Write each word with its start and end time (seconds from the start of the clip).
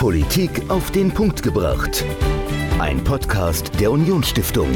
Politik 0.00 0.70
auf 0.70 0.90
den 0.92 1.12
Punkt 1.12 1.42
gebracht. 1.42 2.06
Ein 2.78 3.04
Podcast 3.04 3.78
der 3.78 3.92
Unionsstiftung. 3.92 4.70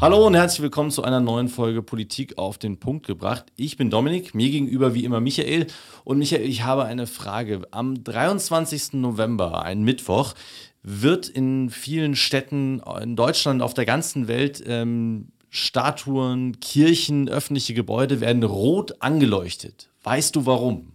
Hallo 0.00 0.26
und 0.26 0.34
herzlich 0.34 0.62
willkommen 0.62 0.90
zu 0.90 1.04
einer 1.04 1.20
neuen 1.20 1.48
Folge 1.48 1.82
Politik 1.82 2.38
auf 2.38 2.58
den 2.58 2.80
Punkt 2.80 3.06
gebracht. 3.06 3.52
Ich 3.54 3.76
bin 3.76 3.88
Dominik, 3.88 4.34
mir 4.34 4.50
gegenüber 4.50 4.94
wie 4.94 5.04
immer 5.04 5.20
Michael. 5.20 5.68
Und 6.02 6.18
Michael, 6.18 6.48
ich 6.48 6.64
habe 6.64 6.84
eine 6.84 7.06
Frage. 7.06 7.62
Am 7.70 8.02
23. 8.02 8.94
November, 8.94 9.62
ein 9.62 9.82
Mittwoch, 9.82 10.34
wird 10.82 11.28
in 11.28 11.70
vielen 11.70 12.16
Städten 12.16 12.82
in 13.00 13.14
Deutschland, 13.14 13.62
auf 13.62 13.74
der 13.74 13.84
ganzen 13.84 14.26
Welt 14.26 14.60
ähm, 14.66 15.28
Statuen, 15.50 16.60
Kirchen, 16.60 17.28
öffentliche 17.28 17.74
Gebäude 17.74 18.20
werden 18.20 18.42
rot 18.42 19.00
angeleuchtet. 19.00 19.88
Weißt 20.02 20.36
du 20.36 20.46
warum? 20.46 20.92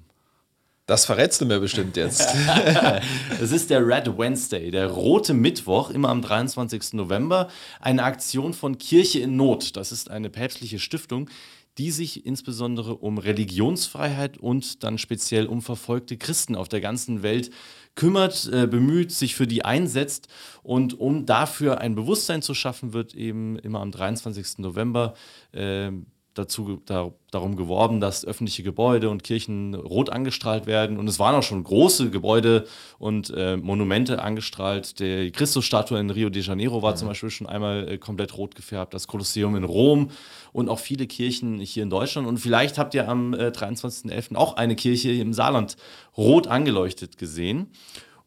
Das 0.85 1.05
verrätst 1.05 1.39
du 1.39 1.45
mir 1.45 1.59
bestimmt 1.59 1.95
jetzt. 1.95 2.27
Es 3.41 3.51
ist 3.51 3.69
der 3.69 3.85
Red 3.85 4.17
Wednesday, 4.17 4.69
der 4.69 4.87
rote 4.87 5.33
Mittwoch, 5.33 5.89
immer 5.89 6.09
am 6.09 6.21
23. 6.21 6.93
November. 6.93 7.49
Eine 7.79 8.03
Aktion 8.03 8.53
von 8.53 8.77
Kirche 8.77 9.19
in 9.19 9.35
Not. 9.35 9.75
Das 9.77 9.91
ist 9.91 10.11
eine 10.11 10.29
päpstliche 10.29 10.79
Stiftung, 10.79 11.29
die 11.77 11.91
sich 11.91 12.25
insbesondere 12.25 12.95
um 12.95 13.17
Religionsfreiheit 13.17 14.37
und 14.37 14.83
dann 14.83 14.97
speziell 14.97 15.47
um 15.47 15.61
verfolgte 15.61 16.17
Christen 16.17 16.55
auf 16.55 16.69
der 16.69 16.81
ganzen 16.81 17.23
Welt 17.23 17.49
kümmert, 17.95 18.49
äh, 18.51 18.67
bemüht, 18.67 19.11
sich 19.11 19.35
für 19.35 19.47
die 19.47 19.65
einsetzt. 19.65 20.27
Und 20.63 20.99
um 20.99 21.25
dafür 21.25 21.79
ein 21.79 21.95
Bewusstsein 21.95 22.41
zu 22.41 22.53
schaffen, 22.53 22.93
wird 22.93 23.15
eben 23.15 23.57
immer 23.59 23.81
am 23.81 23.91
23. 23.91 24.59
November 24.59 25.13
äh, 25.51 25.91
dazu 26.33 26.81
da, 26.85 27.11
darum 27.31 27.55
geworben, 27.55 27.99
dass 27.99 28.25
öffentliche 28.25 28.63
Gebäude 28.63 29.09
und 29.09 29.23
Kirchen 29.23 29.75
rot 29.75 30.09
angestrahlt 30.09 30.65
werden. 30.65 30.97
Und 30.97 31.07
es 31.07 31.19
waren 31.19 31.35
auch 31.35 31.43
schon 31.43 31.63
große 31.63 32.09
Gebäude 32.09 32.65
und 32.97 33.31
äh, 33.35 33.57
Monumente 33.57 34.21
angestrahlt. 34.21 34.99
Die 34.99 35.31
Christusstatue 35.31 35.99
in 35.99 36.09
Rio 36.09 36.29
de 36.29 36.41
Janeiro 36.41 36.81
war 36.81 36.93
mhm. 36.93 36.97
zum 36.97 37.07
Beispiel 37.09 37.29
schon 37.29 37.47
einmal 37.47 37.87
äh, 37.87 37.97
komplett 37.97 38.37
rot 38.37 38.55
gefärbt, 38.55 38.93
das 38.93 39.07
Kolosseum 39.07 39.55
in 39.55 39.63
Rom 39.63 40.09
und 40.51 40.69
auch 40.69 40.79
viele 40.79 41.07
Kirchen 41.07 41.59
hier 41.59 41.83
in 41.83 41.89
Deutschland. 41.89 42.27
Und 42.27 42.39
vielleicht 42.39 42.77
habt 42.77 42.93
ihr 42.95 43.07
am 43.07 43.33
äh, 43.33 43.47
23.11. 43.47 44.35
auch 44.35 44.55
eine 44.55 44.75
Kirche 44.75 45.11
im 45.11 45.33
Saarland 45.33 45.77
rot 46.17 46.47
angeleuchtet 46.47 47.17
gesehen. 47.17 47.67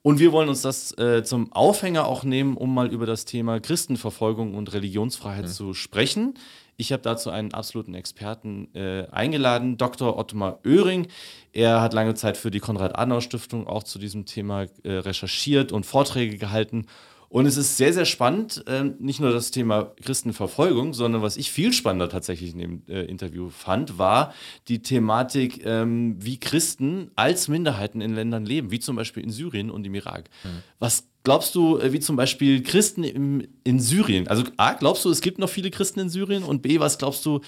Und 0.06 0.20
wir 0.20 0.30
wollen 0.30 0.48
uns 0.48 0.62
das 0.62 0.96
äh, 0.98 1.24
zum 1.24 1.52
Aufhänger 1.52 2.06
auch 2.06 2.22
nehmen, 2.22 2.56
um 2.56 2.72
mal 2.72 2.92
über 2.92 3.06
das 3.06 3.24
Thema 3.24 3.58
Christenverfolgung 3.58 4.54
und 4.54 4.72
Religionsfreiheit 4.72 5.46
mhm. 5.46 5.50
zu 5.50 5.74
sprechen. 5.74 6.34
Ich 6.78 6.92
habe 6.92 7.02
dazu 7.02 7.30
einen 7.30 7.54
absoluten 7.54 7.94
Experten 7.94 8.68
äh, 8.74 9.06
eingeladen, 9.10 9.78
Dr. 9.78 10.18
Ottmar 10.18 10.60
Oehring. 10.66 11.08
Er 11.52 11.80
hat 11.80 11.94
lange 11.94 12.14
Zeit 12.14 12.36
für 12.36 12.50
die 12.50 12.60
Konrad-Adenauer-Stiftung 12.60 13.66
auch 13.66 13.82
zu 13.82 13.98
diesem 13.98 14.26
Thema 14.26 14.66
äh, 14.82 14.92
recherchiert 14.92 15.72
und 15.72 15.86
Vorträge 15.86 16.36
gehalten. 16.36 16.86
Und 17.28 17.46
es 17.46 17.56
ist 17.56 17.76
sehr, 17.76 17.92
sehr 17.92 18.04
spannend, 18.04 18.64
äh, 18.66 18.84
nicht 18.98 19.20
nur 19.20 19.32
das 19.32 19.50
Thema 19.50 19.92
Christenverfolgung, 20.02 20.94
sondern 20.94 21.22
was 21.22 21.36
ich 21.36 21.50
viel 21.50 21.72
spannender 21.72 22.08
tatsächlich 22.08 22.52
in 22.52 22.58
dem 22.58 22.82
äh, 22.88 23.02
Interview 23.02 23.50
fand, 23.50 23.98
war 23.98 24.32
die 24.68 24.80
Thematik, 24.80 25.64
ähm, 25.64 26.16
wie 26.18 26.38
Christen 26.38 27.10
als 27.16 27.48
Minderheiten 27.48 28.00
in 28.00 28.14
Ländern 28.14 28.44
leben, 28.44 28.70
wie 28.70 28.80
zum 28.80 28.96
Beispiel 28.96 29.22
in 29.22 29.30
Syrien 29.30 29.70
und 29.70 29.86
im 29.86 29.94
Irak. 29.94 30.30
Mhm. 30.44 30.62
Was 30.78 31.08
glaubst 31.24 31.54
du, 31.56 31.78
äh, 31.78 31.92
wie 31.92 32.00
zum 32.00 32.16
Beispiel 32.16 32.62
Christen 32.62 33.02
im, 33.02 33.48
in 33.64 33.80
Syrien? 33.80 34.28
Also 34.28 34.44
A, 34.56 34.74
glaubst 34.74 35.04
du, 35.04 35.10
es 35.10 35.20
gibt 35.20 35.38
noch 35.38 35.50
viele 35.50 35.70
Christen 35.70 36.00
in 36.00 36.08
Syrien? 36.08 36.44
Und 36.44 36.62
B, 36.62 36.78
was 36.78 36.98
glaubst 36.98 37.26
du, 37.26 37.40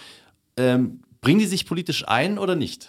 ähm, 0.56 1.00
bringen 1.20 1.38
die 1.38 1.46
sich 1.46 1.66
politisch 1.66 2.06
ein 2.06 2.38
oder 2.38 2.56
nicht? 2.56 2.88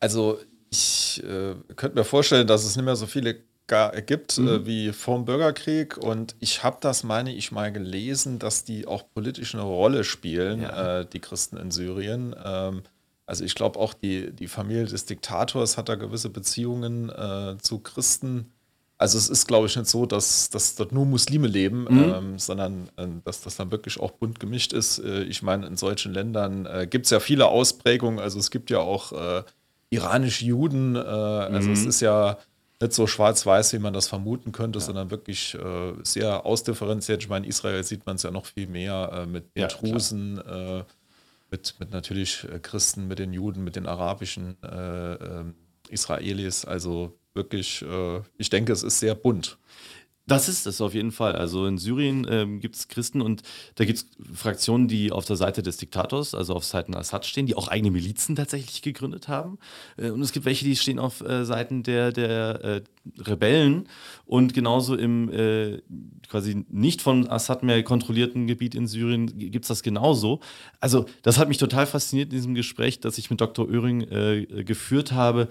Also 0.00 0.38
ich 0.70 1.22
äh, 1.24 1.54
könnte 1.76 1.96
mir 1.96 2.04
vorstellen, 2.04 2.46
dass 2.46 2.64
es 2.64 2.76
nicht 2.76 2.84
mehr 2.84 2.96
so 2.96 3.06
viele 3.06 3.40
gibt 3.66 4.38
mhm. 4.38 4.48
äh, 4.48 4.66
wie 4.66 4.92
vor 4.92 5.16
dem 5.16 5.24
Bürgerkrieg. 5.24 5.96
Und 5.96 6.36
ich 6.40 6.62
habe 6.62 6.78
das, 6.80 7.02
meine 7.02 7.34
ich, 7.34 7.52
mal 7.52 7.72
gelesen, 7.72 8.38
dass 8.38 8.64
die 8.64 8.86
auch 8.86 9.04
politisch 9.14 9.54
eine 9.54 9.64
Rolle 9.64 10.04
spielen, 10.04 10.62
ja. 10.62 11.00
äh, 11.00 11.06
die 11.06 11.20
Christen 11.20 11.56
in 11.56 11.70
Syrien. 11.70 12.34
Ähm, 12.44 12.82
also 13.26 13.44
ich 13.44 13.56
glaube 13.56 13.78
auch 13.78 13.92
die, 13.92 14.30
die 14.32 14.46
Familie 14.46 14.84
des 14.84 15.04
Diktators 15.04 15.76
hat 15.76 15.88
da 15.88 15.96
gewisse 15.96 16.30
Beziehungen 16.30 17.10
äh, 17.10 17.56
zu 17.60 17.80
Christen. 17.80 18.52
Also 18.98 19.18
es 19.18 19.28
ist, 19.28 19.46
glaube 19.46 19.66
ich, 19.66 19.76
nicht 19.76 19.90
so, 19.90 20.06
dass, 20.06 20.48
dass 20.48 20.76
dort 20.76 20.92
nur 20.92 21.04
Muslime 21.04 21.48
leben, 21.48 21.86
mhm. 21.90 22.14
ähm, 22.16 22.38
sondern 22.38 22.88
äh, 22.96 23.06
dass 23.24 23.42
das 23.42 23.56
dann 23.56 23.70
wirklich 23.70 24.00
auch 24.00 24.12
bunt 24.12 24.40
gemischt 24.40 24.72
ist. 24.72 25.00
Äh, 25.00 25.24
ich 25.24 25.42
meine, 25.42 25.66
in 25.66 25.76
solchen 25.76 26.14
Ländern 26.14 26.66
äh, 26.66 26.86
gibt 26.86 27.06
es 27.06 27.10
ja 27.10 27.20
viele 27.20 27.46
Ausprägungen. 27.46 28.20
Also 28.20 28.38
es 28.38 28.50
gibt 28.50 28.70
ja 28.70 28.78
auch 28.78 29.12
äh, 29.12 29.42
iranische 29.90 30.46
Juden. 30.46 30.94
Äh, 30.94 31.00
also 31.00 31.68
mhm. 31.68 31.74
es 31.74 31.84
ist 31.84 32.00
ja 32.00 32.38
nicht 32.80 32.92
so 32.92 33.06
schwarz-weiß, 33.06 33.72
wie 33.72 33.78
man 33.78 33.94
das 33.94 34.08
vermuten 34.08 34.52
könnte, 34.52 34.78
ja. 34.78 34.84
sondern 34.84 35.10
wirklich 35.10 35.54
äh, 35.54 35.92
sehr 36.02 36.44
ausdifferenziert. 36.44 37.22
Ich 37.22 37.28
meine, 37.28 37.46
in 37.46 37.50
Israel 37.50 37.82
sieht 37.84 38.06
man 38.06 38.16
es 38.16 38.22
ja 38.22 38.30
noch 38.30 38.46
viel 38.46 38.66
mehr 38.66 39.26
mit, 39.26 39.44
mit 39.44 39.50
ja, 39.54 39.68
Drusen, 39.68 40.40
mit, 41.50 41.74
mit 41.78 41.90
natürlich 41.90 42.46
Christen, 42.62 43.08
mit 43.08 43.18
den 43.18 43.32
Juden, 43.32 43.64
mit 43.64 43.76
den 43.76 43.86
arabischen 43.86 44.56
ähm, 44.62 45.54
Israelis. 45.88 46.64
Also 46.64 47.16
wirklich, 47.34 47.82
äh, 47.82 48.20
ich 48.36 48.50
denke, 48.50 48.72
es 48.72 48.82
ist 48.82 48.98
sehr 48.98 49.14
bunt. 49.14 49.58
Das 50.28 50.48
ist 50.48 50.66
es 50.66 50.80
auf 50.80 50.92
jeden 50.92 51.12
Fall. 51.12 51.36
Also 51.36 51.66
in 51.66 51.78
Syrien 51.78 52.26
ähm, 52.28 52.58
gibt 52.58 52.74
es 52.74 52.88
Christen 52.88 53.20
und 53.20 53.42
da 53.76 53.84
gibt 53.84 53.98
es 53.98 54.06
Fraktionen, 54.34 54.88
die 54.88 55.12
auf 55.12 55.24
der 55.24 55.36
Seite 55.36 55.62
des 55.62 55.76
Diktators, 55.76 56.34
also 56.34 56.54
auf 56.54 56.64
Seiten 56.64 56.96
Assad 56.96 57.24
stehen, 57.24 57.46
die 57.46 57.54
auch 57.54 57.68
eigene 57.68 57.92
Milizen 57.92 58.34
tatsächlich 58.34 58.82
gegründet 58.82 59.28
haben. 59.28 59.58
Äh, 59.96 60.10
und 60.10 60.20
es 60.22 60.32
gibt 60.32 60.44
welche, 60.44 60.64
die 60.64 60.74
stehen 60.74 60.98
auf 60.98 61.20
äh, 61.20 61.44
Seiten 61.44 61.84
der, 61.84 62.10
der 62.10 62.64
äh, 62.64 62.82
Rebellen 63.22 63.88
und 64.24 64.52
genauso 64.52 64.96
im 64.96 65.30
äh, 65.30 65.80
quasi 66.28 66.64
nicht 66.70 67.02
von 67.02 67.28
Assad 67.30 67.62
mehr 67.62 67.80
kontrollierten 67.84 68.48
Gebiet 68.48 68.74
in 68.74 68.88
Syrien 68.88 69.38
gibt 69.38 69.64
es 69.64 69.68
das 69.68 69.84
genauso. 69.84 70.40
Also 70.80 71.06
das 71.22 71.38
hat 71.38 71.46
mich 71.46 71.58
total 71.58 71.86
fasziniert 71.86 72.32
in 72.32 72.36
diesem 72.36 72.54
Gespräch, 72.56 72.98
das 72.98 73.18
ich 73.18 73.30
mit 73.30 73.40
Dr. 73.40 73.68
Oehring 73.68 74.00
äh, 74.00 74.64
geführt 74.64 75.12
habe 75.12 75.48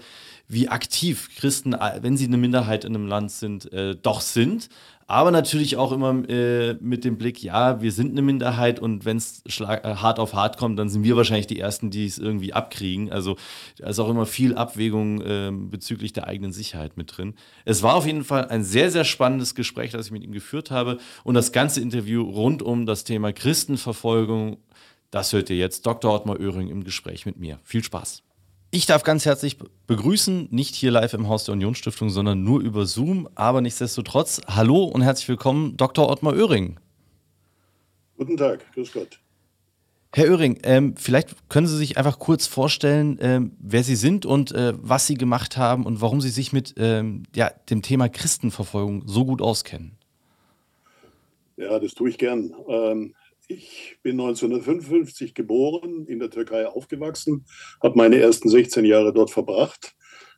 wie 0.48 0.68
aktiv 0.68 1.30
Christen, 1.36 1.72
äh, 1.72 1.98
wenn 2.02 2.16
sie 2.16 2.26
eine 2.26 2.36
Minderheit 2.36 2.84
in 2.84 2.94
einem 2.94 3.06
Land 3.06 3.30
sind, 3.32 3.72
äh, 3.72 3.96
doch 3.96 4.20
sind. 4.20 4.68
Aber 5.08 5.30
natürlich 5.30 5.76
auch 5.76 5.92
immer 5.92 6.28
äh, 6.28 6.74
mit 6.80 7.04
dem 7.04 7.16
Blick, 7.16 7.40
ja, 7.40 7.80
wir 7.80 7.92
sind 7.92 8.10
eine 8.10 8.22
Minderheit 8.22 8.80
und 8.80 9.04
wenn 9.04 9.18
es 9.18 9.42
äh, 9.60 9.64
hart 9.64 10.18
auf 10.18 10.34
hart 10.34 10.56
kommt, 10.56 10.80
dann 10.80 10.88
sind 10.88 11.04
wir 11.04 11.16
wahrscheinlich 11.16 11.46
die 11.46 11.60
Ersten, 11.60 11.90
die 11.90 12.06
es 12.06 12.18
irgendwie 12.18 12.52
abkriegen. 12.52 13.12
Also 13.12 13.36
da 13.78 13.88
ist 13.88 14.00
auch 14.00 14.08
immer 14.08 14.26
viel 14.26 14.56
Abwägung 14.56 15.20
äh, 15.20 15.52
bezüglich 15.52 16.12
der 16.12 16.26
eigenen 16.26 16.52
Sicherheit 16.52 16.96
mit 16.96 17.16
drin. 17.16 17.34
Es 17.64 17.84
war 17.84 17.94
auf 17.94 18.04
jeden 18.04 18.24
Fall 18.24 18.48
ein 18.48 18.64
sehr, 18.64 18.90
sehr 18.90 19.04
spannendes 19.04 19.54
Gespräch, 19.54 19.92
das 19.92 20.06
ich 20.06 20.12
mit 20.12 20.24
ihm 20.24 20.32
geführt 20.32 20.72
habe. 20.72 20.98
Und 21.22 21.34
das 21.34 21.52
ganze 21.52 21.80
Interview 21.80 22.22
rund 22.22 22.62
um 22.62 22.84
das 22.84 23.04
Thema 23.04 23.32
Christenverfolgung, 23.32 24.56
das 25.12 25.32
hört 25.32 25.50
ihr 25.50 25.56
jetzt 25.56 25.86
Dr. 25.86 26.12
Ottmar 26.12 26.40
Oehring 26.40 26.68
im 26.68 26.82
Gespräch 26.82 27.26
mit 27.26 27.38
mir. 27.38 27.60
Viel 27.62 27.84
Spaß. 27.84 28.25
Ich 28.70 28.84
darf 28.86 29.04
ganz 29.04 29.24
herzlich 29.24 29.58
begrüßen, 29.86 30.48
nicht 30.50 30.74
hier 30.74 30.90
live 30.90 31.14
im 31.14 31.28
Haus 31.28 31.44
der 31.44 31.52
Unionsstiftung, 31.52 32.10
sondern 32.10 32.42
nur 32.42 32.60
über 32.60 32.84
Zoom, 32.84 33.28
aber 33.36 33.60
nichtsdestotrotz, 33.60 34.40
hallo 34.48 34.84
und 34.84 35.02
herzlich 35.02 35.28
willkommen, 35.28 35.76
Dr. 35.76 36.10
Ottmar 36.10 36.34
Oehring. 36.34 36.78
Guten 38.16 38.36
Tag, 38.36 38.64
grüß 38.74 38.92
Gott. 38.92 39.20
Herr 40.12 40.30
Oehring, 40.30 40.58
ähm, 40.64 40.96
vielleicht 40.96 41.48
können 41.48 41.66
Sie 41.66 41.76
sich 41.76 41.96
einfach 41.96 42.18
kurz 42.18 42.46
vorstellen, 42.46 43.18
ähm, 43.20 43.52
wer 43.60 43.84
Sie 43.84 43.96
sind 43.96 44.26
und 44.26 44.52
äh, 44.52 44.72
was 44.76 45.06
Sie 45.06 45.14
gemacht 45.14 45.56
haben 45.56 45.86
und 45.86 46.00
warum 46.00 46.20
Sie 46.20 46.30
sich 46.30 46.52
mit 46.52 46.74
ähm, 46.76 47.22
ja, 47.34 47.50
dem 47.70 47.82
Thema 47.82 48.08
Christenverfolgung 48.08 49.04
so 49.06 49.24
gut 49.24 49.40
auskennen. 49.40 49.92
Ja, 51.56 51.78
das 51.78 51.94
tue 51.94 52.10
ich 52.10 52.18
gern. 52.18 52.52
Ich 53.48 53.98
bin 54.02 54.18
1955 54.18 55.32
geboren, 55.32 56.06
in 56.06 56.18
der 56.18 56.30
Türkei 56.30 56.66
aufgewachsen, 56.66 57.44
habe 57.80 57.96
meine 57.96 58.18
ersten 58.18 58.48
16 58.48 58.84
Jahre 58.84 59.12
dort 59.12 59.30
verbracht 59.30 59.94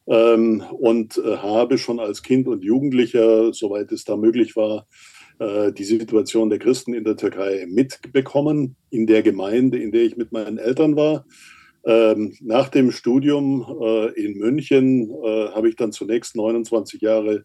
ähm, 0.06 0.62
und 0.72 1.16
äh, 1.16 1.38
habe 1.38 1.78
schon 1.78 2.00
als 2.00 2.22
Kind 2.22 2.48
und 2.48 2.62
Jugendlicher, 2.62 3.54
soweit 3.54 3.92
es 3.92 4.04
da 4.04 4.16
möglich 4.18 4.56
war, 4.56 4.86
äh, 5.38 5.72
die 5.72 5.84
Situation 5.84 6.50
der 6.50 6.58
Christen 6.58 6.92
in 6.92 7.04
der 7.04 7.16
Türkei 7.16 7.66
mitbekommen, 7.66 8.76
in 8.90 9.06
der 9.06 9.22
Gemeinde, 9.22 9.78
in 9.78 9.90
der 9.90 10.02
ich 10.02 10.18
mit 10.18 10.32
meinen 10.32 10.58
Eltern 10.58 10.94
war. 10.94 11.24
Ähm, 11.84 12.36
nach 12.40 12.68
dem 12.68 12.90
Studium 12.90 13.64
äh, 13.80 14.08
in 14.20 14.36
München 14.36 15.10
äh, 15.10 15.48
habe 15.48 15.70
ich 15.70 15.76
dann 15.76 15.92
zunächst 15.92 16.36
29 16.36 17.00
Jahre 17.00 17.44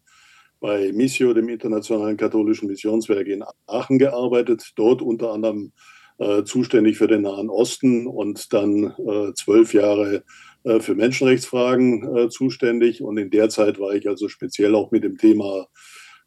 bei 0.64 0.92
Missio, 0.92 1.34
dem 1.34 1.50
Internationalen 1.50 2.16
Katholischen 2.16 2.68
Missionswerk 2.68 3.26
in 3.26 3.44
Aachen 3.66 3.98
gearbeitet, 3.98 4.72
dort 4.76 5.02
unter 5.02 5.30
anderem 5.30 5.72
äh, 6.16 6.42
zuständig 6.44 6.96
für 6.96 7.06
den 7.06 7.20
Nahen 7.20 7.50
Osten 7.50 8.06
und 8.06 8.50
dann 8.54 8.94
äh, 8.96 9.34
zwölf 9.34 9.74
Jahre 9.74 10.24
äh, 10.62 10.80
für 10.80 10.94
Menschenrechtsfragen 10.94 12.16
äh, 12.16 12.28
zuständig. 12.30 13.02
Und 13.02 13.18
in 13.18 13.28
der 13.28 13.50
Zeit 13.50 13.78
war 13.78 13.92
ich 13.92 14.08
also 14.08 14.30
speziell 14.30 14.74
auch 14.74 14.90
mit 14.90 15.04
dem 15.04 15.18
Thema 15.18 15.66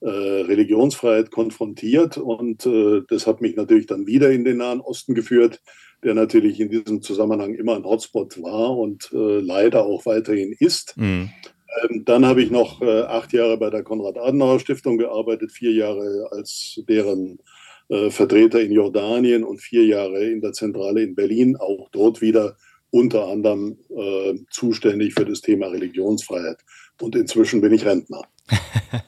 äh, 0.02 0.08
Religionsfreiheit 0.08 1.32
konfrontiert. 1.32 2.20
Und 2.20 2.64
äh, 2.68 3.02
das 3.10 3.26
hat 3.26 3.42
mich 3.42 3.56
natürlich 3.56 3.88
dann 3.88 4.06
wieder 4.06 4.30
in 4.32 4.46
den 4.46 4.58
Nahen 4.58 4.82
Osten 4.82 5.16
geführt, 5.16 5.64
der 6.04 6.14
natürlich 6.14 6.60
in 6.60 6.70
diesem 6.70 7.02
Zusammenhang 7.02 7.56
immer 7.56 7.76
ein 7.76 7.86
Hotspot 7.86 8.40
war 8.44 8.78
und 8.78 9.10
leider 9.12 9.84
auch 9.84 10.06
weiterhin 10.06 10.54
ist. 10.60 10.96
Mhm. 10.96 11.32
Ähm, 11.84 12.06
dann 12.06 12.26
habe 12.26 12.42
ich 12.42 12.52
noch 12.52 12.82
äh, 12.82 13.02
acht 13.02 13.34
Jahre 13.34 13.58
bei 13.58 13.70
der 13.70 13.84
Konrad-Adenauer-Stiftung 13.84 14.98
gearbeitet, 14.98 15.52
vier 15.52 15.72
Jahre 15.72 16.28
als 16.32 16.82
deren 16.88 17.40
äh, 17.90 18.10
Vertreter 18.10 18.62
in 18.62 18.72
Jordanien 18.72 19.44
und 19.44 19.62
vier 19.62 19.86
Jahre 19.86 20.24
in 20.26 20.42
der 20.42 20.54
Zentrale 20.54 21.04
in 21.04 21.16
Berlin, 21.16 21.56
auch 21.56 21.90
dort 21.92 22.22
wieder 22.22 22.58
unter 22.90 23.28
anderem 23.28 23.78
äh, 23.90 24.36
zuständig 24.50 25.14
für 25.14 25.26
das 25.26 25.42
Thema 25.42 25.68
Religionsfreiheit. 25.68 26.60
Und 27.02 27.16
inzwischen 27.16 27.62
bin 27.62 27.74
ich 27.74 27.86
Rentner. 27.86 28.24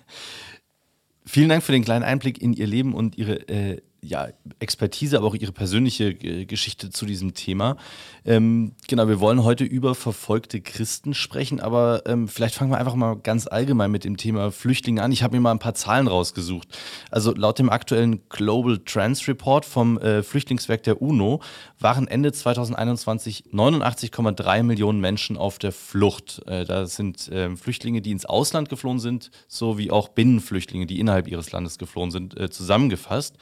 Vielen 1.26 1.50
Dank 1.50 1.64
für 1.64 1.72
den 1.72 1.84
kleinen 1.84 2.04
Einblick 2.04 2.42
in 2.42 2.54
Ihr 2.54 2.68
Leben 2.68 2.94
und 2.94 3.18
Ihre 3.18 3.48
äh, 3.48 3.82
ja, 4.02 4.30
Expertise, 4.60 5.18
aber 5.18 5.28
auch 5.28 5.36
Ihre 5.36 5.52
persönliche 5.52 6.10
äh, 6.10 6.46
Geschichte 6.46 6.90
zu 6.90 7.06
diesem 7.06 7.34
Thema. 7.34 7.78
Ähm, 8.26 8.74
genau, 8.88 9.08
wir 9.08 9.20
wollen 9.20 9.44
heute 9.44 9.64
über 9.64 9.96
verfolgte 9.96 10.62
Christen 10.62 11.14
sprechen, 11.14 11.60
aber 11.60 12.04
ähm, 12.06 12.28
vielleicht 12.28 12.56
fangen 12.56 12.72
wir 12.72 12.78
einfach 12.78 12.96
mal 12.96 13.16
ganz 13.18 13.48
allgemein 13.48 13.92
mit 13.92 14.04
dem 14.04 14.18
Thema 14.18 14.52
Flüchtlinge 14.52 15.04
an. 15.04 15.12
Ich 15.12 15.24
habe 15.24 15.36
mir 15.36 15.42
mal 15.42 15.52
ein 15.52 15.60
paar 15.60 15.74
Zahlen 15.74 16.08
rausgesucht. 16.08 16.68
Also 17.12 17.34
laut 17.34 17.60
dem 17.60 17.70
aktuellen 17.70 18.28
Global 18.30 18.80
Trans 18.80 19.28
Report 19.28 19.66
vom 19.66 19.98
äh, 19.98 20.24
Flüchtlingswerk 20.24 20.84
der 20.84 21.02
UNO 21.02 21.42
waren 21.80 22.08
Ende 22.08 22.32
2021 22.32 23.46
89,3 23.52 24.64
Millionen 24.64 25.00
Menschen 25.00 25.38
auf 25.38 25.60
der 25.60 25.72
Flucht. 25.72 26.42
Äh, 26.46 26.66
da 26.66 26.86
sind 26.86 27.30
ähm, 27.32 27.58
Flüchtlinge, 27.58 28.02
die 28.02 28.12
ins 28.12 28.26
Ausland 28.26 28.70
geflohen 28.70 29.00
sind, 29.00 29.32
sowie 29.48 29.92
auch 29.92 30.10
Binnenflüchtlinge, 30.10 30.86
die 30.86 31.00
innerhalb 31.00 31.28
ihres 31.28 31.52
Landes 31.52 31.78
geflohen 31.78 32.12
sind, 32.12 32.40
äh, 32.40 32.50
zusammengefasst. 32.50 33.36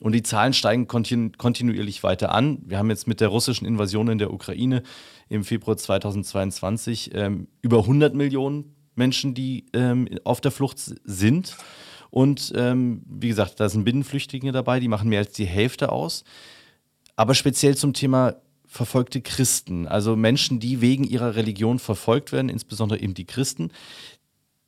Und 0.00 0.12
die 0.12 0.22
Zahlen 0.22 0.52
steigen 0.52 0.86
kontinu 0.86 1.30
kontinuierlich 1.36 2.02
weiter 2.02 2.32
an. 2.32 2.62
Wir 2.64 2.78
haben 2.78 2.90
jetzt 2.90 3.08
mit 3.08 3.20
der 3.20 3.28
russischen 3.28 3.66
Invasion 3.66 4.08
in 4.08 4.18
der 4.18 4.32
Ukraine 4.32 4.82
im 5.28 5.44
Februar 5.44 5.76
2022 5.76 7.10
ähm, 7.14 7.48
über 7.62 7.78
100 7.78 8.14
Millionen 8.14 8.76
Menschen, 8.94 9.34
die 9.34 9.66
ähm, 9.72 10.08
auf 10.24 10.40
der 10.40 10.50
Flucht 10.50 10.78
sind. 10.78 11.56
Und 12.10 12.52
ähm, 12.56 13.02
wie 13.06 13.28
gesagt, 13.28 13.60
da 13.60 13.68
sind 13.68 13.84
Binnenflüchtlinge 13.84 14.52
dabei, 14.52 14.80
die 14.80 14.88
machen 14.88 15.08
mehr 15.08 15.20
als 15.20 15.32
die 15.32 15.44
Hälfte 15.44 15.90
aus. 15.90 16.24
Aber 17.16 17.34
speziell 17.34 17.76
zum 17.76 17.92
Thema 17.92 18.36
verfolgte 18.66 19.22
Christen, 19.22 19.88
also 19.88 20.14
Menschen, 20.14 20.60
die 20.60 20.80
wegen 20.80 21.04
ihrer 21.04 21.34
Religion 21.34 21.78
verfolgt 21.78 22.32
werden, 22.32 22.48
insbesondere 22.50 23.00
eben 23.00 23.14
die 23.14 23.24
Christen, 23.24 23.70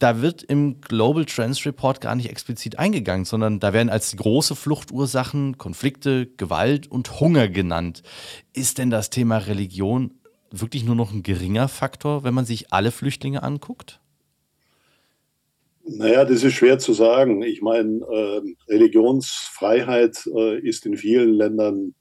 da 0.00 0.22
wird 0.22 0.42
im 0.42 0.80
Global 0.80 1.26
Trends 1.26 1.64
Report 1.66 2.00
gar 2.00 2.14
nicht 2.16 2.30
explizit 2.30 2.78
eingegangen, 2.78 3.26
sondern 3.26 3.60
da 3.60 3.74
werden 3.74 3.90
als 3.90 4.16
große 4.16 4.56
Fluchtursachen 4.56 5.58
Konflikte, 5.58 6.26
Gewalt 6.38 6.90
und 6.90 7.20
Hunger 7.20 7.48
genannt. 7.48 8.02
Ist 8.54 8.78
denn 8.78 8.88
das 8.88 9.10
Thema 9.10 9.36
Religion 9.36 10.14
wirklich 10.50 10.84
nur 10.84 10.94
noch 10.94 11.12
ein 11.12 11.22
geringer 11.22 11.68
Faktor, 11.68 12.24
wenn 12.24 12.32
man 12.32 12.46
sich 12.46 12.72
alle 12.72 12.92
Flüchtlinge 12.92 13.42
anguckt? 13.42 14.00
Naja, 15.84 16.24
das 16.24 16.44
ist 16.44 16.54
schwer 16.54 16.78
zu 16.78 16.94
sagen. 16.94 17.42
Ich 17.42 17.60
meine, 17.60 18.00
äh, 18.00 18.72
Religionsfreiheit 18.72 20.26
äh, 20.34 20.58
ist 20.60 20.86
in 20.86 20.96
vielen 20.96 21.34
Ländern 21.34 21.94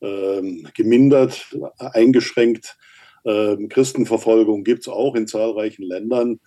äh, 0.00 0.42
gemindert, 0.74 1.56
eingeschränkt. 1.78 2.76
Ähm, 3.24 3.68
Christenverfolgung 3.68 4.64
gibt 4.64 4.80
es 4.80 4.88
auch 4.88 5.14
in 5.14 5.28
zahlreichen 5.28 5.84
Ländern. 5.84 6.40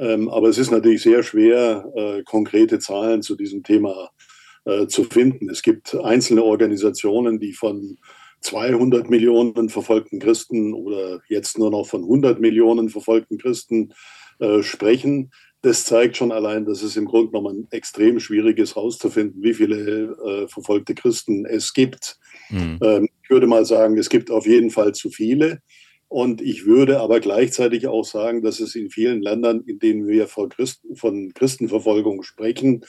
Ähm, 0.00 0.30
aber 0.30 0.48
es 0.48 0.56
ist 0.56 0.70
natürlich 0.70 1.02
sehr 1.02 1.22
schwer, 1.22 1.84
äh, 1.94 2.22
konkrete 2.22 2.78
Zahlen 2.78 3.20
zu 3.20 3.36
diesem 3.36 3.62
Thema 3.62 4.10
äh, 4.64 4.86
zu 4.86 5.04
finden. 5.04 5.50
Es 5.50 5.62
gibt 5.62 5.94
einzelne 5.94 6.42
Organisationen, 6.42 7.38
die 7.38 7.52
von 7.52 7.98
200 8.40 9.10
Millionen 9.10 9.68
verfolgten 9.68 10.18
Christen 10.18 10.72
oder 10.72 11.20
jetzt 11.28 11.58
nur 11.58 11.70
noch 11.70 11.86
von 11.86 12.02
100 12.02 12.40
Millionen 12.40 12.88
verfolgten 12.88 13.36
Christen 13.36 13.92
äh, 14.38 14.62
sprechen. 14.62 15.32
Das 15.60 15.84
zeigt 15.84 16.16
schon 16.16 16.32
allein, 16.32 16.64
dass 16.64 16.82
es 16.82 16.96
im 16.96 17.04
Grunde 17.04 17.32
genommen 17.32 17.68
extrem 17.70 18.18
schwierig 18.18 18.58
ist, 18.58 18.76
herauszufinden, 18.76 19.42
wie 19.42 19.52
viele 19.52 20.14
äh, 20.24 20.48
verfolgte 20.48 20.94
Christen 20.94 21.44
es 21.44 21.74
gibt. 21.74 22.16
Mhm. 22.48 22.78
Ähm, 22.82 23.08
ich 23.22 23.28
würde 23.28 23.46
mal 23.46 23.66
sagen, 23.66 23.98
es 23.98 24.08
gibt 24.08 24.30
auf 24.30 24.46
jeden 24.46 24.70
Fall 24.70 24.94
zu 24.94 25.10
viele. 25.10 25.60
Und 26.10 26.42
ich 26.42 26.66
würde 26.66 26.98
aber 26.98 27.20
gleichzeitig 27.20 27.86
auch 27.86 28.04
sagen, 28.04 28.42
dass 28.42 28.58
es 28.58 28.74
in 28.74 28.90
vielen 28.90 29.22
Ländern, 29.22 29.62
in 29.64 29.78
denen 29.78 30.08
wir 30.08 30.26
von, 30.26 30.48
Christen, 30.48 30.96
von 30.96 31.32
Christenverfolgung 31.34 32.24
sprechen, 32.24 32.84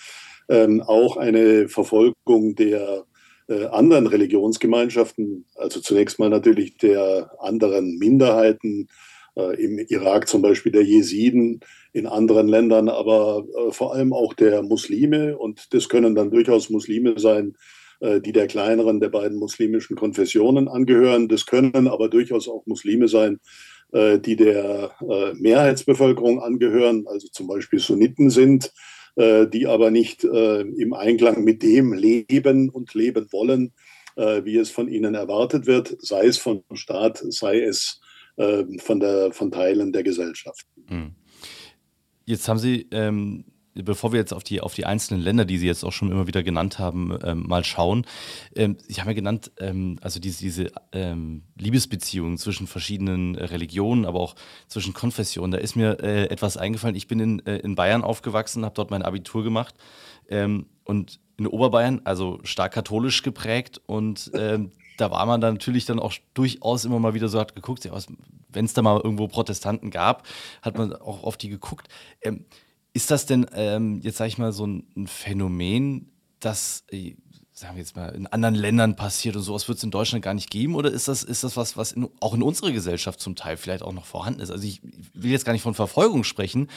ähm, 0.50 0.82
auch 0.82 1.18
eine 1.18 1.70
Verfolgung 1.70 2.56
der 2.56 3.06
äh, 3.48 3.66
anderen 3.66 4.08
Religionsgemeinschaften, 4.08 5.46
also 5.54 5.82
zunächst 5.82 6.18
mal 6.18 6.32
natürlich 6.32 6.78
der 6.78 7.32
anderen 7.38 8.00
Minderheiten, 8.00 8.88
äh, 9.36 9.64
im 9.64 9.78
Irak 9.78 10.28
zum 10.28 10.42
Beispiel 10.42 10.72
der 10.72 10.84
Jesiden, 10.84 11.60
in 11.94 12.08
anderen 12.08 12.48
Ländern 12.48 12.90
aber 12.90 13.46
äh, 13.56 13.72
vor 13.72 13.94
allem 13.94 14.14
auch 14.14 14.34
der 14.34 14.64
Muslime. 14.64 15.38
Und 15.38 15.76
das 15.76 15.90
können 15.90 16.16
dann 16.16 16.32
durchaus 16.32 16.72
Muslime 16.72 17.20
sein, 17.20 17.56
die 18.02 18.32
der 18.32 18.48
kleineren 18.48 19.00
der 19.00 19.10
beiden 19.10 19.38
muslimischen 19.38 19.96
Konfessionen 19.96 20.68
angehören. 20.68 21.28
Das 21.28 21.46
können 21.46 21.88
aber 21.88 22.10
durchaus 22.10 22.48
auch 22.48 22.66
Muslime 22.66 23.08
sein, 23.08 23.40
äh, 23.92 24.20
die 24.20 24.36
der 24.36 24.92
äh, 25.02 25.34
Mehrheitsbevölkerung 25.36 26.42
angehören, 26.42 27.06
also 27.08 27.28
zum 27.28 27.48
Beispiel 27.48 27.80
Sunniten 27.80 28.30
sind, 28.30 28.72
die 29.18 29.68
aber 29.68 29.92
nicht 29.92 30.24
im 30.24 30.94
Einklang 30.94 31.44
mit 31.44 31.64
dem 31.64 31.92
leben 31.92 32.70
und 32.70 32.94
leben 32.94 33.28
wollen, 33.34 33.74
wie 34.16 34.56
es 34.56 34.70
von 34.70 34.88
ihnen 34.88 35.16
erwartet 35.16 35.66
wird, 35.66 35.98
sei 36.00 36.28
es 36.28 36.38
vom 36.38 36.64
Staat, 36.76 37.22
sei 37.28 37.60
es 37.60 38.00
von, 38.38 39.02
der, 39.02 39.34
von 39.34 39.52
Teilen 39.52 39.92
der 39.92 40.04
Gesellschaft. 40.04 40.66
Hm. 40.88 41.12
Jetzt 42.24 42.48
haben 42.48 42.58
Sie 42.58 42.88
ähm, 42.92 43.44
bevor 43.74 44.12
wir 44.12 44.20
jetzt 44.20 44.34
auf 44.34 44.44
die, 44.44 44.62
auf 44.62 44.74
die 44.74 44.86
einzelnen 44.86 45.22
Länder, 45.22 45.46
die 45.46 45.58
Sie 45.58 45.68
jetzt 45.68 45.84
auch 45.84 45.92
schon 45.92 46.12
immer 46.12 46.28
wieder 46.28 46.44
genannt 46.44 46.80
haben, 46.80 47.18
ähm, 47.24 47.48
mal 47.48 47.64
schauen. 47.64 48.06
Ähm, 48.56 48.78
ich 48.88 49.00
habe 49.00 49.12
ja 49.12 49.16
genannt, 49.16 49.52
ähm, 49.60 49.98
also 50.02 50.20
diese, 50.20 50.42
diese 50.42 50.72
ähm, 50.92 51.44
Liebesbeziehungen 51.58 52.38
zwischen 52.38 52.68
verschiedenen 52.68 53.36
äh, 53.36 53.46
Religionen, 53.46 54.06
aber 54.06 54.20
auch 54.20 54.36
zwischen 54.68 54.94
Konfessionen. 54.94 55.52
Da 55.52 55.58
ist 55.58 55.76
mir 55.76 56.00
äh, 56.02 56.26
etwas 56.26 56.58
eingefallen. 56.58 56.96
Ich 56.96 57.08
bin 57.08 57.20
in, 57.20 57.46
äh, 57.46 57.58
in 57.58 57.76
Bayern 57.76 58.04
aufgewachsen, 58.04 58.66
habe 58.66 58.76
dort 58.76 58.92
mein 58.92 59.04
Abitur 59.04 59.44
gemacht 59.44 59.76
ähm, 60.30 60.66
und 60.84 61.20
in 61.38 61.48
Oberbayern, 61.48 62.02
also 62.04 62.40
stark 62.44 62.74
katholisch 62.74 63.24
geprägt 63.24 63.82
und 63.88 64.32
ähm, 64.36 64.72
da 64.98 65.10
war 65.10 65.26
man 65.26 65.42
dann 65.42 65.56
natürlich 65.56 65.86
dann 65.86 66.00
auch 66.00 66.14
durchaus 66.36 66.86
immer 66.86 67.00
mal 67.00 67.16
wieder 67.16 67.28
so 67.28 67.40
hat 67.40 67.56
geguckt, 67.56 67.90
wenn 68.50 68.66
es 68.66 68.74
da 68.74 68.82
mal 68.84 69.02
irgendwo 69.02 69.28
Protestanten 69.28 69.90
gab, 69.90 70.28
hat 70.62 70.78
man 70.78 70.94
auch 70.94 71.24
auf 71.24 71.38
die 71.38 71.50
geguckt. 71.50 71.88
Ist 72.94 73.12
das 73.12 73.26
denn 73.26 73.46
ähm, 73.54 74.02
jetzt, 74.02 74.18
sage 74.18 74.30
ich 74.30 74.38
mal, 74.38 74.52
so 74.52 74.68
ein, 74.68 74.86
ein 74.98 75.08
Phänomen, 75.08 76.12
das, 76.40 76.84
äh, 76.92 77.16
sagen 77.54 77.76
wir 77.76 77.82
jetzt 77.82 77.96
mal, 77.96 78.10
in 78.10 78.28
anderen 78.28 78.56
Ländern 78.56 78.96
passiert 78.98 79.36
und 79.38 79.44
sowas 79.44 79.68
wird 79.68 79.78
es 79.78 79.84
in 79.84 79.92
Deutschland 79.92 80.26
gar 80.26 80.34
nicht 80.34 80.50
geben? 80.50 80.76
Oder 80.76 80.92
ist 80.92 81.08
das, 81.08 81.24
ist 81.24 81.44
das 81.46 81.56
was, 81.56 81.78
was 81.78 81.94
in, 81.94 82.10
auch 82.20 82.34
in 82.34 82.44
unserer 82.44 82.72
Gesellschaft 82.72 83.22
zum 83.22 83.38
Teil 83.38 83.56
vielleicht 83.56 83.84
auch 83.84 83.94
noch 83.94 84.06
vorhanden 84.06 84.42
ist? 84.42 84.52
Also 84.52 84.68
ich 84.68 84.82
will 85.14 85.32
jetzt 85.32 85.46
gar 85.46 85.54
nicht 85.54 85.62
von 85.62 85.74
Verfolgung 85.74 86.26
sprechen, 86.26 86.70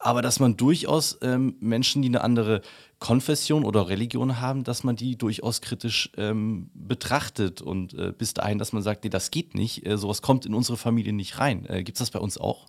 aber 0.00 0.22
dass 0.22 0.40
man 0.40 0.56
durchaus 0.56 1.18
ähm, 1.22 1.56
Menschen, 1.60 2.02
die 2.02 2.08
eine 2.08 2.22
andere 2.22 2.62
Konfession 2.98 3.64
oder 3.64 3.88
Religion 3.88 4.40
haben, 4.40 4.64
dass 4.64 4.82
man 4.82 4.96
die 4.96 5.16
durchaus 5.16 5.60
kritisch 5.60 6.10
ähm, 6.16 6.70
betrachtet 6.74 7.62
und 7.62 7.94
äh, 7.94 8.12
bis 8.16 8.34
dahin, 8.34 8.58
dass 8.58 8.72
man 8.72 8.82
sagt, 8.82 9.04
nee, 9.04 9.10
das 9.10 9.30
geht 9.30 9.54
nicht, 9.54 9.86
äh, 9.86 9.96
sowas 9.96 10.20
kommt 10.20 10.46
in 10.46 10.54
unsere 10.54 10.76
Familie 10.76 11.12
nicht 11.12 11.38
rein. 11.38 11.64
Äh, 11.66 11.84
Gibt 11.84 11.96
es 11.96 12.00
das 12.00 12.10
bei 12.10 12.18
uns 12.18 12.38
auch? 12.38 12.66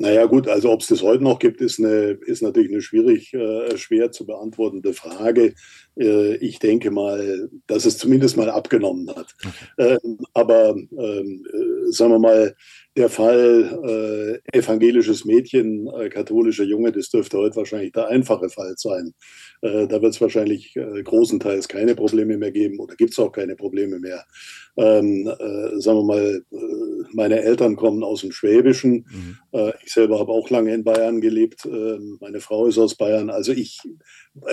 Naja 0.00 0.26
gut, 0.26 0.46
also 0.46 0.70
ob 0.70 0.80
es 0.80 0.86
das 0.86 1.02
heute 1.02 1.24
noch 1.24 1.40
gibt, 1.40 1.60
ist, 1.60 1.80
eine, 1.80 2.18
ist 2.24 2.40
natürlich 2.40 2.70
eine 2.70 2.80
schwierig, 2.80 3.34
äh, 3.34 3.76
schwer 3.76 4.12
zu 4.12 4.26
beantwortende 4.26 4.92
Frage. 4.92 5.54
Äh, 5.98 6.36
ich 6.36 6.60
denke 6.60 6.92
mal, 6.92 7.50
dass 7.66 7.84
es 7.84 7.98
zumindest 7.98 8.36
mal 8.36 8.48
abgenommen 8.48 9.10
hat. 9.10 9.34
Okay. 9.44 9.98
Ähm, 10.04 10.18
aber 10.34 10.76
ähm, 10.76 11.44
äh, 11.52 11.90
sagen 11.90 12.12
wir 12.12 12.20
mal, 12.20 12.54
der 12.98 13.08
Fall 13.08 14.40
äh, 14.52 14.58
evangelisches 14.58 15.24
Mädchen, 15.24 15.86
äh, 15.86 16.08
katholischer 16.08 16.64
Junge, 16.64 16.90
das 16.90 17.08
dürfte 17.10 17.38
heute 17.38 17.56
wahrscheinlich 17.56 17.92
der 17.92 18.08
einfache 18.08 18.48
Fall 18.50 18.74
sein. 18.76 19.14
Äh, 19.62 19.86
da 19.86 20.02
wird 20.02 20.14
es 20.14 20.20
wahrscheinlich 20.20 20.74
äh, 20.76 21.02
großenteils 21.02 21.68
keine 21.68 21.94
Probleme 21.94 22.36
mehr 22.36 22.50
geben 22.50 22.80
oder 22.80 22.96
gibt 22.96 23.12
es 23.12 23.18
auch 23.18 23.30
keine 23.30 23.54
Probleme 23.54 24.00
mehr. 24.00 24.24
Ähm, 24.76 25.26
äh, 25.26 25.80
sagen 25.80 25.98
wir 25.98 26.04
mal, 26.04 26.42
äh, 26.50 26.56
meine 27.12 27.40
Eltern 27.40 27.76
kommen 27.76 28.02
aus 28.02 28.22
dem 28.22 28.32
Schwäbischen. 28.32 29.06
Mhm. 29.10 29.38
ich 29.84 29.92
selber 29.92 30.18
habe 30.18 30.32
auch 30.32 30.50
lange 30.50 30.74
in 30.74 30.84
Bayern 30.84 31.20
gelebt. 31.20 31.66
Meine 32.20 32.40
Frau 32.40 32.66
ist 32.66 32.76
aus 32.76 32.96
Bayern. 32.96 33.30
Also 33.30 33.52
ich 33.52 33.80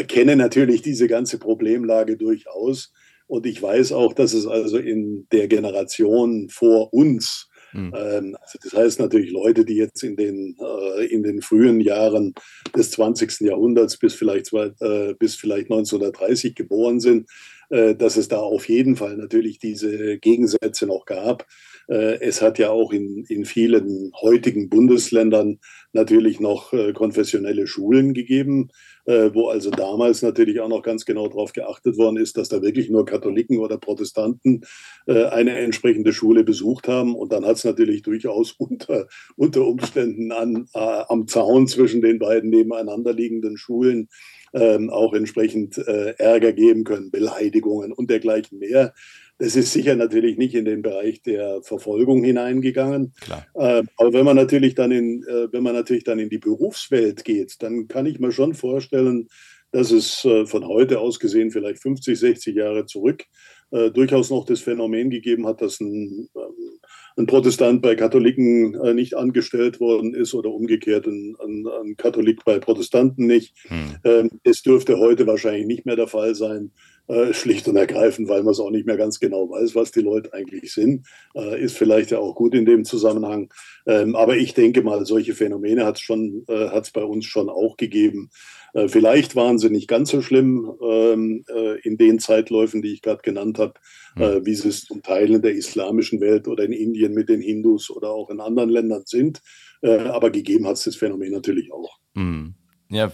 kenne 0.08 0.38
natürlich 0.38 0.82
diese 0.82 1.08
ganze 1.08 1.38
Problemlage 1.38 2.16
durchaus. 2.16 2.94
Und 3.28 3.46
ich 3.46 3.62
weiß 3.62 3.92
auch, 3.92 4.14
dass 4.14 4.34
es 4.34 4.48
also 4.48 4.78
in 4.78 5.28
der 5.32 5.48
Generation 5.48 6.48
vor 6.50 6.94
uns 6.94 7.50
Mhm. 7.75 7.94
Ähm, 7.96 8.38
also 8.41 8.60
das 8.63 8.74
heißt 8.74 9.00
natürlich 9.00 9.32
Leute, 9.32 9.65
die 9.65 9.75
jetzt 9.75 10.03
in 10.03 10.15
den, 10.15 10.55
äh, 10.60 11.05
in 11.05 11.24
den 11.24 11.41
frühen 11.41 11.82
Jahren 11.82 12.34
des 12.75 12.91
20. 12.91 13.46
Jahrhunderts 13.46 13.98
bis 13.98 14.13
vielleicht, 14.13 14.53
äh, 14.53 15.13
bis 15.20 15.36
vielleicht 15.36 15.70
1930 15.70 16.55
geboren 16.55 17.00
sind, 17.00 17.29
äh, 17.70 17.96
dass 17.96 18.15
es 18.15 18.27
da 18.29 18.38
auf 18.38 18.70
jeden 18.70 18.96
Fall 18.96 19.17
natürlich 19.17 19.60
diese 19.60 20.17
Gegensätze 20.20 20.86
noch 20.86 21.05
gab. 21.05 21.46
Äh, 21.88 22.20
es 22.20 22.42
hat 22.42 22.60
ja 22.60 22.70
auch 22.70 22.92
in, 22.92 23.25
in 23.25 23.46
vielen 23.46 24.12
heutigen 24.22 24.70
Bundesländern 24.70 25.60
natürlich 25.94 26.39
noch 26.39 26.74
äh, 26.74 26.94
konfessionelle 26.94 27.68
Schulen 27.68 28.13
gegeben, 28.13 28.70
wo 29.08 29.50
also 29.50 29.70
damals 29.70 30.24
natürlich 30.24 30.60
auch 30.62 30.68
noch 30.68 30.82
ganz 30.82 31.06
genau 31.06 31.27
darauf 31.27 31.54
geachtet 31.54 31.96
worden 31.96 32.18
ist, 32.18 32.38
dass 32.38 32.50
da 32.50 32.63
wirklich 32.63 32.89
nur 32.89 33.06
Katholiken 33.06 33.60
oder 33.60 33.77
Protestanten 33.77 34.62
eine 35.06 35.60
entsprechende 35.60 36.12
Schule 36.12 36.44
besucht 36.44 36.88
haben. 36.88 37.13
Und 37.13 37.32
dann 37.32 37.46
hat 37.46 37.58
es 37.58 37.63
natürlich 37.65 38.01
durchaus 38.01 38.51
unter, 38.58 39.08
unter 39.36 39.68
Umständen 39.68 40.32
an, 40.32 40.68
am 40.74 41.27
Zaun 41.27 41.68
zwischen 41.68 42.01
den 42.01 42.18
beiden 42.18 42.50
nebeneinander 42.50 43.13
liegenden 43.13 43.58
Schulen 43.58 44.10
ähm, 44.56 44.89
auch 44.89 45.13
entsprechend 45.13 45.77
äh, 45.77 46.15
Ärger 46.18 46.54
geben 46.54 46.86
können, 46.86 47.12
Beleidigungen 47.12 47.92
und 47.92 48.10
dergleichen 48.10 48.58
mehr. 48.58 48.94
Das 49.38 49.56
ist 49.56 49.74
sicher 49.74 49.96
natürlich 49.96 50.38
nicht 50.38 50.56
in 50.56 50.63
den 50.63 50.82
Bereich 50.82 51.22
der 51.22 51.62
Verfolgung 51.62 52.24
hineingegangen. 52.24 53.13
Äh, 53.54 53.84
aber 53.98 54.13
wenn 54.13 54.25
man 54.25 54.38
natürlich 54.38 54.75
dann 54.75 54.92
in, 54.92 55.24
äh, 55.24 55.51
wenn 55.51 55.63
man 55.63 55.74
natürlich 55.74 56.06
dann 56.06 56.20
in 56.20 56.30
die 56.30 56.38
Berufswelt 56.38 57.25
geht, 57.25 57.62
dann 57.62 57.88
kann 57.89 58.06
ich 58.06 58.20
mir 58.20 58.32
schon 58.32 58.54
vorstellen, 58.54 59.27
dass 59.72 59.92
es 59.92 60.24
äh, 60.24 60.46
von 60.46 60.65
heute 60.65 61.00
aus 61.00 61.20
gesehen 61.20 61.51
vielleicht 61.51 61.82
50, 61.82 62.18
60 62.18 62.56
Jahre 62.56 62.86
zurück 62.86 63.25
äh, 63.72 63.92
durchaus 63.92 64.30
noch 64.30 64.46
das 64.46 64.62
Phänomen 64.62 65.10
gegeben 65.10 65.46
hat, 65.46 65.62
dass 65.62 65.82
ein, 65.82 66.30
ähm, 66.36 66.80
ein 67.18 67.25
Protestant 67.25 67.82
bei 67.82 67.96
Katholiken 67.96 68.75
äh, 68.75 68.94
nicht 68.94 69.18
angestellt 69.18 69.80
worden 69.80 70.13
ist 70.13 70.34
oder 70.34 70.51
umgekehrt 70.51 71.08
ein, 71.08 71.36
ein, 71.44 71.68
ein 71.68 71.98
Katholik 71.98 72.46
bei 72.46 72.60
Protestanten 72.60 73.25
nicht. 73.27 73.54
Hm. 73.68 73.96
Ähm, 74.04 74.30
es 74.44 74.62
dürfte 74.62 74.98
heute 74.98 75.27
wahrscheinlich 75.27 75.65
nicht 75.65 75.86
mehr 75.86 75.96
der 75.96 76.08
Fall 76.08 76.36
sein. 76.36 76.72
Äh, 77.08 77.36
schlicht 77.36 77.68
und 77.68 77.76
ergreifend, 77.76 78.30
weil 78.30 78.42
man 78.42 78.54
es 78.54 78.60
auch 78.60 78.72
nicht 78.72 78.88
mehr 78.88 78.98
ganz 78.98 79.20
genau 79.20 79.48
weiß, 79.48 79.76
was 79.76 79.92
die 79.92 80.02
Leute 80.02 80.34
eigentlich 80.34 80.74
sind. 80.74 81.06
Äh, 81.36 81.62
ist 81.62 81.78
vielleicht 81.78 82.10
ja 82.10 82.18
auch 82.18 82.34
gut 82.34 82.56
in 82.56 82.66
dem 82.66 82.84
Zusammenhang. 82.84 83.54
Ähm, 83.86 84.16
aber 84.16 84.38
ich 84.38 84.56
denke 84.56 84.82
mal, 84.82 85.06
solche 85.06 85.36
Phänomene 85.36 85.86
hat 85.86 86.02
es 86.02 86.10
äh, 86.10 86.92
bei 86.96 87.04
uns 87.04 87.26
schon 87.26 87.48
auch 87.48 87.78
gegeben. 87.78 88.32
Äh, 88.74 88.88
vielleicht 88.88 89.36
waren 89.36 89.60
sie 89.60 89.70
nicht 89.70 89.88
ganz 89.88 90.10
so 90.10 90.24
schlimm 90.24 90.74
ähm, 90.82 91.46
äh, 91.48 91.80
in 91.82 91.98
den 91.98 92.18
Zeitläufen, 92.18 92.82
die 92.82 92.94
ich 92.94 93.04
gerade 93.04 93.22
genannt 93.22 93.60
habe, 93.60 93.74
mhm. 94.16 94.44
wie 94.44 94.56
sie 94.56 94.70
es 94.70 94.86
zum 94.86 95.04
Teil 95.04 95.30
in 95.30 95.44
der 95.44 95.54
islamischen 95.54 96.22
Welt 96.22 96.48
oder 96.48 96.64
in 96.64 96.74
Indien 96.74 97.14
mit 97.14 97.30
den 97.30 97.42
Hindus 97.42 97.92
oder 97.92 98.10
auch 98.10 98.32
in 98.32 98.40
anderen 98.40 98.70
Ländern 98.72 99.04
sind. 99.06 99.42
aber 99.82 100.32
gegeben 100.32 100.66
hat 100.66 100.78
es 100.78 100.86
das 100.86 100.96
Phänomen 100.96 101.32
natürlich 101.32 101.72
auch. 101.72 102.00
Mhm. 102.16 102.56
Ja, 102.90 103.12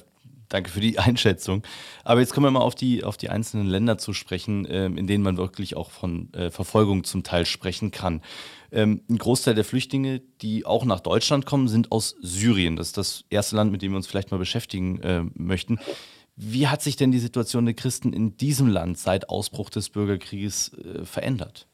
Danke 0.52 0.70
für 0.70 0.82
die 0.82 1.00
Einschätzung. 1.00 1.64
Aber 2.04 2.20
jetzt 2.20 2.34
kommen 2.34 2.46
wir 2.46 2.52
mal 2.52 2.60
auf 2.60 2.76
die, 2.76 3.04
auf 3.04 3.18
die 3.18 3.30
einzelnen 3.30 3.66
Länder 3.66 3.98
zu 3.98 4.14
sprechen, 4.14 4.68
ähm, 4.70 4.98
in 4.98 5.08
denen 5.08 5.24
man 5.24 5.38
wirklich 5.38 5.76
auch 5.76 5.90
von 5.90 6.32
äh, 6.34 6.52
Verfolgung 6.52 7.04
zum 7.04 7.24
Teil 7.24 7.46
sprechen 7.46 7.90
kann. 7.90 8.22
Ähm, 8.72 9.02
ein 9.10 9.18
Großteil 9.18 9.56
der 9.56 9.66
Flüchtlinge, 9.66 10.22
die 10.42 10.66
auch 10.66 10.86
nach 10.86 11.00
Deutschland 11.00 11.46
kommen, 11.46 11.68
sind 11.68 11.92
aus 11.92 12.16
Syrien. 12.22 12.76
Das 12.76 12.88
ist 12.88 12.98
das 12.98 13.24
erste 13.30 13.56
Land, 13.56 13.72
mit 13.72 13.82
dem 13.82 13.94
wir 13.94 13.98
uns 13.98 14.08
vielleicht 14.08 14.32
mal 14.32 14.38
beschäftigen 14.38 15.00
äh, 15.02 15.24
möchten. 15.34 15.80
Wie 16.36 16.68
hat 16.68 16.82
sich 16.82 16.96
denn 16.96 17.12
die 17.12 17.20
Situation 17.20 17.66
der 17.66 17.74
Christen 17.74 18.14
in 18.14 18.38
diesem 18.38 18.68
Land 18.68 18.98
seit 18.98 19.30
Ausbruch 19.30 19.70
des 19.70 19.90
Bürgerkrieges 19.90 20.72
äh, 20.74 21.06
verändert? 21.06 21.68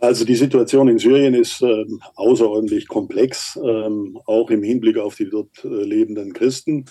Also 0.00 0.24
die 0.24 0.34
Situation 0.34 0.88
in 0.88 0.98
Syrien 0.98 1.34
ist 1.34 1.60
äh, 1.62 1.84
außerordentlich 2.14 2.88
komplex, 2.88 3.58
ähm, 3.62 4.18
auch 4.24 4.50
im 4.50 4.62
Hinblick 4.62 4.96
auf 4.96 5.16
die 5.16 5.28
dort 5.28 5.62
äh, 5.62 5.68
lebenden 5.68 6.32
Christen. 6.32 6.86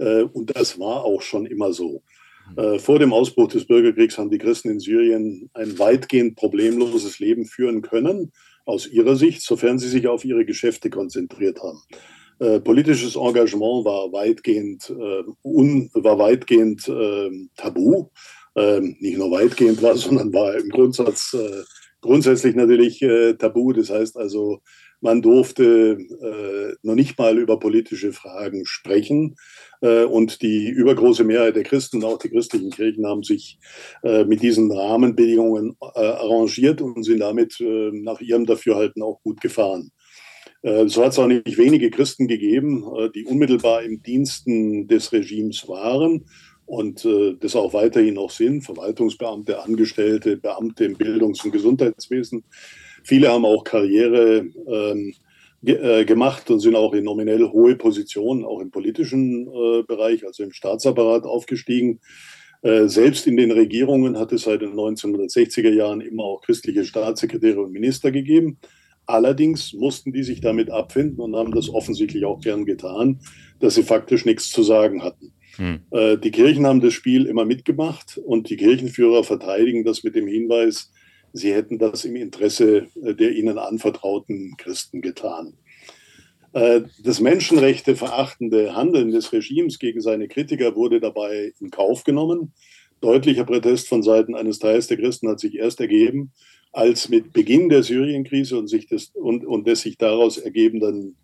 Äh, 0.00 0.22
und 0.22 0.56
das 0.56 0.80
war 0.80 1.04
auch 1.04 1.22
schon 1.22 1.46
immer 1.46 1.72
so. 1.72 2.02
Äh, 2.56 2.78
vor 2.78 2.98
dem 2.98 3.12
Ausbruch 3.12 3.48
des 3.48 3.66
Bürgerkriegs 3.66 4.18
haben 4.18 4.30
die 4.30 4.38
Christen 4.38 4.70
in 4.70 4.80
Syrien 4.80 5.50
ein 5.54 5.78
weitgehend 5.78 6.36
problemloses 6.36 7.18
Leben 7.20 7.44
führen 7.44 7.82
können, 7.82 8.32
aus 8.64 8.86
ihrer 8.86 9.16
Sicht, 9.16 9.42
sofern 9.42 9.78
sie 9.78 9.88
sich 9.88 10.08
auf 10.08 10.24
ihre 10.24 10.44
Geschäfte 10.44 10.90
konzentriert 10.90 11.62
haben. 11.62 11.82
Äh, 12.38 12.60
politisches 12.60 13.16
Engagement 13.16 13.84
war 13.84 14.12
weitgehend, 14.12 14.90
äh, 14.90 15.22
un, 15.42 15.90
war 15.92 16.18
weitgehend 16.18 16.88
äh, 16.88 17.30
tabu. 17.56 18.06
Ähm, 18.56 18.96
nicht 18.98 19.18
nur 19.18 19.30
weitgehend 19.30 19.82
war, 19.82 19.96
sondern 19.96 20.32
war 20.32 20.56
im 20.56 20.70
Grundsatz 20.70 21.34
äh, 21.34 21.62
grundsätzlich 22.00 22.54
natürlich 22.54 23.04
tabu. 23.38 23.74
Das 23.74 23.90
heißt 23.90 24.16
also, 24.16 24.60
man 25.02 25.20
durfte 25.20 25.98
noch 26.82 26.94
nicht 26.94 27.18
mal 27.18 27.38
über 27.38 27.58
politische 27.58 28.14
Fragen 28.14 28.64
sprechen. 28.64 29.36
Äh, 29.80 30.04
und 30.04 30.42
die 30.42 30.68
übergroße 30.68 31.24
Mehrheit 31.24 31.56
der 31.56 31.62
Christen 31.62 32.04
auch 32.04 32.18
die 32.18 32.30
christlichen 32.30 32.70
Kirchen 32.70 33.06
haben 33.06 33.22
sich 33.22 33.58
äh, 34.02 34.24
mit 34.24 34.42
diesen 34.42 34.70
Rahmenbedingungen 34.70 35.76
äh, 35.94 36.00
arrangiert 36.00 36.80
und 36.80 37.02
sind 37.02 37.20
damit 37.20 37.56
nach 37.60 38.20
ihrem 38.20 38.46
Dafürhalten 38.46 39.02
auch 39.02 39.20
gut 39.22 39.40
gefahren. 39.40 39.90
So 40.62 41.02
hat 41.02 41.12
es 41.12 41.18
auch 41.18 41.26
nicht 41.26 41.56
wenige 41.56 41.90
Christen 41.90 42.28
gegeben, 42.28 42.84
die 43.14 43.24
unmittelbar 43.24 43.82
im 43.82 44.02
Diensten 44.02 44.86
des 44.88 45.10
Regimes 45.10 45.66
waren 45.68 46.26
und 46.66 47.08
das 47.40 47.56
auch 47.56 47.72
weiterhin 47.72 48.14
noch 48.14 48.30
sind, 48.30 48.62
Verwaltungsbeamte, 48.62 49.62
Angestellte, 49.62 50.36
Beamte 50.36 50.84
im 50.84 50.96
Bildungs- 50.96 51.42
und 51.46 51.52
Gesundheitswesen 51.52 52.44
Viele 53.04 53.30
haben 53.30 53.44
auch 53.44 53.64
Karriere 53.64 54.46
ähm, 54.66 55.14
ge 55.62 55.76
äh, 55.76 56.04
gemacht 56.04 56.50
und 56.50 56.60
sind 56.60 56.76
auch 56.76 56.94
in 56.94 57.04
nominell 57.04 57.48
hohe 57.50 57.76
Positionen, 57.76 58.44
auch 58.44 58.60
im 58.60 58.70
politischen 58.70 59.46
äh, 59.46 59.82
Bereich, 59.82 60.26
also 60.26 60.42
im 60.42 60.52
Staatsapparat 60.52 61.24
aufgestiegen. 61.24 62.00
Äh, 62.62 62.88
selbst 62.88 63.26
in 63.26 63.36
den 63.36 63.50
Regierungen 63.50 64.18
hat 64.18 64.32
es 64.32 64.42
seit 64.42 64.62
den 64.62 64.72
1960er 64.72 65.70
Jahren 65.70 66.00
immer 66.00 66.24
auch 66.24 66.42
christliche 66.42 66.84
Staatssekretäre 66.84 67.60
und 67.60 67.72
Minister 67.72 68.10
gegeben. 68.10 68.58
Allerdings 69.06 69.72
mussten 69.72 70.12
die 70.12 70.22
sich 70.22 70.40
damit 70.40 70.70
abfinden 70.70 71.20
und 71.20 71.34
haben 71.34 71.52
das 71.52 71.68
offensichtlich 71.68 72.24
auch 72.24 72.40
gern 72.40 72.64
getan, 72.64 73.20
dass 73.58 73.74
sie 73.74 73.82
faktisch 73.82 74.24
nichts 74.24 74.50
zu 74.50 74.62
sagen 74.62 75.02
hatten. 75.02 75.32
Hm. 75.56 75.80
Äh, 75.90 76.18
die 76.18 76.30
Kirchen 76.30 76.66
haben 76.66 76.80
das 76.80 76.92
Spiel 76.92 77.26
immer 77.26 77.44
mitgemacht 77.44 78.18
und 78.24 78.50
die 78.50 78.56
Kirchenführer 78.56 79.24
verteidigen 79.24 79.84
das 79.84 80.04
mit 80.04 80.14
dem 80.14 80.26
Hinweis, 80.26 80.92
sie 81.32 81.52
hätten 81.52 81.78
das 81.78 82.04
im 82.04 82.16
Interesse 82.16 82.88
äh, 83.02 83.14
der 83.14 83.32
ihnen 83.32 83.58
anvertrauten 83.58 84.56
Christen 84.56 85.00
getan. 85.00 85.54
Äh, 86.52 86.82
das 87.02 87.20
Menschenrechte 87.20 87.96
verachtende 87.96 88.74
Handeln 88.74 89.10
des 89.10 89.32
Regimes 89.32 89.78
gegen 89.78 90.00
seine 90.00 90.28
Kritiker 90.28 90.74
wurde 90.74 91.00
dabei 91.00 91.52
in 91.60 91.70
Kauf 91.70 92.04
genommen. 92.04 92.52
Deutlicher 93.00 93.44
Protest 93.44 93.88
von 93.88 94.02
Seiten 94.02 94.34
eines 94.34 94.58
Teils 94.58 94.86
der 94.86 94.98
Christen 94.98 95.28
hat 95.28 95.40
sich 95.40 95.54
erst 95.56 95.80
ergeben, 95.80 96.32
als 96.72 97.08
mit 97.08 97.32
Beginn 97.32 97.68
der 97.68 97.82
Syrienkrise 97.82 98.58
und, 98.58 98.68
sich 98.68 98.86
des, 98.86 99.10
und, 99.14 99.44
und 99.44 99.66
des 99.66 99.80
sich 99.80 99.96
daraus 99.96 100.38
ergebenden 100.38 101.16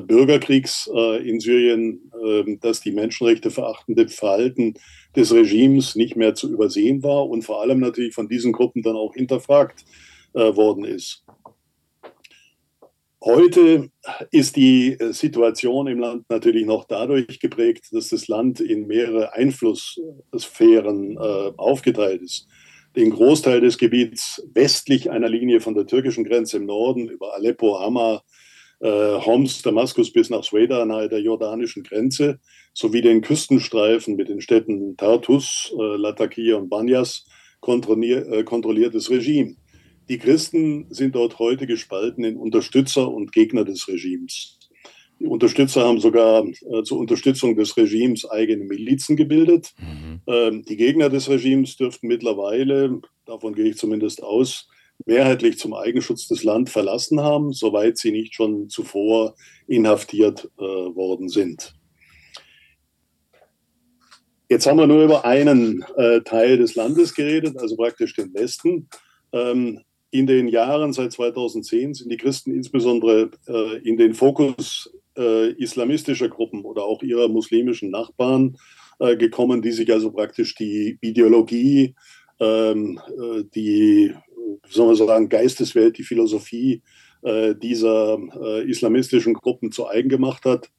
Bürgerkriegs 0.00 0.90
äh, 0.92 1.28
in 1.28 1.38
Syrien, 1.38 2.10
äh, 2.20 2.56
dass 2.60 2.80
die 2.80 2.90
Menschenrechte 2.90 3.50
verachtende 3.50 4.08
Verhalten 4.08 4.74
des 5.14 5.32
Regimes 5.32 5.94
nicht 5.94 6.16
mehr 6.16 6.34
zu 6.34 6.52
übersehen 6.52 7.02
war 7.02 7.28
und 7.28 7.42
vor 7.42 7.62
allem 7.62 7.78
natürlich 7.78 8.14
von 8.14 8.28
diesen 8.28 8.52
Gruppen 8.52 8.82
dann 8.82 8.96
auch 8.96 9.14
hinterfragt 9.14 9.84
äh, 10.34 10.56
worden 10.56 10.84
ist. 10.84 11.24
Heute 13.22 13.90
ist 14.30 14.56
die 14.56 14.92
äh, 14.92 15.12
Situation 15.12 15.86
im 15.86 15.98
Land 15.98 16.24
natürlich 16.28 16.66
noch 16.66 16.84
dadurch 16.84 17.38
geprägt, 17.38 17.86
dass 17.92 18.08
das 18.08 18.26
Land 18.26 18.60
in 18.60 18.86
mehrere 18.86 19.32
Einflusssphären 19.34 21.16
äh, 21.16 21.52
aufgeteilt 21.56 22.22
ist. 22.22 22.48
Den 22.96 23.10
Großteil 23.10 23.60
des 23.60 23.78
Gebiets 23.78 24.42
westlich 24.54 25.10
einer 25.10 25.28
Linie 25.28 25.60
von 25.60 25.74
der 25.74 25.86
türkischen 25.86 26.24
Grenze 26.24 26.56
im 26.56 26.66
Norden 26.66 27.08
über 27.08 27.34
Aleppo, 27.34 27.78
Hama, 27.78 28.16
äh, 28.16 28.47
Homs, 28.86 29.62
Damaskus 29.62 30.12
bis 30.12 30.30
nach 30.30 30.44
Sueda 30.44 30.84
nahe 30.84 31.08
der 31.08 31.20
jordanischen 31.20 31.82
Grenze, 31.82 32.38
sowie 32.74 33.00
den 33.00 33.22
Küstenstreifen 33.22 34.14
mit 34.14 34.28
den 34.28 34.40
Städten 34.40 34.96
Tartus, 34.96 35.72
äh, 35.76 35.96
Latakia 35.96 36.56
und 36.56 36.68
Banyas 36.68 37.26
kontrollier, 37.60 38.26
äh, 38.30 38.44
kontrolliertes 38.44 39.10
Regime. 39.10 39.56
Die 40.08 40.18
Christen 40.18 40.86
sind 40.90 41.14
dort 41.14 41.38
heute 41.38 41.66
gespalten 41.66 42.24
in 42.24 42.36
Unterstützer 42.36 43.12
und 43.12 43.32
Gegner 43.32 43.64
des 43.64 43.88
Regimes. 43.88 44.58
Die 45.20 45.26
Unterstützer 45.26 45.84
haben 45.84 45.98
sogar 45.98 46.46
äh, 46.46 46.82
zur 46.84 46.98
Unterstützung 46.98 47.56
des 47.56 47.76
Regimes 47.76 48.30
eigene 48.30 48.64
Milizen 48.64 49.16
gebildet. 49.16 49.74
Mhm. 49.78 50.20
Ähm, 50.28 50.64
die 50.64 50.76
Gegner 50.76 51.08
des 51.08 51.28
Regimes 51.28 51.76
dürften 51.76 52.06
mittlerweile, 52.06 53.00
davon 53.26 53.54
gehe 53.54 53.70
ich 53.70 53.76
zumindest 53.76 54.22
aus, 54.22 54.68
mehrheitlich 55.06 55.58
zum 55.58 55.74
Eigenschutz 55.74 56.28
des 56.28 56.44
Land 56.44 56.70
verlassen 56.70 57.20
haben, 57.20 57.52
soweit 57.52 57.98
sie 57.98 58.12
nicht 58.12 58.34
schon 58.34 58.68
zuvor 58.68 59.34
inhaftiert 59.66 60.50
äh, 60.58 60.62
worden 60.62 61.28
sind. 61.28 61.74
Jetzt 64.48 64.66
haben 64.66 64.78
wir 64.78 64.86
nur 64.86 65.04
über 65.04 65.24
einen 65.24 65.84
äh, 65.96 66.22
Teil 66.22 66.56
des 66.56 66.74
Landes 66.74 67.14
geredet, 67.14 67.58
also 67.58 67.76
praktisch 67.76 68.14
den 68.14 68.32
Westen. 68.32 68.88
Ähm, 69.32 69.80
in 70.10 70.26
den 70.26 70.48
Jahren 70.48 70.94
seit 70.94 71.12
2010 71.12 71.92
sind 71.92 72.10
die 72.10 72.16
Christen 72.16 72.54
insbesondere 72.54 73.30
äh, 73.46 73.76
in 73.86 73.98
den 73.98 74.14
Fokus 74.14 74.90
äh, 75.18 75.52
islamistischer 75.52 76.30
Gruppen 76.30 76.64
oder 76.64 76.84
auch 76.84 77.02
ihrer 77.02 77.28
muslimischen 77.28 77.90
Nachbarn 77.90 78.56
äh, 79.00 79.16
gekommen, 79.16 79.60
die 79.60 79.72
sich 79.72 79.92
also 79.92 80.10
praktisch 80.10 80.54
die 80.54 80.96
Ideologie, 81.02 81.94
ähm, 82.40 82.98
äh, 83.08 83.44
die, 83.54 84.14
soll 84.68 84.86
man 84.86 84.96
sagen, 84.96 85.28
Geisteswelt, 85.28 85.98
die 85.98 86.04
Philosophie 86.04 86.82
äh, 87.22 87.54
dieser 87.54 88.18
äh, 88.40 88.68
islamistischen 88.68 89.34
Gruppen 89.34 89.72
zu 89.72 89.88
eigen 89.88 90.08
gemacht 90.08 90.44
hat 90.44 90.70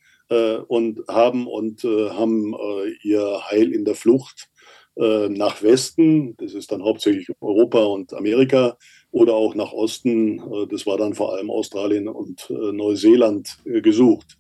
und 0.68 1.00
haben 1.08 1.48
und 1.48 1.82
haben 1.82 2.54
ihr 3.02 3.50
Heil 3.50 3.74
in 3.74 3.84
der 3.84 3.96
Flucht 3.96 4.48
nach 4.96 5.64
Westen, 5.64 6.38
das 6.38 6.54
ist 6.54 6.72
dann 6.72 6.84
hauptsächlich 6.84 7.30
Europa 7.42 7.84
und 7.84 8.14
Amerika, 8.14 8.78
oder 9.10 9.34
auch 9.34 9.56
nach 9.56 9.72
Osten, 9.72 10.40
das 10.70 10.86
war 10.86 11.00
dann 11.00 11.16
vor 11.16 11.34
allem 11.34 11.50
Australien 11.50 12.08
und 12.08 12.48
Neuseeland 12.48 13.58
gesucht 13.66 14.38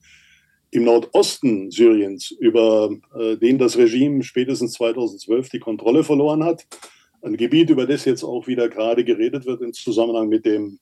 im 0.71 0.83
Nordosten 0.83 1.71
Syriens, 1.71 2.31
über 2.31 2.89
äh, 3.15 3.37
den 3.37 3.57
das 3.57 3.77
Regime 3.77 4.23
spätestens 4.23 4.73
2012 4.73 5.49
die 5.49 5.59
Kontrolle 5.59 6.03
verloren 6.03 6.43
hat. 6.43 6.65
Ein 7.21 7.37
Gebiet, 7.37 7.69
über 7.69 7.85
das 7.85 8.05
jetzt 8.05 8.23
auch 8.23 8.47
wieder 8.47 8.69
gerade 8.69 9.03
geredet 9.03 9.45
wird 9.45 9.61
im 9.61 9.73
Zusammenhang 9.73 10.29
mit 10.29 10.45
dem 10.45 10.79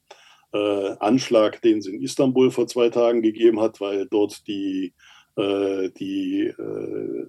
äh, 0.53 0.95
Anschlag, 0.99 1.61
den 1.61 1.79
es 1.79 1.87
in 1.87 2.01
Istanbul 2.01 2.51
vor 2.51 2.67
zwei 2.67 2.89
Tagen 2.89 3.21
gegeben 3.21 3.59
hat, 3.59 3.81
weil 3.81 4.07
dort 4.07 4.47
die, 4.47 4.93
äh, 5.35 5.89
die 5.97 6.47
äh, 6.47 7.25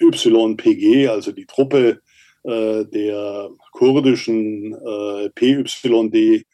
YPG, 0.00 1.08
also 1.08 1.32
die 1.32 1.46
Truppe 1.46 2.00
äh, 2.44 2.84
der 2.84 3.50
kurdischen 3.72 4.74
äh, 4.74 5.30
PYD, 5.30 6.46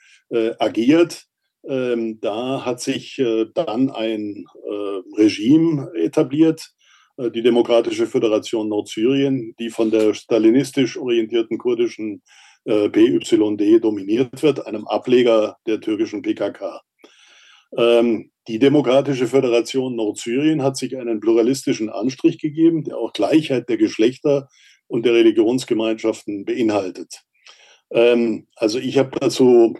agiert. 0.59 1.27
Ähm, 1.67 2.21
da 2.21 2.65
hat 2.65 2.81
sich 2.81 3.19
äh, 3.19 3.47
dann 3.55 3.91
ein 3.91 4.47
äh, 4.67 5.21
Regime 5.21 5.91
etabliert, 5.95 6.61
äh, 6.61 6.74
die 7.17 7.43
Demokratische 7.43 8.07
Föderation 8.07 8.69
Nordsyrien, 8.69 9.55
die 9.59 9.71
von 9.71 9.91
der 9.91 10.15
stalinistisch 10.15 10.97
orientierten 10.97 11.59
kurdischen 11.59 12.23
äh, 12.65 12.89
PYD 12.89 13.83
dominiert 13.83 14.43
wird, 14.43 14.67
einem 14.67 14.87
Ableger 14.87 15.57
der 15.67 15.81
türkischen 15.81 16.23
PKK. 16.23 16.81
Ähm, 17.77 18.31
die 18.49 18.59
Demokratische 18.59 19.27
Föderation 19.27 19.97
Nordsyrien 19.97 20.63
hat 20.63 20.77
sich 20.77 20.97
einen 20.97 21.21
pluralistischen 21.21 21.89
Anstrich 21.89 22.39
gegeben, 22.39 22.85
der 22.85 22.99
auch 22.99 23.13
Gleichheit 23.13 23.69
der 23.69 23.77
Geschlechter 23.77 24.49
und 24.87 25.07
der 25.07 25.15
Religionsgemeinschaften 25.15 26.45
beinhaltet. 26.45 27.23
Ähm, 27.91 28.47
also 28.57 28.79
ich 28.79 28.99
habe 28.99 29.19
dazu 29.19 29.77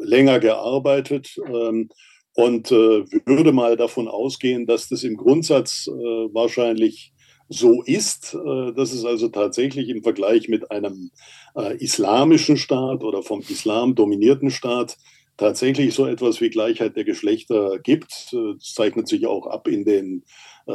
länger 0.00 0.40
gearbeitet 0.40 1.36
ähm, 1.46 1.88
und 2.36 2.70
äh, 2.70 3.04
würde 3.24 3.52
mal 3.52 3.76
davon 3.76 4.08
ausgehen, 4.08 4.66
dass 4.66 4.88
das 4.88 5.04
im 5.04 5.16
Grundsatz 5.16 5.88
äh, 5.88 5.92
wahrscheinlich 5.92 7.12
so 7.48 7.82
ist, 7.82 8.34
äh, 8.34 8.72
dass 8.72 8.92
es 8.92 9.04
also 9.04 9.28
tatsächlich 9.28 9.88
im 9.88 10.02
Vergleich 10.02 10.48
mit 10.48 10.70
einem 10.70 11.10
äh, 11.56 11.76
islamischen 11.78 12.56
Staat 12.56 13.02
oder 13.02 13.22
vom 13.22 13.40
Islam 13.40 13.94
dominierten 13.94 14.50
Staat 14.50 14.98
tatsächlich 15.36 15.94
so 15.94 16.06
etwas 16.06 16.40
wie 16.40 16.50
Gleichheit 16.50 16.96
der 16.96 17.04
Geschlechter 17.04 17.78
gibt. 17.78 18.32
Äh, 18.32 18.54
das 18.58 18.74
zeichnet 18.74 19.08
sich 19.08 19.26
auch 19.26 19.46
ab 19.46 19.68
in 19.68 19.84
den 19.84 20.24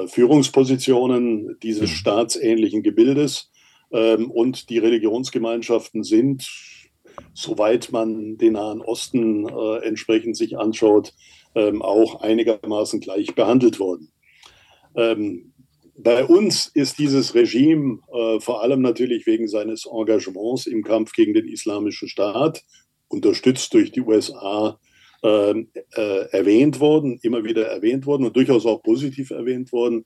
Führungspositionen 0.07 1.57
dieses 1.61 1.89
mhm. 1.89 1.95
staatsähnlichen 1.95 2.81
Gebildes. 2.81 3.51
Ähm, 3.91 4.31
und 4.31 4.69
die 4.69 4.77
Religionsgemeinschaften 4.77 6.03
sind 6.03 6.47
soweit 7.33 7.91
man 7.91 8.37
den 8.37 8.53
Nahen 8.53 8.81
Osten 8.81 9.45
entsprechend 9.83 10.37
sich 10.37 10.57
anschaut, 10.57 11.13
ähm, 11.55 11.81
auch 11.81 12.21
einigermaßen 12.21 12.99
gleich 12.99 13.35
behandelt 13.35 13.79
worden. 13.79 14.11
Ähm, 14.95 15.53
bei 15.97 16.25
uns 16.25 16.67
ist 16.67 16.99
dieses 16.99 17.35
Regime 17.35 17.99
äh, 18.11 18.39
vor 18.39 18.63
allem 18.63 18.81
natürlich 18.81 19.25
wegen 19.27 19.47
seines 19.47 19.85
Engagements 19.85 20.65
im 20.65 20.83
Kampf 20.83 21.13
gegen 21.13 21.33
den 21.33 21.47
Islamischen 21.47 22.07
Staat, 22.07 22.63
unterstützt 23.07 23.73
durch 23.73 23.91
die 23.91 24.01
USA, 24.01 24.79
äh, 25.23 25.51
äh, 25.51 26.29
erwähnt 26.31 26.79
worden, 26.79 27.19
immer 27.21 27.43
wieder 27.43 27.67
erwähnt 27.67 28.05
worden 28.05 28.25
und 28.25 28.35
durchaus 28.35 28.65
auch 28.65 28.81
positiv 28.81 29.29
erwähnt 29.29 29.71
worden. 29.71 30.05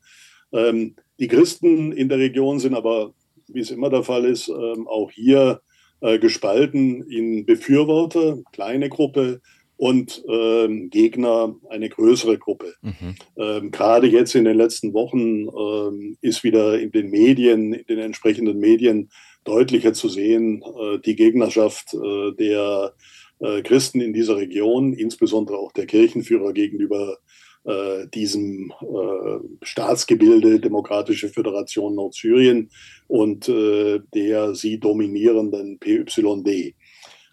Ähm, 0.51 0.95
die 1.19 1.27
Christen 1.27 1.93
in 1.93 2.09
der 2.09 2.17
Region 2.17 2.59
sind 2.59 2.73
aber, 2.73 3.13
wie 3.47 3.61
es 3.61 3.71
immer 3.71 3.89
der 3.89 4.03
Fall 4.03 4.25
ist, 4.25 4.49
ähm, 4.49 4.87
auch 4.87 5.11
hier 5.11 5.61
äh, 6.01 6.19
gespalten 6.19 7.03
in 7.09 7.45
Befürworter, 7.45 8.39
kleine 8.51 8.89
Gruppe, 8.89 9.39
und 9.77 10.23
ähm, 10.29 10.89
Gegner 10.89 11.55
eine 11.69 11.89
größere 11.89 12.37
Gruppe. 12.37 12.73
Mhm. 12.81 13.15
Ähm, 13.37 13.71
Gerade 13.71 14.07
jetzt 14.07 14.35
in 14.35 14.45
den 14.45 14.57
letzten 14.57 14.93
Wochen 14.93 15.47
ähm, 15.47 16.17
ist 16.21 16.43
wieder 16.43 16.79
in 16.79 16.91
den 16.91 17.09
Medien, 17.09 17.73
in 17.73 17.85
den 17.87 17.99
entsprechenden 17.99 18.59
Medien 18.59 19.09
deutlicher 19.43 19.93
zu 19.93 20.09
sehen, 20.09 20.61
äh, 20.61 20.99
die 20.99 21.15
Gegnerschaft 21.15 21.93
äh, 21.93 22.31
der 22.33 22.93
äh, 23.39 23.61
Christen 23.61 24.01
in 24.01 24.13
dieser 24.13 24.37
Region, 24.37 24.93
insbesondere 24.93 25.57
auch 25.57 25.71
der 25.71 25.85
Kirchenführer 25.85 26.53
gegenüber 26.53 27.17
äh, 27.65 28.07
diesem 28.13 28.71
äh, 28.81 29.65
Staatsgebilde 29.65 30.59
Demokratische 30.59 31.29
Föderation 31.29 31.95
Nordsyrien 31.95 32.69
und 33.07 33.49
äh, 33.49 33.99
der 34.13 34.55
sie 34.55 34.79
dominierenden 34.79 35.79
PYD. 35.79 36.75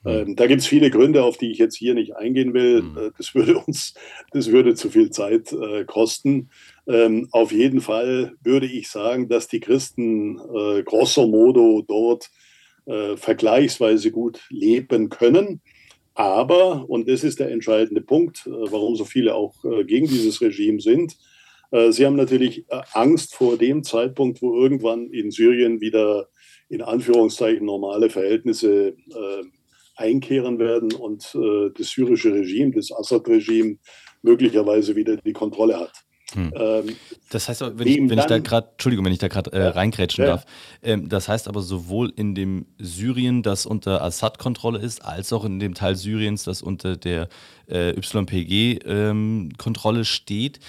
Ähm, 0.05 0.35
da 0.37 0.47
gibt 0.47 0.61
es 0.61 0.67
viele 0.67 0.91
Gründe, 0.91 1.23
auf 1.23 1.37
die 1.37 1.51
ich 1.51 1.59
jetzt 1.59 1.77
hier 1.77 1.95
nicht 1.95 2.17
eingehen 2.17 2.55
will. 2.55 2.83
Mhm. 2.83 2.97
Äh, 2.99 3.11
das 3.17 3.35
würde 3.35 3.59
uns, 3.59 3.95
das 4.33 4.51
würde 4.51 4.75
zu 4.75 4.91
viel 4.91 5.11
Zeit 5.11 5.53
äh, 5.53 5.85
kosten. 5.85 6.51
Ähm, 6.87 7.29
auf 7.31 7.53
jeden 7.53 7.81
Fall 7.81 8.33
würde 8.43 8.67
ich 8.67 8.91
sagen, 8.91 9.29
dass 9.29 9.49
die 9.49 9.61
Christen 9.61 10.38
äh, 10.38 10.83
grosso 10.83 11.27
modo 11.27 11.85
dort 11.87 12.31
äh, 12.87 13.17
vergleichsweise 13.17 14.11
gut 14.11 14.41
leben 14.51 15.09
können. 15.09 15.61
Aber, 16.15 16.88
und 16.91 17.09
das 17.09 17.25
ist 17.25 17.41
der 17.41 17.51
entscheidende 17.51 18.03
Punkt, 18.03 18.47
äh, 18.47 18.51
warum 18.51 18.97
so 18.97 19.05
viele 19.05 19.35
auch 19.35 19.65
äh, 19.65 19.85
gegen 19.85 20.07
dieses 20.07 20.41
Regime 20.41 20.81
sind, 20.81 21.17
äh, 21.71 21.91
sie 21.91 22.05
haben 22.05 22.17
natürlich 22.17 22.67
Angst 22.93 23.35
vor 23.35 23.57
dem 23.57 23.83
Zeitpunkt, 23.83 24.43
wo 24.43 24.55
irgendwann 24.55 25.11
in 25.11 25.31
Syrien 25.31 25.81
wieder 25.81 26.29
in 26.69 26.83
Anführungszeichen 26.83 27.65
normale 27.65 28.11
Verhältnisse 28.11 28.97
einkehren 29.97 30.59
werden 30.59 30.95
und 30.95 31.35
das 31.35 31.89
syrische 31.89 32.33
Regime, 32.33 32.73
das 32.73 32.91
Assad-Regime 32.93 33.79
möglicherweise 34.23 34.97
wieder 34.97 35.17
die 35.17 35.33
Kontrolle 35.33 35.79
hat. 35.79 35.93
Hm. 36.35 36.53
Ähm, 36.57 36.97
das 37.31 37.49
heißt, 37.49 37.61
wenn 37.79 37.87
ich, 37.87 37.99
wenn 38.09 38.19
ich 38.19 38.25
da 38.25 38.39
gerade, 38.39 38.69
Entschuldigung, 38.73 39.05
wenn 39.05 39.13
ich 39.13 39.19
da 39.19 39.29
gerade 39.29 39.53
äh, 39.53 39.69
reingrätschen 39.69 40.25
ja. 40.25 40.31
darf, 40.31 40.47
ähm, 40.83 41.09
das 41.09 41.29
heißt 41.29 41.49
aber 41.49 41.61
sowohl 41.61 42.13
in 42.17 42.35
dem 42.35 42.67
Syrien, 42.79 43.43
das 43.43 43.67
unter 43.67 44.03
Assad-Kontrolle 44.03 44.79
ist, 44.79 45.05
als 45.05 45.33
auch 45.33 45.45
in 45.45 45.61
dem 45.61 45.75
Teil 45.75 45.97
Syriens, 45.97 46.45
das 46.45 46.63
unter 46.63 46.97
der 46.97 47.29
äh, 47.69 47.91
YPG-Kontrolle 47.91 49.99
ähm, 49.99 50.05
steht, 50.05 50.61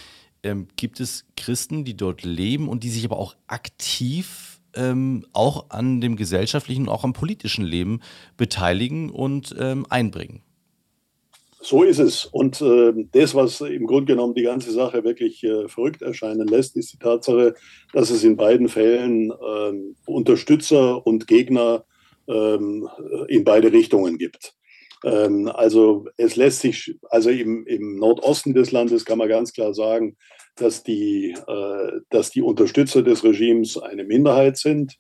ähm, 0.44 0.68
gibt 0.76 1.00
es 1.00 1.26
Christen, 1.38 1.86
die 1.86 1.96
dort 1.96 2.24
leben 2.24 2.68
und 2.68 2.84
die 2.84 2.90
sich 2.90 3.06
aber 3.06 3.18
auch 3.18 3.36
aktiv 3.48 4.53
ähm, 4.76 5.26
auch 5.34 5.70
an 5.70 6.02
dem 6.02 6.16
gesellschaftlichen, 6.16 6.90
auch 6.90 7.04
am 7.04 7.14
politischen 7.14 7.66
Leben 7.66 8.02
beteiligen 8.38 9.10
und 9.10 9.56
ähm, 9.60 9.86
einbringen. 9.90 10.42
So 11.62 11.84
ist 11.84 12.00
es. 12.00 12.26
Und 12.26 12.62
äh, 12.62 12.92
das, 13.14 13.36
was 13.36 13.62
im 13.62 13.88
Grunde 13.88 14.14
genommen 14.14 14.34
die 14.34 14.44
ganze 14.44 14.72
Sache 14.72 15.06
wirklich 15.06 15.44
äh, 15.46 15.70
verrückt 15.70 16.02
erscheinen 16.02 16.48
lässt, 16.48 16.76
ist 16.76 16.92
die 16.92 16.98
Tatsache, 16.98 17.56
dass 17.94 18.10
es 18.10 18.26
in 18.26 18.36
beiden 18.36 18.68
Fällen 18.68 19.32
äh, 19.32 19.74
Unterstützer 20.06 21.08
und 21.08 21.26
Gegner 21.26 21.86
ähm, 22.28 22.90
in 23.30 23.46
beide 23.46 23.72
Richtungen 23.72 24.18
gibt. 24.18 24.56
Ähm, 25.04 25.48
also 25.48 26.08
es 26.18 26.36
lässt 26.36 26.60
sich, 26.60 26.96
also 27.10 27.30
im, 27.30 27.66
im, 27.66 27.96
Nordosten 27.96 28.54
des 28.54 28.72
Landes 28.72 29.06
kann 29.06 29.18
man 29.18 29.30
ganz 29.30 29.54
klar 29.54 29.74
sagen, 29.74 30.18
dass 30.56 30.84
die, 30.84 31.36
äh, 31.48 32.00
dass 32.10 32.32
die 32.32 32.42
Unterstützer 32.42 33.02
des 33.02 33.24
Regimes 33.24 33.78
eine 33.78 34.04
Minderheit 34.04 34.58
sind. 34.58 34.98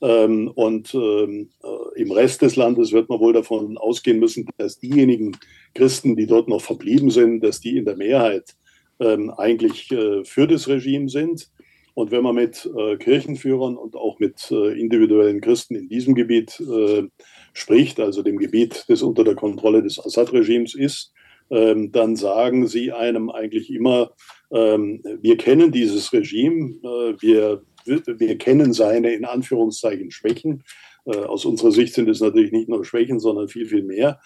Ähm, 0.00 0.50
und 0.54 0.94
ähm, 0.94 1.50
äh, 1.62 2.00
im 2.00 2.10
Rest 2.10 2.42
des 2.42 2.56
Landes 2.56 2.92
wird 2.92 3.08
man 3.08 3.20
wohl 3.20 3.32
davon 3.32 3.78
ausgehen 3.78 4.18
müssen, 4.18 4.46
dass 4.58 4.78
diejenigen 4.78 5.36
Christen, 5.74 6.16
die 6.16 6.26
dort 6.26 6.48
noch 6.48 6.60
verblieben 6.60 7.10
sind, 7.10 7.40
dass 7.40 7.60
die 7.60 7.76
in 7.76 7.84
der 7.84 7.96
Mehrheit 7.96 8.54
ähm, 9.00 9.30
eigentlich 9.30 9.90
äh, 9.92 10.24
für 10.24 10.46
das 10.46 10.68
Regime 10.68 11.08
sind. 11.08 11.48
Und 11.94 12.10
wenn 12.10 12.24
man 12.24 12.34
mit 12.34 12.68
äh, 12.76 12.96
Kirchenführern 12.96 13.76
und 13.76 13.94
auch 13.94 14.18
mit 14.18 14.50
äh, 14.50 14.78
individuellen 14.78 15.40
Christen 15.40 15.76
in 15.76 15.88
diesem 15.88 16.14
Gebiet 16.14 16.60
äh, 16.60 17.04
spricht, 17.52 18.00
also 18.00 18.22
dem 18.22 18.36
Gebiet, 18.36 18.84
das 18.88 19.02
unter 19.02 19.22
der 19.22 19.36
Kontrolle 19.36 19.82
des 19.82 20.04
Assad-Regimes 20.04 20.74
ist, 20.74 21.12
ähm, 21.50 21.92
dann 21.92 22.16
sagen 22.16 22.66
sie 22.66 22.92
einem 22.92 23.30
eigentlich 23.30 23.70
immer, 23.70 24.12
ähm, 24.52 25.02
wir 25.20 25.36
kennen 25.36 25.72
dieses 25.72 26.12
Regime, 26.12 26.76
äh, 26.82 27.20
wir 27.20 27.62
wir 27.86 28.38
kennen 28.38 28.72
seine 28.72 29.12
in 29.12 29.26
Anführungszeichen 29.26 30.10
Schwächen, 30.10 30.64
Äh, 31.06 31.18
aus 31.18 31.44
unserer 31.44 31.70
Sicht 31.70 31.92
sind 31.92 32.08
es 32.08 32.20
natürlich 32.20 32.50
nicht 32.52 32.68
nur 32.68 32.84
Schwächen, 32.84 33.20
sondern 33.20 33.48
viel, 33.48 33.66
viel 33.66 33.82
mehr. 33.82 34.20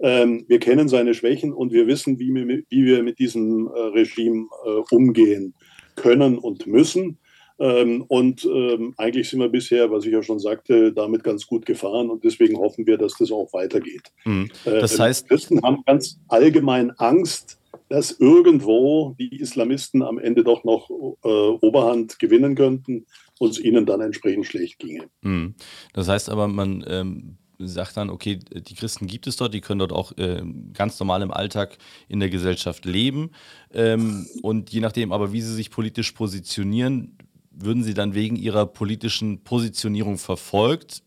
Ähm, 0.00 0.44
wir 0.46 0.58
kennen 0.58 0.88
seine 0.88 1.14
Schwächen 1.14 1.52
und 1.54 1.72
wir 1.72 1.86
wissen, 1.86 2.18
wie 2.18 2.32
wir, 2.34 2.62
wie 2.68 2.84
wir 2.84 3.02
mit 3.02 3.18
diesem 3.18 3.66
äh, 3.66 3.80
Regime 3.80 4.46
äh, 4.66 4.94
umgehen 4.94 5.54
können 5.96 6.38
und 6.38 6.66
müssen. 6.66 7.18
Ähm, 7.58 8.04
und 8.08 8.44
ähm, 8.44 8.94
eigentlich 8.96 9.28
sind 9.28 9.40
wir 9.40 9.48
bisher, 9.48 9.90
was 9.90 10.04
ich 10.04 10.12
ja 10.12 10.22
schon 10.22 10.38
sagte, 10.38 10.92
damit 10.92 11.24
ganz 11.24 11.46
gut 11.46 11.66
gefahren 11.66 12.10
und 12.10 12.22
deswegen 12.24 12.56
hoffen 12.58 12.86
wir, 12.86 12.98
dass 12.98 13.14
das 13.18 13.32
auch 13.32 13.52
weitergeht. 13.52 14.12
Mhm. 14.24 14.50
Das 14.64 14.98
heißt, 14.98 15.24
die 15.24 15.28
Christen 15.28 15.62
haben 15.62 15.82
ganz 15.84 16.18
allgemein 16.28 16.92
Angst, 16.92 17.58
dass 17.88 18.12
irgendwo 18.12 19.16
die 19.18 19.40
Islamisten 19.40 20.02
am 20.02 20.18
Ende 20.18 20.44
doch 20.44 20.62
noch 20.64 20.90
äh, 20.90 21.28
Oberhand 21.28 22.18
gewinnen 22.18 22.54
könnten 22.54 23.06
und 23.38 23.50
es 23.50 23.60
ihnen 23.60 23.86
dann 23.86 24.00
entsprechend 24.00 24.46
schlecht 24.46 24.78
ginge. 24.78 25.08
Mhm. 25.22 25.54
Das 25.94 26.08
heißt 26.08 26.28
aber, 26.28 26.48
man 26.48 26.84
ähm, 26.86 27.38
sagt 27.58 27.96
dann, 27.96 28.10
okay, 28.10 28.38
die 28.38 28.74
Christen 28.74 29.06
gibt 29.06 29.26
es 29.26 29.36
dort, 29.36 29.54
die 29.54 29.60
können 29.60 29.80
dort 29.80 29.92
auch 29.92 30.16
äh, 30.16 30.42
ganz 30.74 30.98
normal 31.00 31.22
im 31.22 31.30
Alltag 31.30 31.78
in 32.08 32.20
der 32.20 32.30
Gesellschaft 32.30 32.84
leben. 32.84 33.30
Ähm, 33.72 34.26
und 34.42 34.70
je 34.70 34.80
nachdem 34.80 35.12
aber, 35.12 35.32
wie 35.32 35.40
sie 35.40 35.54
sich 35.54 35.70
politisch 35.70 36.12
positionieren, 36.12 37.16
würden 37.60 37.82
sie 37.82 37.94
dann 37.94 38.14
wegen 38.14 38.36
ihrer 38.36 38.66
politischen 38.66 39.42
Positionierung 39.42 40.18
verfolgt, 40.18 41.02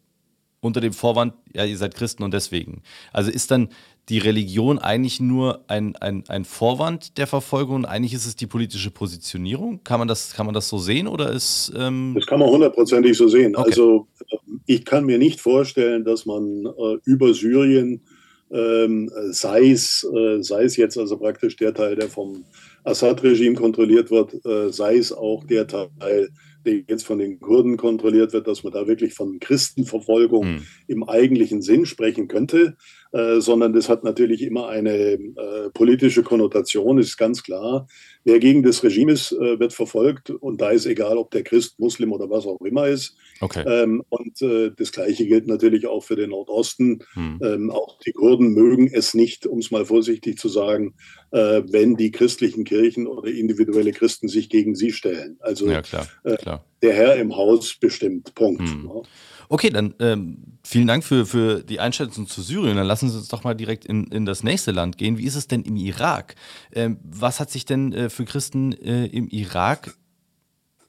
unter 0.59 0.79
dem 0.79 0.93
Vorwand, 0.93 1.33
ja, 1.53 1.65
ihr 1.65 1.77
seid 1.77 1.95
Christen 1.95 2.23
und 2.23 2.33
deswegen. 2.33 2.83
Also 3.11 3.31
ist 3.31 3.51
dann 3.51 3.69
die 4.09 4.19
Religion 4.19 4.77
eigentlich 4.77 5.19
nur 5.19 5.63
ein, 5.67 5.95
ein, 5.95 6.23
ein 6.27 6.45
Vorwand 6.45 7.17
der 7.17 7.27
Verfolgung 7.27 7.77
und 7.77 7.85
eigentlich 7.85 8.13
ist 8.13 8.25
es 8.25 8.35
die 8.35 8.47
politische 8.47 8.91
Positionierung? 8.91 9.83
Kann 9.83 9.99
man 9.99 10.07
das, 10.07 10.33
kann 10.33 10.45
man 10.45 10.53
das 10.53 10.69
so 10.69 10.77
sehen 10.77 11.07
oder 11.07 11.31
ist. 11.31 11.71
Ähm 11.75 12.13
das 12.15 12.25
kann 12.25 12.39
man 12.39 12.49
hundertprozentig 12.49 13.17
so 13.17 13.27
sehen. 13.27 13.55
Okay. 13.55 13.69
Also 13.69 14.07
ich 14.65 14.85
kann 14.85 15.05
mir 15.05 15.17
nicht 15.17 15.39
vorstellen, 15.39 16.03
dass 16.03 16.25
man 16.25 16.65
äh, 16.65 16.97
über 17.05 17.33
Syrien, 17.33 18.01
ähm, 18.51 19.09
sei, 19.29 19.71
es, 19.71 20.05
äh, 20.13 20.41
sei 20.41 20.63
es 20.63 20.77
jetzt 20.77 20.97
also 20.97 21.17
praktisch 21.17 21.55
der 21.55 21.73
Teil, 21.73 21.95
der 21.95 22.09
vom 22.09 22.43
Assad-Regime 22.83 23.55
kontrolliert 23.55 24.11
wird, 24.11 24.45
äh, 24.45 24.71
sei 24.71 24.97
es 24.97 25.13
auch 25.13 25.43
der 25.43 25.67
Teil, 25.67 26.29
der 26.65 26.81
jetzt 26.87 27.05
von 27.05 27.19
den 27.19 27.39
Kurden 27.39 27.77
kontrolliert 27.77 28.33
wird, 28.33 28.47
dass 28.47 28.63
man 28.63 28.73
da 28.73 28.87
wirklich 28.87 29.13
von 29.13 29.39
Christenverfolgung 29.39 30.55
mhm. 30.55 30.67
im 30.87 31.03
eigentlichen 31.03 31.61
Sinn 31.61 31.85
sprechen 31.85 32.27
könnte. 32.27 32.75
Äh, 33.13 33.41
sondern 33.41 33.73
das 33.73 33.89
hat 33.89 34.05
natürlich 34.05 34.41
immer 34.41 34.69
eine 34.69 34.93
äh, 34.93 35.69
politische 35.73 36.23
Konnotation, 36.23 36.97
ist 36.97 37.17
ganz 37.17 37.43
klar. 37.43 37.87
Wer 38.23 38.39
gegen 38.39 38.63
das 38.63 38.83
Regime 38.83 39.11
ist, 39.11 39.33
äh, 39.33 39.59
wird 39.59 39.73
verfolgt 39.73 40.29
und 40.29 40.61
da 40.61 40.69
ist 40.69 40.85
egal, 40.85 41.17
ob 41.17 41.29
der 41.31 41.43
Christ, 41.43 41.77
Muslim 41.77 42.13
oder 42.13 42.29
was 42.29 42.45
auch 42.45 42.61
immer 42.61 42.87
ist. 42.87 43.17
Okay. 43.41 43.65
Ähm, 43.67 44.01
und 44.07 44.41
äh, 44.41 44.71
das 44.77 44.93
Gleiche 44.93 45.25
gilt 45.25 45.47
natürlich 45.47 45.87
auch 45.87 46.05
für 46.05 46.15
den 46.15 46.29
Nordosten. 46.29 47.03
Hm. 47.13 47.39
Ähm, 47.43 47.69
auch 47.69 47.99
die 47.99 48.13
Kurden 48.13 48.53
mögen 48.53 48.89
es 48.93 49.13
nicht, 49.13 49.45
um 49.45 49.59
es 49.59 49.71
mal 49.71 49.83
vorsichtig 49.83 50.39
zu 50.39 50.47
sagen, 50.47 50.93
äh, 51.31 51.63
wenn 51.67 51.97
die 51.97 52.11
christlichen 52.11 52.63
Kirchen 52.63 53.07
oder 53.07 53.29
individuelle 53.29 53.91
Christen 53.91 54.29
sich 54.29 54.47
gegen 54.47 54.73
sie 54.73 54.93
stellen. 54.93 55.37
Also 55.41 55.69
ja, 55.69 55.81
klar, 55.81 56.07
klar. 56.39 56.63
der 56.81 56.93
Herr 56.93 57.15
im 57.17 57.35
Haus 57.35 57.75
bestimmt. 57.75 58.33
Punkt. 58.35 58.61
Hm. 58.61 58.89
Ja. 58.93 59.01
Okay, 59.51 59.69
dann 59.69 59.93
ähm, 59.99 60.37
vielen 60.63 60.87
Dank 60.87 61.03
für, 61.03 61.25
für 61.25 61.61
die 61.61 61.81
Einschätzung 61.81 62.25
zu 62.25 62.41
Syrien. 62.41 62.77
Dann 62.77 62.87
lassen 62.87 63.09
Sie 63.09 63.17
uns 63.17 63.27
doch 63.27 63.43
mal 63.43 63.53
direkt 63.53 63.83
in, 63.83 64.05
in 64.05 64.25
das 64.25 64.43
nächste 64.43 64.71
Land 64.71 64.97
gehen. 64.97 65.17
Wie 65.17 65.25
ist 65.25 65.35
es 65.35 65.45
denn 65.45 65.63
im 65.63 65.75
Irak? 65.75 66.35
Ähm, 66.71 66.99
was 67.03 67.41
hat 67.41 67.51
sich 67.51 67.65
denn 67.65 67.91
äh, 67.91 68.09
für 68.09 68.23
Christen 68.23 68.71
äh, 68.71 69.07
im 69.07 69.27
Irak 69.27 69.93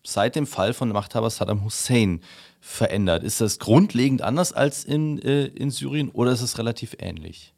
seit 0.04 0.36
dem 0.36 0.46
Fall 0.46 0.74
von 0.74 0.90
Machthaber 0.90 1.28
Saddam 1.28 1.64
Hussein 1.64 2.20
verändert? 2.60 3.24
Ist 3.24 3.40
das 3.40 3.58
grundlegend 3.58 4.22
anders 4.22 4.52
als 4.52 4.84
in, 4.84 5.18
äh, 5.18 5.46
in 5.46 5.72
Syrien 5.72 6.10
oder 6.10 6.30
ist 6.30 6.42
es 6.42 6.56
relativ 6.56 6.94
ähnlich? 7.00 7.54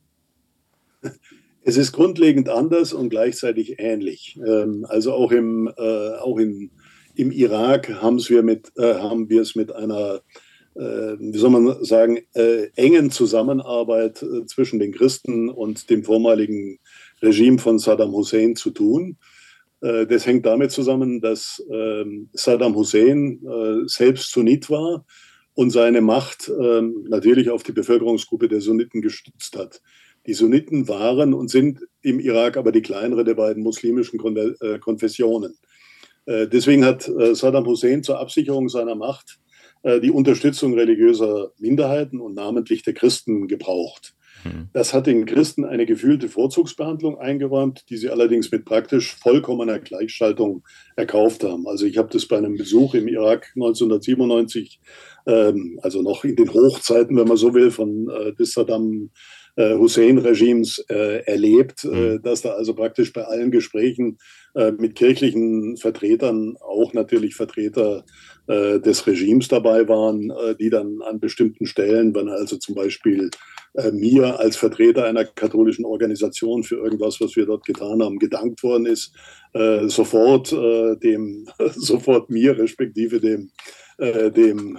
Es 1.64 1.76
ist 1.76 1.92
grundlegend 1.92 2.48
anders 2.48 2.94
und 2.94 3.10
gleichzeitig 3.10 3.78
ähnlich. 3.78 4.40
Ähm, 4.46 4.86
also 4.88 5.12
auch 5.12 5.32
im, 5.32 5.70
äh, 5.76 6.14
auch 6.16 6.38
in, 6.38 6.70
im 7.14 7.30
Irak 7.30 7.92
haben 8.00 8.26
wir, 8.26 8.42
mit, 8.42 8.72
äh, 8.78 8.94
haben 8.94 9.28
wir 9.28 9.42
es 9.42 9.54
mit 9.54 9.70
einer 9.70 10.22
wie 10.74 11.38
soll 11.38 11.50
man 11.50 11.84
sagen, 11.84 12.18
äh, 12.34 12.68
engen 12.74 13.10
Zusammenarbeit 13.10 14.22
äh, 14.22 14.44
zwischen 14.46 14.80
den 14.80 14.92
Christen 14.92 15.48
und 15.48 15.88
dem 15.88 16.04
vormaligen 16.04 16.78
Regime 17.22 17.58
von 17.58 17.78
Saddam 17.78 18.12
Hussein 18.12 18.56
zu 18.56 18.70
tun. 18.70 19.16
Das 19.80 20.24
hängt 20.24 20.46
damit 20.46 20.70
zusammen, 20.70 21.20
dass 21.20 21.62
ähm, 21.70 22.30
Saddam 22.32 22.74
Hussein 22.74 23.38
selbst 23.84 24.32
Sunnit 24.32 24.70
war 24.70 25.04
und 25.52 25.70
seine 25.70 26.00
Macht 26.00 26.50
ähm, 26.58 27.04
natürlich 27.06 27.50
auf 27.50 27.64
die 27.64 27.72
Bevölkerungsgruppe 27.72 28.48
der 28.48 28.62
Sunniten 28.62 29.02
gestützt 29.02 29.58
hat. 29.58 29.82
Die 30.26 30.32
Sunniten 30.32 30.88
waren 30.88 31.34
und 31.34 31.48
sind 31.48 31.80
im 32.00 32.18
Irak 32.18 32.56
aber 32.56 32.72
die 32.72 32.80
kleinere 32.80 33.24
der 33.24 33.34
beiden 33.34 33.62
muslimischen 33.62 34.18
Konfessionen. 34.80 35.54
Deswegen 36.26 36.86
hat 36.86 37.10
Saddam 37.32 37.66
Hussein 37.66 38.02
zur 38.02 38.18
Absicherung 38.18 38.70
seiner 38.70 38.94
Macht 38.94 39.38
äh, 39.38 39.43
die 39.84 40.10
Unterstützung 40.10 40.72
religiöser 40.72 41.52
Minderheiten 41.58 42.20
und 42.20 42.34
namentlich 42.34 42.82
der 42.82 42.94
Christen 42.94 43.48
gebraucht. 43.48 44.14
Hm. 44.44 44.68
Das 44.72 44.92
hat 44.92 45.06
den 45.06 45.24
Christen 45.26 45.64
eine 45.64 45.86
gefühlte 45.86 46.28
Vorzugsbehandlung 46.28 47.18
eingeräumt, 47.18 47.84
die 47.88 47.96
sie 47.96 48.10
allerdings 48.10 48.50
mit 48.50 48.64
praktisch 48.64 49.14
vollkommener 49.14 49.78
Gleichschaltung 49.78 50.64
erkauft 50.96 51.44
haben. 51.44 51.66
Also 51.66 51.86
ich 51.86 51.98
habe 51.98 52.10
das 52.12 52.26
bei 52.26 52.36
einem 52.36 52.56
Besuch 52.56 52.94
im 52.94 53.08
Irak 53.08 53.52
1997, 53.56 54.80
ähm, 55.26 55.78
also 55.82 56.02
noch 56.02 56.24
in 56.24 56.36
den 56.36 56.52
Hochzeiten, 56.52 57.16
wenn 57.16 57.28
man 57.28 57.36
so 57.36 57.54
will, 57.54 57.70
von 57.70 58.08
äh, 58.08 58.34
des 58.34 58.52
Saddam 58.52 59.10
äh, 59.56 59.76
Hussein-Regimes 59.76 60.84
äh, 60.90 61.22
erlebt, 61.24 61.84
äh, 61.84 61.88
hm. 61.88 62.22
dass 62.22 62.42
da 62.42 62.50
also 62.50 62.74
praktisch 62.74 63.12
bei 63.12 63.24
allen 63.24 63.50
Gesprächen 63.50 64.18
äh, 64.54 64.72
mit 64.72 64.94
kirchlichen 64.94 65.76
Vertretern 65.76 66.56
auch 66.60 66.92
natürlich 66.92 67.34
Vertreter 67.34 68.04
äh, 68.46 68.78
des 68.78 69.06
Regimes 69.06 69.48
dabei 69.48 69.88
waren, 69.88 70.30
äh, 70.30 70.54
die 70.54 70.68
dann 70.68 71.00
an 71.00 71.18
bestimmten 71.18 71.64
Stellen, 71.64 72.14
wenn 72.14 72.28
also 72.28 72.58
zum 72.58 72.74
Beispiel 72.74 73.30
äh, 73.72 73.90
mir 73.90 74.38
als 74.38 74.58
Vertreter 74.58 75.06
einer 75.06 75.24
katholischen 75.24 75.86
Organisation 75.86 76.62
für 76.62 76.76
irgendwas, 76.76 77.22
was 77.22 77.36
wir 77.36 77.46
dort 77.46 77.64
getan 77.64 78.02
haben, 78.02 78.18
gedankt 78.18 78.62
worden 78.62 78.86
ist, 78.86 79.12
sofort 79.86 80.50
dem, 80.50 81.46
sofort 81.76 82.28
mir 82.28 82.58
respektive 82.58 83.20
dem, 83.20 83.52
dem 84.00 84.76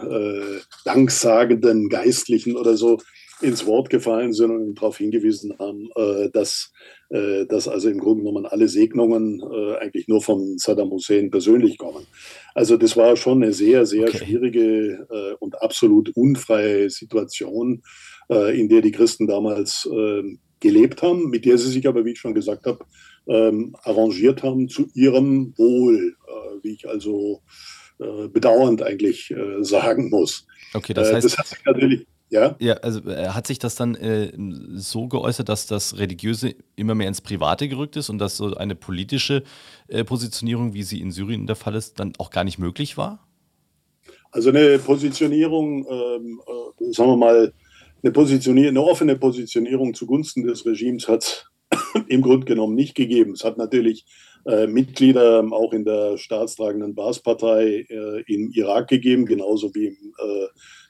danksagenden 0.84 1.88
Geistlichen 1.88 2.58
oder 2.58 2.76
so 2.76 2.98
ins 3.42 3.66
Wort 3.66 3.90
gefallen 3.90 4.34
sind 4.34 4.52
und 4.52 4.76
darauf 4.76 4.98
hingewiesen 4.98 5.58
haben, 5.60 5.90
dass 6.32 6.72
äh, 7.10 7.46
dass 7.46 7.68
also 7.68 7.88
im 7.90 8.00
Grunde 8.00 8.24
genommen 8.24 8.48
alle 8.48 8.68
Segnungen 8.68 9.40
äh, 9.40 9.76
eigentlich 9.78 10.08
nur 10.08 10.24
von 10.24 10.58
Saddam 10.58 10.90
Hussein 10.90 11.30
persönlich 11.30 11.78
kommen. 11.78 12.08
Also 12.56 12.78
das 12.78 12.98
war 12.98 13.16
schon 13.16 13.44
eine 13.44 13.54
sehr, 13.54 13.86
sehr 13.86 14.08
okay. 14.08 14.18
schwierige 14.18 15.08
äh, 15.12 15.34
und 15.40 15.62
absolut 15.62 16.10
unfreie 16.16 16.90
Situation, 16.90 17.84
in 18.28 18.70
der 18.70 18.82
die 18.82 18.92
Christen 18.92 19.28
damals 19.28 19.88
ähm, 19.94 20.40
gelebt 20.60 21.04
haben, 21.04 21.30
mit 21.30 21.46
der 21.46 21.60
sie 21.60 21.70
sich 21.70 21.88
aber, 21.88 22.06
wie 22.06 22.14
ich 22.14 22.18
schon 22.18 22.34
gesagt 22.34 22.66
habe, 22.66 22.84
ähm, 23.28 23.76
arrangiert 23.84 24.42
haben 24.42 24.68
zu 24.68 24.88
ihrem 24.96 25.54
Wohl, 25.60 26.16
wie 26.64 26.74
ich 26.74 26.90
also 26.90 27.44
bedauernd 28.34 28.82
eigentlich 28.82 29.32
sagen 29.60 30.10
muss. 30.10 30.48
Okay, 30.74 30.96
das 30.96 31.14
heißt, 31.14 31.24
das 31.24 31.38
hat 31.38 31.46
sich 31.46 31.64
natürlich 31.66 32.08
ja? 32.30 32.56
Ja, 32.60 32.74
also 32.76 33.08
äh, 33.10 33.28
hat 33.30 33.48
sich 33.48 33.60
das 33.60 33.76
dann 33.76 33.96
äh, 33.96 34.32
so 34.76 35.08
geäußert, 35.08 35.48
dass 35.48 35.68
das 35.68 35.98
Religiöse 35.98 36.56
immer 36.76 36.96
mehr 36.96 37.08
ins 37.08 37.22
Private 37.22 37.68
gerückt 37.68 37.96
ist 37.98 38.10
und 38.10 38.18
dass 38.18 38.38
so 38.38 38.56
eine 38.56 38.76
politische 38.76 39.44
äh, 39.88 40.04
Positionierung, 40.04 40.74
wie 40.74 40.84
sie 40.84 41.02
in 41.02 41.12
Syrien 41.12 41.46
der 41.46 41.56
Fall 41.56 41.76
ist, 41.76 42.00
dann 42.00 42.14
auch 42.18 42.32
gar 42.32 42.44
nicht 42.44 42.58
möglich 42.58 42.98
war? 42.98 43.26
Also 44.32 44.50
eine 44.50 44.80
Positionierung, 44.80 45.86
ähm, 45.88 46.42
äh, 46.48 46.92
sagen 46.92 47.12
wir 47.12 47.18
mal, 47.18 47.54
eine, 48.04 48.12
Positionier 48.12 48.70
eine 48.70 48.82
offene 48.82 49.16
Positionierung 49.16 49.94
zugunsten 49.94 50.44
des 50.46 50.66
Regimes 50.66 51.08
hat 51.08 51.24
es 51.24 51.46
im 52.08 52.22
Grunde 52.22 52.46
genommen 52.46 52.76
nicht 52.76 52.96
gegeben. 52.96 53.34
Es 53.34 53.44
hat 53.44 53.58
natürlich 53.58 54.06
äh, 54.46 54.68
Mitglieder 54.68 55.46
auch 55.52 55.74
in 55.74 55.86
der 55.86 56.18
staatstragenden 56.18 56.96
Baas-Partei 56.96 57.86
äh, 57.88 58.24
im 58.28 58.52
Irak 58.52 58.90
gegeben, 58.90 59.26
genauso 59.26 59.74
wie 59.74 59.88
im 59.88 60.14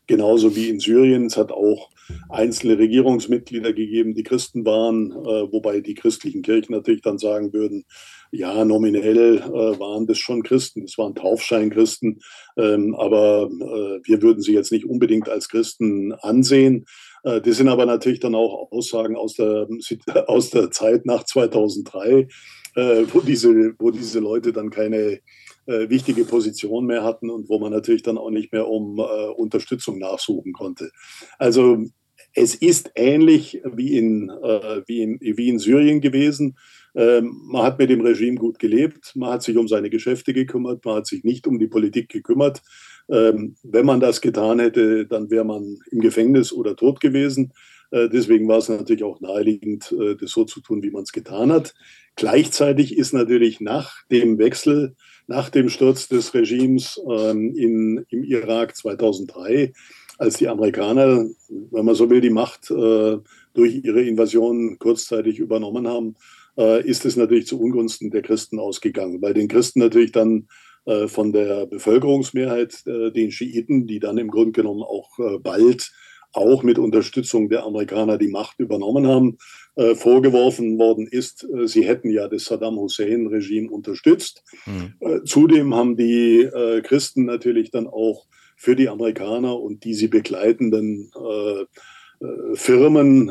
genauso 0.07 0.55
wie 0.55 0.69
in 0.69 0.79
Syrien. 0.79 1.25
Es 1.25 1.37
hat 1.37 1.51
auch 1.51 1.89
einzelne 2.29 2.77
Regierungsmitglieder 2.77 3.73
gegeben, 3.73 4.13
die 4.13 4.23
Christen 4.23 4.65
waren, 4.65 5.11
äh, 5.11 5.51
wobei 5.51 5.81
die 5.81 5.95
christlichen 5.95 6.41
Kirchen 6.41 6.73
natürlich 6.73 7.01
dann 7.01 7.17
sagen 7.17 7.53
würden, 7.53 7.85
ja, 8.31 8.65
nominell 8.65 9.37
äh, 9.37 9.79
waren 9.79 10.07
das 10.07 10.17
schon 10.17 10.43
Christen, 10.43 10.81
das 10.81 10.97
waren 10.97 11.15
Taufscheinchristen, 11.15 12.19
ähm, 12.57 12.95
aber 12.95 13.49
äh, 13.49 14.07
wir 14.07 14.21
würden 14.21 14.41
sie 14.41 14.53
jetzt 14.53 14.71
nicht 14.71 14.85
unbedingt 14.85 15.29
als 15.29 15.49
Christen 15.49 16.11
ansehen. 16.13 16.85
Äh, 17.23 17.41
das 17.41 17.57
sind 17.57 17.69
aber 17.69 17.85
natürlich 17.85 18.19
dann 18.19 18.35
auch 18.35 18.71
Aussagen 18.71 19.15
aus 19.15 19.35
der, 19.35 19.67
aus 20.27 20.49
der 20.49 20.71
Zeit 20.71 21.05
nach 21.05 21.23
2003, 21.23 22.27
äh, 22.75 23.03
wo, 23.13 23.21
diese, 23.21 23.73
wo 23.79 23.91
diese 23.91 24.19
Leute 24.19 24.51
dann 24.51 24.69
keine 24.69 25.19
äh, 25.67 25.89
wichtige 25.89 26.25
Position 26.25 26.85
mehr 26.85 27.03
hatten 27.03 27.29
und 27.29 27.49
wo 27.49 27.59
man 27.59 27.71
natürlich 27.71 28.03
dann 28.03 28.17
auch 28.17 28.29
nicht 28.29 28.51
mehr 28.51 28.67
um 28.67 28.99
äh, 28.99 29.01
Unterstützung 29.01 29.99
nachsuchen 29.99 30.53
konnte. 30.53 30.91
Also 31.37 31.85
es 32.33 32.53
ist 32.53 32.91
ähnlich 32.95 33.61
wie 33.63 33.97
in, 33.97 34.29
äh, 34.29 34.81
wie 34.87 35.01
in, 35.01 35.19
wie 35.21 35.49
in 35.49 35.59
Syrien 35.59 36.01
gewesen. 36.01 36.57
Ähm, 36.93 37.41
man 37.45 37.63
hat 37.63 37.79
mit 37.79 37.89
dem 37.89 38.01
Regime 38.01 38.37
gut 38.37 38.59
gelebt, 38.59 39.13
man 39.15 39.33
hat 39.33 39.43
sich 39.43 39.57
um 39.57 39.67
seine 39.67 39.89
Geschäfte 39.89 40.33
gekümmert, 40.33 40.83
man 40.85 40.95
hat 40.95 41.07
sich 41.07 41.23
nicht 41.23 41.47
um 41.47 41.59
die 41.59 41.67
Politik 41.67 42.09
gekümmert. 42.09 42.61
Ähm, 43.09 43.55
wenn 43.63 43.85
man 43.85 43.99
das 43.99 44.21
getan 44.21 44.59
hätte, 44.59 45.05
dann 45.05 45.29
wäre 45.29 45.45
man 45.45 45.77
im 45.91 45.99
Gefängnis 45.99 46.51
oder 46.51 46.75
tot 46.75 46.99
gewesen. 46.99 47.53
Äh, 47.91 48.09
deswegen 48.09 48.47
war 48.47 48.57
es 48.57 48.69
natürlich 48.69 49.03
auch 49.03 49.21
naheliegend, 49.21 49.91
äh, 49.91 50.15
das 50.15 50.31
so 50.31 50.45
zu 50.45 50.61
tun, 50.61 50.83
wie 50.83 50.91
man 50.91 51.03
es 51.03 51.11
getan 51.11 51.51
hat. 51.51 51.73
Gleichzeitig 52.15 52.97
ist 52.97 53.13
natürlich 53.13 53.59
nach 53.61 54.03
dem 54.11 54.37
Wechsel, 54.37 54.95
nach 55.27 55.49
dem 55.49 55.69
Sturz 55.69 56.07
des 56.07 56.33
Regimes 56.33 57.01
ähm, 57.09 57.55
in, 57.55 58.05
im 58.09 58.23
Irak 58.23 58.75
2003, 58.75 59.73
als 60.17 60.37
die 60.37 60.47
Amerikaner, 60.47 61.25
wenn 61.49 61.85
man 61.85 61.95
so 61.95 62.09
will, 62.09 62.21
die 62.21 62.29
Macht 62.29 62.71
äh, 62.71 63.17
durch 63.53 63.83
ihre 63.83 64.01
Invasion 64.01 64.77
kurzzeitig 64.79 65.39
übernommen 65.39 65.87
haben, 65.87 66.15
äh, 66.57 66.87
ist 66.87 67.05
es 67.05 67.15
natürlich 67.15 67.47
zu 67.47 67.59
Ungunsten 67.59 68.11
der 68.11 68.21
Christen 68.21 68.59
ausgegangen, 68.59 69.21
weil 69.21 69.33
den 69.33 69.47
Christen 69.47 69.79
natürlich 69.79 70.11
dann 70.11 70.47
äh, 70.85 71.07
von 71.07 71.33
der 71.33 71.65
Bevölkerungsmehrheit, 71.65 72.85
äh, 72.85 73.11
den 73.11 73.31
Schiiten, 73.31 73.87
die 73.87 73.99
dann 73.99 74.17
im 74.17 74.29
Grunde 74.29 74.51
genommen 74.51 74.83
auch 74.83 75.17
äh, 75.19 75.39
bald 75.39 75.91
auch 76.35 76.63
mit 76.63 76.79
Unterstützung 76.79 77.49
der 77.49 77.63
Amerikaner 77.63 78.17
die 78.17 78.27
Macht 78.27 78.59
übernommen 78.59 79.07
haben, 79.07 79.37
äh, 79.77 79.93
vorgeworfen 79.93 80.79
worden 80.79 81.05
ist, 81.05 81.43
äh, 81.43 81.67
sie 81.67 81.85
hätten 81.85 82.09
ja 82.09 82.29
das 82.29 82.45
Saddam 82.45 82.77
Hussein-Regime 82.77 83.69
unterstützt. 83.69 84.41
Mhm. 84.65 84.93
Äh, 85.01 85.23
zudem 85.25 85.75
haben 85.75 85.97
die 85.97 86.43
äh, 86.43 86.81
Christen 86.81 87.25
natürlich 87.25 87.71
dann 87.71 87.85
auch 87.85 88.25
für 88.55 88.77
die 88.77 88.87
Amerikaner 88.87 89.59
und 89.59 89.83
die 89.83 89.93
sie 89.93 90.07
begleitenden 90.07 91.11
äh, 91.13 91.61
äh, 91.61 92.55
Firmen 92.55 93.27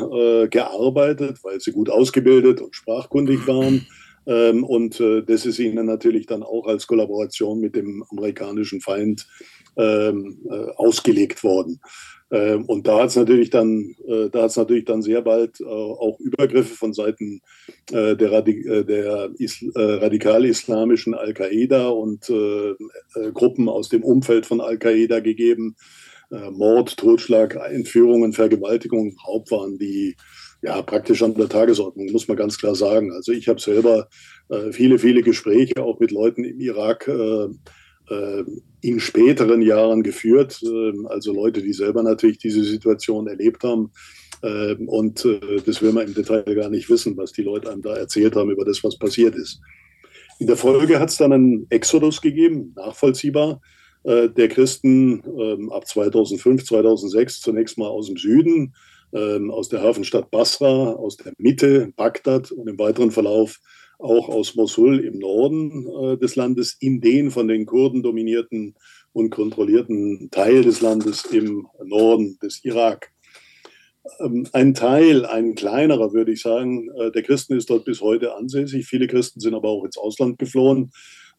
gearbeitet, 0.50 1.38
weil 1.42 1.60
sie 1.60 1.72
gut 1.72 1.88
ausgebildet 1.88 2.60
und 2.60 2.76
sprachkundig 2.76 3.46
waren. 3.46 3.86
Ähm, 4.26 4.64
und 4.64 5.00
das 5.00 5.46
ist 5.46 5.58
ihnen 5.58 5.86
natürlich 5.86 6.26
dann 6.26 6.42
auch 6.42 6.66
als 6.66 6.86
Kollaboration 6.86 7.60
mit 7.60 7.74
dem 7.74 8.04
amerikanischen 8.10 8.82
Feind 8.82 9.26
ähm, 9.78 10.46
ausgelegt 10.76 11.42
worden. 11.42 11.80
Ähm, 12.34 12.64
und 12.64 12.88
da 12.88 12.98
hat 13.00 13.10
es 13.10 13.16
natürlich 13.16 13.50
dann, 13.50 13.94
äh, 14.08 14.28
da 14.28 14.48
natürlich 14.56 14.84
dann 14.86 15.02
sehr 15.02 15.22
bald 15.22 15.60
äh, 15.60 15.64
auch 15.64 16.18
Übergriffe 16.18 16.74
von 16.74 16.92
Seiten 16.92 17.42
äh, 17.92 18.16
der, 18.16 18.32
Radik 18.32 18.64
der 18.64 19.30
radikal-islamischen 19.76 21.14
Al-Qaida 21.14 21.88
und 21.88 22.32
Gruppen 23.34 23.68
aus 23.68 23.88
dem 23.88 24.02
Umfeld 24.02 24.46
von 24.46 24.60
Al-Qaida 24.60 25.20
gegeben. 25.20 25.76
Mord, 26.30 26.96
Totschlag, 26.96 27.54
Entführungen, 27.54 28.32
Vergewaltigungen, 28.32 29.16
Raub 29.26 29.50
waren 29.50 29.78
die 29.78 30.16
ja 30.62 30.82
praktisch 30.82 31.22
an 31.22 31.34
der 31.34 31.48
Tagesordnung, 31.48 32.10
muss 32.10 32.26
man 32.26 32.36
ganz 32.36 32.58
klar 32.58 32.74
sagen. 32.74 33.12
Also 33.12 33.32
ich 33.32 33.48
habe 33.48 33.60
selber 33.60 34.08
viele, 34.72 34.98
viele 34.98 35.22
Gespräche 35.22 35.82
auch 35.82 36.00
mit 36.00 36.10
Leuten 36.10 36.42
im 36.44 36.58
Irak 36.60 37.06
äh, 37.06 37.48
in 38.84 39.00
späteren 39.00 39.62
Jahren 39.62 40.02
geführt, 40.02 40.60
ähm, 40.62 41.06
also 41.08 41.32
Leute, 41.32 41.62
die 41.62 41.72
selber 41.72 42.02
natürlich 42.02 42.36
diese 42.36 42.62
Situation 42.62 43.26
erlebt 43.26 43.64
haben. 43.64 43.90
Ähm, 44.42 44.88
und 44.88 45.24
äh, 45.24 45.62
das 45.64 45.80
will 45.80 45.92
man 45.92 46.08
im 46.08 46.14
Detail 46.14 46.42
gar 46.54 46.68
nicht 46.68 46.90
wissen, 46.90 47.16
was 47.16 47.32
die 47.32 47.44
Leute 47.44 47.72
einem 47.72 47.80
da 47.80 47.96
erzählt 47.96 48.36
haben 48.36 48.50
über 48.50 48.66
das, 48.66 48.84
was 48.84 48.98
passiert 48.98 49.34
ist. 49.36 49.58
In 50.38 50.46
der 50.46 50.58
Folge 50.58 51.00
hat 51.00 51.08
es 51.08 51.16
dann 51.16 51.32
einen 51.32 51.66
Exodus 51.70 52.20
gegeben, 52.20 52.74
nachvollziehbar, 52.76 53.62
äh, 54.02 54.28
der 54.28 54.48
Christen 54.48 55.22
ähm, 55.40 55.72
ab 55.72 55.88
2005, 55.88 56.64
2006 56.64 57.40
zunächst 57.40 57.78
mal 57.78 57.88
aus 57.88 58.08
dem 58.08 58.16
Süden, 58.16 58.74
aus 59.16 59.68
der 59.68 59.80
Hafenstadt 59.80 60.32
Basra, 60.32 60.90
aus 60.90 61.16
der 61.16 61.34
Mitte, 61.38 61.92
Bagdad 61.94 62.50
und 62.50 62.68
im 62.68 62.76
weiteren 62.80 63.12
Verlauf 63.12 63.60
auch 64.04 64.28
aus 64.28 64.54
Mosul 64.54 65.00
im 65.00 65.18
Norden 65.18 65.88
äh, 65.88 66.18
des 66.18 66.36
Landes 66.36 66.76
in 66.78 67.00
den 67.00 67.30
von 67.30 67.48
den 67.48 67.66
Kurden 67.66 68.02
dominierten 68.02 68.74
und 69.12 69.30
kontrollierten 69.30 70.28
Teil 70.30 70.62
des 70.62 70.80
Landes 70.80 71.24
im 71.24 71.66
Norden 71.82 72.38
des 72.42 72.64
Irak. 72.64 73.10
Ähm, 74.20 74.46
ein 74.52 74.74
Teil, 74.74 75.24
ein 75.24 75.54
kleinerer, 75.54 76.12
würde 76.12 76.32
ich 76.32 76.42
sagen, 76.42 76.90
äh, 77.00 77.10
der 77.10 77.22
Christen 77.22 77.56
ist 77.56 77.70
dort 77.70 77.86
bis 77.86 78.02
heute 78.02 78.34
ansässig. 78.36 78.86
Viele 78.86 79.06
Christen 79.06 79.40
sind 79.40 79.54
aber 79.54 79.70
auch 79.70 79.84
ins 79.84 79.96
Ausland 79.96 80.38
geflohen. 80.38 80.92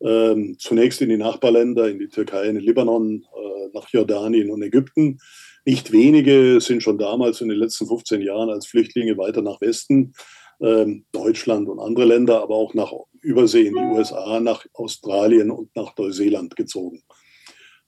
Ähm, 0.04 0.56
zunächst 0.60 1.02
in 1.02 1.10
die 1.10 1.18
Nachbarländer, 1.18 1.90
in 1.90 2.00
die 2.00 2.10
Türkei, 2.10 2.48
in 2.48 2.56
den 2.56 2.64
Libanon, 2.64 3.24
äh, 3.24 3.70
nach 3.74 3.88
Jordanien 3.90 4.50
und 4.50 4.62
Ägypten. 4.64 5.20
Nicht 5.66 5.92
wenige 5.92 6.60
sind 6.62 6.84
schon 6.84 6.98
damals 6.98 7.42
in 7.42 7.50
den 7.50 7.58
letzten 7.58 7.88
15 7.88 8.22
Jahren 8.22 8.50
als 8.50 8.68
Flüchtlinge 8.68 9.18
weiter 9.18 9.42
nach 9.42 9.62
Westen 9.62 10.14
Deutschland 10.60 11.68
und 11.68 11.80
andere 11.80 12.06
Länder, 12.06 12.42
aber 12.42 12.56
auch 12.56 12.74
nach 12.74 12.94
Übersee 13.22 13.68
in 13.68 13.76
die 13.76 13.98
USA, 13.98 14.40
nach 14.40 14.66
Australien 14.74 15.52
und 15.52 15.76
nach 15.76 15.98
Neuseeland 15.98 16.56
gezogen. 16.56 17.04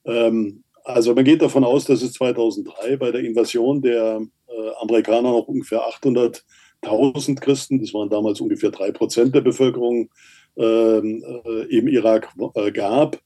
Ähm, 0.05 0.63
also 0.83 1.13
man 1.13 1.25
geht 1.25 1.41
davon 1.41 1.63
aus, 1.63 1.85
dass 1.85 2.01
es 2.01 2.13
2003 2.13 2.97
bei 2.97 3.11
der 3.11 3.21
Invasion 3.21 3.81
der 3.81 4.21
äh, 4.47 4.69
Amerikaner 4.81 5.31
noch 5.31 5.47
ungefähr 5.47 5.81
800.000 5.81 7.39
Christen, 7.39 7.79
das 7.79 7.93
waren 7.93 8.09
damals 8.09 8.41
ungefähr 8.41 8.71
drei 8.71 8.91
Prozent 8.91 9.35
der 9.35 9.41
Bevölkerung, 9.41 10.09
ähm, 10.55 11.23
äh, 11.45 11.77
im 11.77 11.87
Irak 11.87 12.29
äh, 12.55 12.71
gab. 12.71 13.21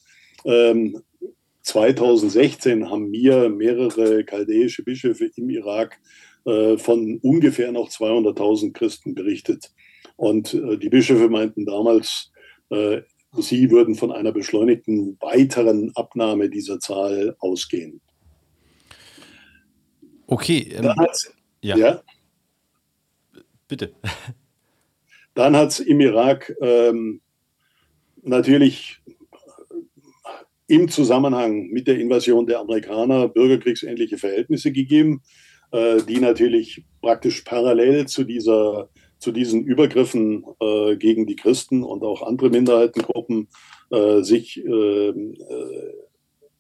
2016 1.62 2.90
haben 2.90 3.12
mir 3.12 3.48
mehrere 3.48 4.26
chaldäische 4.26 4.82
Bischöfe 4.84 5.30
im 5.36 5.52
Irak 5.52 6.00
äh, 6.46 6.78
von 6.78 7.20
ungefähr 7.22 7.72
noch 7.72 7.90
200.000 7.90 8.74
Christen 8.74 9.14
berichtet. 9.16 9.72
Und 10.16 10.54
äh, 10.54 10.78
die 10.78 10.90
Bischöfe 10.90 11.30
meinten 11.30 11.66
damals, 11.66 12.32
äh, 12.70 13.02
sie 13.38 13.70
würden 13.72 13.96
von 13.96 14.12
einer 14.12 14.32
beschleunigten 14.32 15.18
weiteren 15.20 15.92
Abnahme 15.96 16.50
dieser 16.50 16.80
Zahl 16.80 17.36
ausgehen. 17.40 18.02
Okay. 20.28 20.74
Ähm, 20.74 20.94
ja. 21.62 21.78
ja. 21.78 22.02
Bitte. 23.68 23.94
Dann 25.34 25.56
hat 25.56 25.70
es 25.70 25.80
im 25.80 26.00
Irak 26.02 26.54
ähm, 26.62 27.22
natürlich 28.22 29.02
im 30.68 30.88
Zusammenhang 30.88 31.68
mit 31.68 31.88
der 31.88 32.00
Invasion 32.00 32.46
der 32.46 32.60
Amerikaner 32.60 33.28
bürgerkriegsähnliche 33.28 34.18
Verhältnisse 34.18 34.72
gegeben. 34.72 35.22
Äh, 35.72 36.04
die 36.04 36.20
natürlich 36.20 36.84
praktisch 37.02 37.42
parallel 37.42 38.06
zu, 38.06 38.26
dieser, 38.26 38.90
zu 39.20 39.32
diesen 39.32 39.64
Übergriffen 39.64 40.44
äh, 40.60 40.98
gegen 40.98 41.26
die 41.26 41.38
Christen 41.38 41.84
und 41.84 42.04
auch 42.04 42.24
andere 42.24 42.50
Minderheitengruppen 42.50 43.48
äh, 43.90 44.22
sich 44.22 44.62
ähm, 44.66 45.38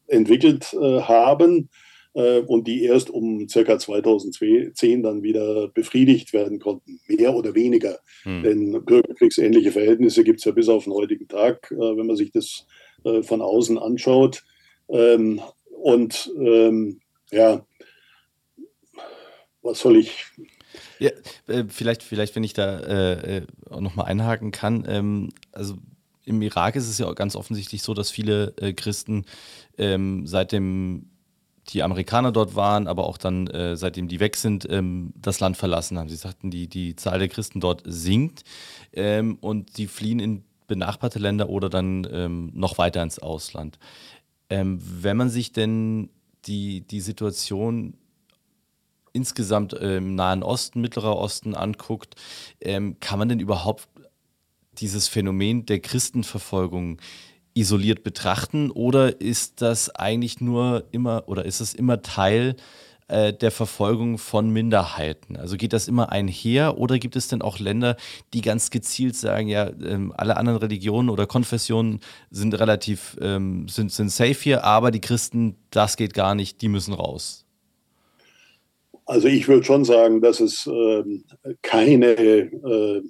entwickelt 0.07 0.73
haben 0.73 1.69
und 2.13 2.67
die 2.67 2.83
erst 2.83 3.09
um 3.09 3.47
circa 3.47 3.79
2010 3.79 5.01
dann 5.01 5.23
wieder 5.23 5.69
befriedigt 5.69 6.33
werden 6.33 6.59
konnten, 6.59 6.99
mehr 7.07 7.33
oder 7.33 7.55
weniger. 7.55 7.99
Hm. 8.23 8.43
Denn 8.43 8.85
bürgerkriegsähnliche 8.85 9.71
Verhältnisse 9.71 10.25
gibt 10.25 10.39
es 10.39 10.45
ja 10.45 10.51
bis 10.51 10.67
auf 10.67 10.83
den 10.83 10.91
heutigen 10.91 11.29
Tag, 11.29 11.71
wenn 11.71 12.05
man 12.05 12.17
sich 12.17 12.33
das 12.33 12.67
von 13.05 13.41
außen 13.41 13.77
anschaut. 13.77 14.43
Ähm, 14.89 15.39
und 15.69 16.29
ähm, 16.37 16.99
ja, 17.31 17.65
was 19.61 19.79
soll 19.79 19.97
ich? 19.97 20.25
Ja, 20.99 21.11
äh, 21.47 21.65
vielleicht, 21.67 22.03
vielleicht, 22.03 22.35
wenn 22.35 22.43
ich 22.43 22.53
da 22.53 22.79
äh, 22.79 23.37
äh 23.37 23.47
auch 23.69 23.81
nochmal 23.81 24.05
einhaken 24.07 24.51
kann. 24.51 24.85
Ähm, 24.87 25.29
also 25.51 25.75
im 26.25 26.41
Irak 26.41 26.75
ist 26.75 26.87
es 26.87 26.97
ja 26.97 27.07
auch 27.07 27.15
ganz 27.15 27.35
offensichtlich 27.35 27.81
so, 27.81 27.93
dass 27.93 28.11
viele 28.11 28.53
äh, 28.57 28.73
Christen 28.73 29.25
ähm, 29.77 30.27
seitdem 30.27 31.07
die 31.69 31.83
Amerikaner 31.83 32.31
dort 32.31 32.55
waren, 32.55 32.87
aber 32.87 33.07
auch 33.07 33.17
dann, 33.17 33.47
äh, 33.47 33.75
seitdem 33.77 34.07
die 34.07 34.19
weg 34.19 34.35
sind, 34.35 34.67
ähm, 34.69 35.13
das 35.15 35.39
Land 35.39 35.57
verlassen 35.57 35.97
haben. 35.97 36.09
Sie 36.09 36.15
sagten, 36.15 36.51
die, 36.51 36.67
die 36.67 36.95
Zahl 36.95 37.19
der 37.19 37.29
Christen 37.29 37.59
dort 37.59 37.83
sinkt 37.85 38.43
ähm, 38.93 39.37
und 39.41 39.75
sie 39.75 39.87
fliehen 39.87 40.19
in 40.19 40.43
benachbarte 40.67 41.19
Länder 41.19 41.49
oder 41.49 41.69
dann 41.69 42.07
ähm, 42.11 42.51
noch 42.53 42.77
weiter 42.77 43.03
ins 43.03 43.19
Ausland. 43.19 43.77
Ähm, 44.49 44.79
wenn 44.81 45.17
man 45.17 45.29
sich 45.29 45.51
denn 45.51 46.09
die, 46.45 46.81
die 46.81 47.01
Situation 47.01 47.95
insgesamt 49.13 49.73
äh, 49.73 49.97
im 49.97 50.15
Nahen 50.15 50.43
Osten, 50.43 50.81
Mittlerer 50.81 51.17
Osten 51.17 51.55
anguckt, 51.55 52.15
ähm, 52.61 52.99
kann 52.99 53.19
man 53.19 53.29
denn 53.29 53.39
überhaupt 53.39 53.87
dieses 54.73 55.07
Phänomen 55.07 55.65
der 55.65 55.79
Christenverfolgung 55.79 56.99
isoliert 57.53 58.03
betrachten 58.03 58.71
oder 58.71 59.19
ist 59.19 59.61
das 59.61 59.93
eigentlich 59.93 60.39
nur 60.39 60.85
immer 60.91 61.23
oder 61.27 61.45
ist 61.45 61.59
es 61.59 61.73
immer 61.73 62.01
Teil 62.01 62.55
äh, 63.09 63.33
der 63.33 63.51
Verfolgung 63.51 64.17
von 64.17 64.49
Minderheiten? 64.49 65.35
Also 65.35 65.57
geht 65.57 65.73
das 65.73 65.89
immer 65.89 66.11
einher 66.11 66.77
oder 66.77 66.97
gibt 66.97 67.17
es 67.17 67.27
denn 67.27 67.41
auch 67.41 67.59
Länder, 67.59 67.97
die 68.33 68.41
ganz 68.41 68.69
gezielt 68.69 69.17
sagen, 69.17 69.49
ja, 69.49 69.69
ähm, 69.83 70.13
alle 70.15 70.37
anderen 70.37 70.59
Religionen 70.59 71.09
oder 71.09 71.27
Konfessionen 71.27 71.99
sind 72.29 72.57
relativ, 72.57 73.17
ähm, 73.21 73.67
sind, 73.67 73.91
sind 73.91 74.11
safe 74.11 74.33
hier, 74.33 74.63
aber 74.63 74.91
die 74.91 75.01
Christen, 75.01 75.57
das 75.71 75.97
geht 75.97 76.13
gar 76.13 76.35
nicht, 76.35 76.61
die 76.61 76.69
müssen 76.69 76.93
raus? 76.93 77.45
Also 79.11 79.27
ich 79.27 79.49
würde 79.49 79.65
schon 79.65 79.83
sagen, 79.83 80.21
dass 80.21 80.39
es 80.39 80.65
ähm, 80.67 81.25
keine, 81.61 82.11
äh, 82.17 83.01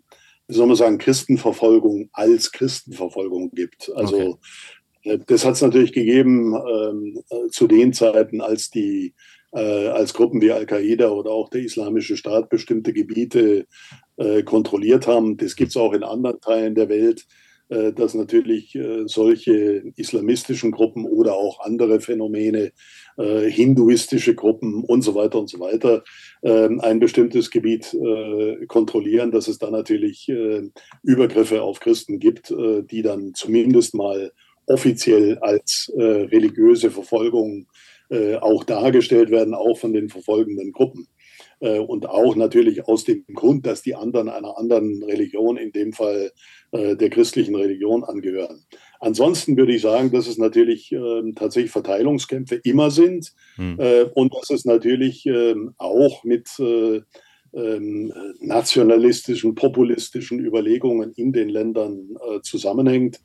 wie 0.48 0.54
soll 0.54 0.66
man 0.66 0.76
sagen, 0.76 0.98
Christenverfolgung 0.98 2.10
als 2.12 2.52
Christenverfolgung 2.52 3.52
gibt. 3.52 3.92
Also 3.94 4.16
okay. 4.16 4.36
Äh, 5.04 5.20
das 5.28 5.46
hat 5.46 5.54
es 5.54 5.62
natürlich 5.62 5.94
gegeben 5.94 6.56
ähm, 6.56 7.22
äh, 7.30 7.50
zu 7.50 7.68
den 7.68 7.94
Zeiten, 7.94 8.42
als 8.42 8.72
die 8.72 9.14
äh, 9.52 9.90
als 9.90 10.16
Gruppen 10.16 10.42
wie 10.42 10.52
Al-Qaida 10.52 11.10
oder 11.10 11.30
auch 11.30 11.52
der 11.52 11.62
Islamische 11.62 12.18
Staat 12.18 12.50
bestimmte 12.50 12.94
Gebiete 12.94 13.68
äh, 14.18 14.42
kontrolliert 14.42 15.06
haben. 15.06 15.38
Das 15.38 15.56
gibt 15.56 15.70
es 15.70 15.78
auch 15.78 15.94
in 15.94 16.04
anderen 16.04 16.42
Teilen 16.42 16.74
der 16.74 16.90
Welt. 16.90 17.28
Äh, 17.72 17.94
dass 17.94 18.14
natürlich 18.16 18.76
äh, 18.76 19.04
solche 19.06 19.82
islamistischen 19.96 20.72
Gruppen 20.72 21.06
oder 21.06 21.36
auch 21.36 21.62
andere 21.62 22.02
Phänomene, 22.02 22.74
äh, 23.18 23.50
hinduistische 23.50 24.36
Gruppen 24.36 24.84
und 24.84 25.04
so 25.04 25.16
weiter 25.16 25.40
und 25.40 25.50
so 25.50 25.58
weiter, 25.62 26.04
ähm, 26.44 26.82
ein 26.82 27.00
bestimmtes 27.00 27.50
Gebiet 27.50 27.96
kontrollieren, 28.68 29.32
dass 29.32 29.48
es 29.48 29.58
da 29.58 29.70
natürlich 29.70 30.32
Übergriffe 31.04 31.62
auf 31.62 31.80
Christen 31.80 32.20
gibt, 32.20 32.50
die 32.50 33.02
dann 33.02 33.34
zumindest 33.34 33.94
mal 33.94 34.32
offiziell 34.66 35.38
als 35.40 35.92
religiöse 35.96 36.92
Verfolgung 36.92 37.68
auch 38.42 38.64
dargestellt 38.64 39.30
werden, 39.32 39.54
auch 39.54 39.78
von 39.78 39.94
den 39.94 40.10
verfolgenden 40.10 40.72
Gruppen. 40.72 41.08
Äh, 41.62 41.80
und 41.80 42.10
auch 42.10 42.36
natürlich 42.36 42.88
aus 42.88 43.06
dem 43.06 43.24
Grund, 43.34 43.66
dass 43.66 43.82
die 43.84 43.96
anderen 43.96 44.28
einer 44.30 44.58
anderen 44.58 45.04
Religion, 45.04 45.58
in 45.58 45.72
dem 45.72 45.94
Fall 45.94 46.32
äh, 46.72 46.96
der 46.96 47.10
christlichen 47.10 47.56
Religion, 47.56 48.04
angehören. 48.04 48.66
Ansonsten 49.00 49.56
würde 49.56 49.74
ich 49.74 49.82
sagen, 49.82 50.12
dass 50.12 50.28
es 50.28 50.38
natürlich 50.38 50.92
ähm, 50.92 51.34
tatsächlich 51.36 51.72
Verteilungskämpfe 51.72 52.56
immer 52.64 52.92
sind 52.92 53.34
hm. 53.56 53.80
Äh, 53.80 54.04
und 54.16 54.34
dass 54.34 54.50
es 54.50 54.66
natürlich 54.66 55.26
ähm, 55.26 55.74
auch 55.78 56.24
mit 56.24 56.50
ähm, 56.60 58.14
nationalistischen, 58.40 59.56
populistischen 59.56 60.40
Überlegungen 60.40 61.12
in 61.16 61.34
den 61.34 61.50
Ländern 61.50 62.16
zusammenhängt. 62.44 63.20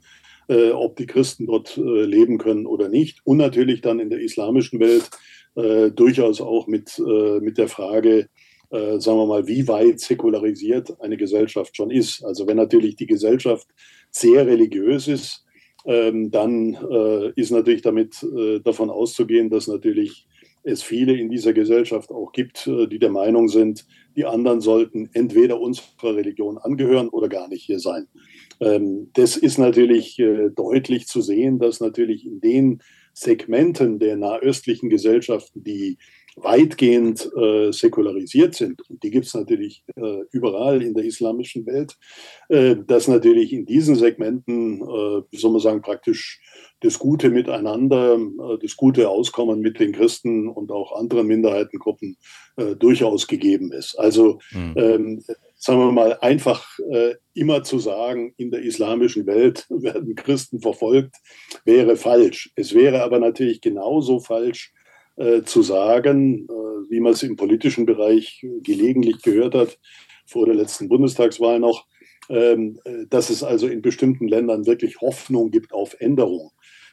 Ob 0.48 0.96
die 0.96 1.06
Christen 1.06 1.46
dort 1.46 1.76
leben 1.76 2.38
können 2.38 2.66
oder 2.66 2.88
nicht. 2.88 3.20
Und 3.24 3.38
natürlich 3.38 3.80
dann 3.80 3.98
in 3.98 4.10
der 4.10 4.20
islamischen 4.20 4.78
Welt 4.78 5.10
äh, 5.56 5.90
durchaus 5.90 6.40
auch 6.40 6.66
mit, 6.66 6.98
äh, 6.98 7.40
mit 7.40 7.58
der 7.58 7.68
Frage, 7.68 8.28
äh, 8.70 8.98
sagen 9.00 9.18
wir 9.18 9.26
mal, 9.26 9.46
wie 9.46 9.66
weit 9.68 10.00
säkularisiert 10.00 11.00
eine 11.00 11.16
Gesellschaft 11.16 11.76
schon 11.76 11.90
ist. 11.90 12.24
Also 12.24 12.46
wenn 12.46 12.56
natürlich 12.56 12.96
die 12.96 13.06
Gesellschaft 13.06 13.66
sehr 14.10 14.46
religiös 14.46 15.08
ist, 15.08 15.44
ähm, 15.86 16.30
dann 16.30 16.74
äh, 16.74 17.32
ist 17.36 17.52
natürlich 17.52 17.82
damit 17.82 18.22
äh, 18.22 18.60
davon 18.60 18.90
auszugehen, 18.90 19.50
dass 19.50 19.66
natürlich 19.66 20.26
es 20.66 20.82
viele 20.82 21.14
in 21.14 21.30
dieser 21.30 21.52
Gesellschaft 21.52 22.10
auch 22.10 22.32
gibt, 22.32 22.66
äh, 22.66 22.86
die 22.86 22.98
der 22.98 23.10
Meinung 23.10 23.48
sind, 23.48 23.86
die 24.16 24.24
anderen 24.24 24.60
sollten 24.60 25.08
entweder 25.12 25.60
unserer 25.60 26.16
Religion 26.16 26.58
angehören 26.58 27.08
oder 27.08 27.28
gar 27.28 27.48
nicht 27.48 27.64
hier 27.64 27.78
sein. 27.78 28.06
Ähm, 28.60 29.10
das 29.14 29.36
ist 29.36 29.58
natürlich 29.58 30.22
deutlich 30.54 31.06
zu 31.06 31.20
sehen, 31.20 31.58
dass 31.58 31.80
natürlich 31.80 32.26
in 32.26 32.40
den 32.40 32.82
Segmenten 33.12 33.98
der 33.98 34.16
nahöstlichen 34.16 34.90
Gesellschaften, 34.90 35.64
die 35.64 35.96
weitgehend 36.36 37.30
äh, 37.34 37.72
säkularisiert 37.72 38.54
sind, 38.54 38.82
und 38.90 39.02
die 39.02 39.10
gibt 39.10 39.24
es 39.24 39.32
natürlich 39.32 39.84
äh, 39.96 40.18
überall 40.32 40.82
in 40.82 40.92
der 40.92 41.04
islamischen 41.04 41.64
Welt, 41.64 41.96
äh, 42.50 42.76
dass 42.86 43.08
natürlich 43.08 43.54
in 43.54 43.64
diesen 43.64 43.94
Segmenten, 43.94 44.82
äh, 44.82 45.22
wie 45.30 45.36
soll 45.38 45.52
man 45.52 45.60
sagen, 45.60 45.80
praktisch 45.80 46.42
das 46.80 46.98
gute 46.98 47.30
Miteinander, 47.30 48.14
äh, 48.14 48.58
das 48.60 48.76
gute 48.76 49.08
Auskommen 49.08 49.60
mit 49.60 49.80
den 49.80 49.92
Christen 49.92 50.48
und 50.48 50.70
auch 50.70 50.92
anderen 50.92 51.26
Minderheitengruppen 51.26 52.16
äh, 52.56 52.76
durchaus 52.76 53.26
gegeben 53.26 53.72
ist. 53.72 53.98
Also 53.98 54.38
mhm. 54.52 54.74
ähm, 54.76 55.24
sagen 55.58 55.80
wir 55.80 55.92
mal, 55.92 56.18
einfach 56.20 56.78
äh, 56.90 57.14
immer 57.34 57.62
zu 57.62 57.78
sagen, 57.78 58.34
in 58.36 58.50
der 58.50 58.62
islamischen 58.62 59.26
Welt 59.26 59.66
werden 59.70 60.14
Christen 60.14 60.60
verfolgt, 60.60 61.16
wäre 61.64 61.96
falsch. 61.96 62.50
Es 62.54 62.74
wäre 62.74 63.02
aber 63.02 63.18
natürlich 63.18 63.60
genauso 63.60 64.20
falsch 64.20 64.72
äh, 65.16 65.42
zu 65.42 65.62
sagen, 65.62 66.46
äh, 66.48 66.90
wie 66.90 67.00
man 67.00 67.12
es 67.12 67.22
im 67.22 67.36
politischen 67.36 67.86
Bereich 67.86 68.44
gelegentlich 68.62 69.22
gehört 69.22 69.54
hat, 69.54 69.78
vor 70.26 70.46
der 70.46 70.54
letzten 70.54 70.88
Bundestagswahl 70.88 71.58
noch, 71.58 71.86
ähm, 72.28 72.78
äh, 72.84 73.06
dass 73.08 73.30
es 73.30 73.42
also 73.42 73.66
in 73.66 73.82
bestimmten 73.82 74.28
Ländern 74.28 74.66
wirklich 74.66 75.00
Hoffnung 75.00 75.50
gibt 75.50 75.72
auf 75.72 75.96
Änderung. 76.00 76.50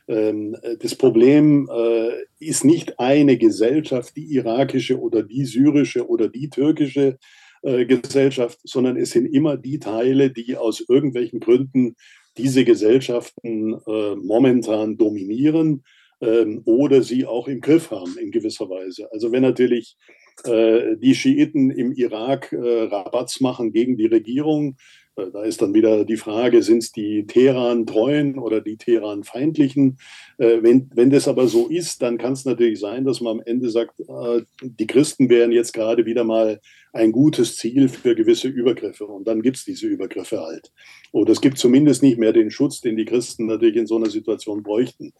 Ähm, 0.07 0.55
das 0.79 0.95
Problem 0.95 1.69
äh, 1.73 2.09
ist 2.39 2.65
nicht 2.65 2.99
eine 2.99 3.37
Gesellschaft, 3.37 4.15
die 4.15 4.25
irakische 4.25 4.99
oder 4.99 5.23
die 5.23 5.45
syrische 5.45 6.07
oder 6.07 6.29
die 6.29 6.49
türkische, 6.49 7.17
äh, 7.63 7.85
Gesellschaft, 7.85 8.59
sondern 8.63 8.97
es 8.97 9.11
sind 9.11 9.25
immer 9.25 9.55
die 9.55 9.79
Teile, 9.79 10.29
die 10.29 10.57
aus 10.57 10.83
irgendwelchen 10.87 11.39
Gründen 11.39 11.95
diese 12.37 12.65
Gesellschaften 12.65 13.75
äh, 13.87 14.15
momentan 14.15 14.97
dominieren 14.97 15.83
ähm, 16.19 16.61
oder 16.65 17.01
sie 17.03 17.25
auch 17.25 17.47
im 17.47 17.61
Griff 17.61 17.89
haben 17.91 18.17
in 18.17 18.31
gewisser 18.31 18.69
Weise. 18.69 19.09
Also 19.13 19.31
wenn 19.31 19.43
natürlich 19.43 19.95
äh, 20.43 20.97
die 20.97 21.15
Schiiten 21.15 21.71
im 21.71 21.93
Irak 21.93 22.51
äh, 22.51 22.57
Rabatz 22.57 23.39
machen 23.39 23.71
gegen 23.71 23.95
die 23.95 24.07
Regierung, 24.07 24.71
äh, 24.71 24.77
da 25.15 25.43
ist 25.43 25.61
dann 25.61 25.73
wieder 25.73 26.05
die 26.05 26.17
Frage, 26.17 26.63
sind 26.63 26.79
es 26.79 26.91
die 26.91 27.25
Teheran-treuen 27.27 28.39
oder 28.39 28.61
die 28.61 28.77
Teheran-feindlichen? 28.77 29.97
Äh, 30.37 30.63
wenn, 30.63 30.89
wenn 30.93 31.11
das 31.11 31.27
aber 31.27 31.47
so 31.47 31.67
ist, 31.67 32.01
dann 32.01 32.17
kann 32.17 32.33
es 32.33 32.45
natürlich 32.45 32.79
sein, 32.79 33.05
dass 33.05 33.21
man 33.21 33.39
am 33.39 33.43
Ende 33.45 33.69
sagt, 33.69 33.99
äh, 33.99 34.41
die 34.61 34.87
Christen 34.87 35.29
wären 35.29 35.51
jetzt 35.51 35.73
gerade 35.73 36.05
wieder 36.05 36.23
mal 36.23 36.59
ein 36.93 37.11
gutes 37.11 37.57
Ziel 37.57 37.89
für 37.89 38.15
gewisse 38.15 38.47
Übergriffe. 38.47 39.05
Und 39.05 39.27
dann 39.27 39.41
gibt 39.41 39.57
es 39.57 39.65
diese 39.65 39.87
Übergriffe 39.87 40.41
halt. 40.41 40.71
Oder 41.11 41.31
es 41.31 41.41
gibt 41.41 41.57
zumindest 41.57 42.01
nicht 42.01 42.17
mehr 42.17 42.33
den 42.33 42.49
Schutz, 42.49 42.81
den 42.81 42.97
die 42.97 43.05
Christen 43.05 43.45
natürlich 43.45 43.77
in 43.77 43.87
so 43.87 43.97
einer 43.97 44.09
Situation 44.09 44.63
bräuchten. 44.63 45.13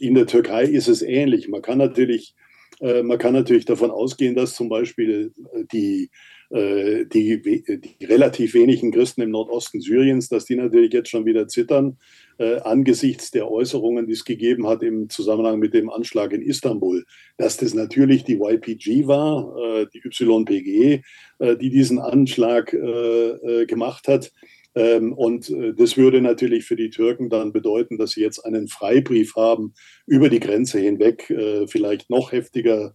In 0.00 0.14
der 0.14 0.26
Türkei 0.26 0.64
ist 0.64 0.88
es 0.88 1.00
ähnlich. 1.00 1.48
Man 1.48 1.62
kann 1.62 1.78
natürlich, 1.78 2.34
man 2.80 3.16
kann 3.16 3.32
natürlich 3.32 3.64
davon 3.64 3.90
ausgehen, 3.90 4.34
dass 4.34 4.54
zum 4.54 4.68
Beispiel 4.68 5.32
die 5.72 6.04
äh, 6.04 6.08
die, 6.54 7.40
die, 7.40 8.04
relativ 8.04 8.52
wenigen 8.52 8.92
Christen 8.92 9.22
im 9.22 9.30
Nordosten 9.30 9.80
Syriens, 9.80 10.28
dass 10.28 10.44
die 10.44 10.56
natürlich 10.56 10.92
jetzt 10.92 11.08
schon 11.08 11.24
wieder 11.24 11.48
zittern 11.48 11.96
äh, 12.38 12.60
angesichts 12.60 13.30
der 13.30 13.50
Äußerungen, 13.50 14.06
die 14.06 14.12
es 14.12 14.24
gegeben 14.24 14.66
hat 14.66 14.82
im 14.82 15.08
Zusammenhang 15.08 15.58
mit 15.58 15.74
dem 15.74 15.90
Anschlag 15.90 16.32
in 16.32 16.42
Istanbul, 16.42 17.04
dass 17.36 17.56
das 17.56 17.74
natürlich 17.74 18.24
die 18.24 18.40
YPG 18.40 19.06
war, 19.06 19.56
äh, 19.56 19.86
die 19.92 20.00
YPG, 20.00 21.02
äh, 21.38 21.56
die 21.56 21.70
diesen 21.70 21.98
Anschlag 21.98 22.72
äh, 22.72 22.78
äh, 22.78 23.66
gemacht 23.66 24.08
hat. 24.08 24.32
Ähm, 24.74 25.12
und 25.12 25.54
das 25.76 25.98
würde 25.98 26.22
natürlich 26.22 26.64
für 26.64 26.76
die 26.76 26.88
Türken 26.88 27.28
dann 27.28 27.52
bedeuten, 27.52 27.98
dass 27.98 28.12
sie 28.12 28.22
jetzt 28.22 28.38
einen 28.44 28.68
Freibrief 28.68 29.36
haben, 29.36 29.74
über 30.06 30.30
die 30.30 30.40
Grenze 30.40 30.78
hinweg 30.78 31.30
vielleicht 31.68 32.08
noch 32.08 32.32
heftiger 32.32 32.86
äh, 32.86 32.92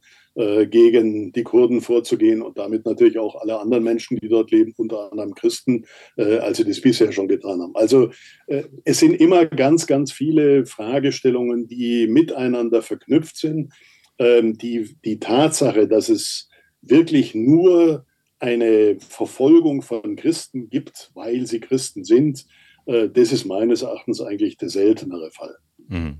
gegen 0.70 1.32
die 1.32 1.44
Kurden 1.44 1.82
vorzugehen 1.82 2.44
und 2.44 2.60
damit 2.60 2.86
natürlich 2.86 3.18
auch 3.18 3.42
alle 3.42 3.60
anderen 3.60 3.84
Menschen, 3.84 4.18
die 4.18 4.30
dort 4.30 4.52
leben, 4.52 4.72
unter 4.78 5.12
anderem 5.12 5.34
Christen, 5.34 5.86
äh, 6.16 6.38
als 6.38 6.58
sie 6.58 6.66
das 6.66 6.80
bisher 6.80 7.12
schon 7.12 7.28
getan 7.28 7.60
haben. 7.60 7.76
Also 7.76 8.12
äh, 8.46 8.66
es 8.84 9.00
sind 9.00 9.16
immer 9.16 9.48
ganz, 9.48 9.88
ganz 9.88 10.12
viele 10.12 10.68
Fragestellungen, 10.68 11.68
die 11.68 12.06
miteinander 12.08 12.84
verknüpft 12.84 13.38
sind. 13.38 13.74
Ähm, 14.20 14.58
die, 14.60 14.96
die 15.04 15.20
Tatsache, 15.20 15.88
dass 15.88 16.08
es 16.08 16.50
wirklich 16.82 17.34
nur 17.34 18.06
eine 18.38 18.98
Verfolgung 19.00 19.82
von 19.82 20.16
Christen 20.16 20.70
gibt, 20.70 21.10
weil 21.16 21.48
sie 21.48 21.60
Christen 21.60 22.04
sind, 22.04 22.46
das 22.86 23.34
ist 23.34 23.44
meines 23.44 23.82
Erachtens 23.82 24.22
eigentlich 24.22 24.56
der 24.56 24.70
seltenere 24.70 25.30
Fall. 25.32 25.58
Mhm. 25.90 26.20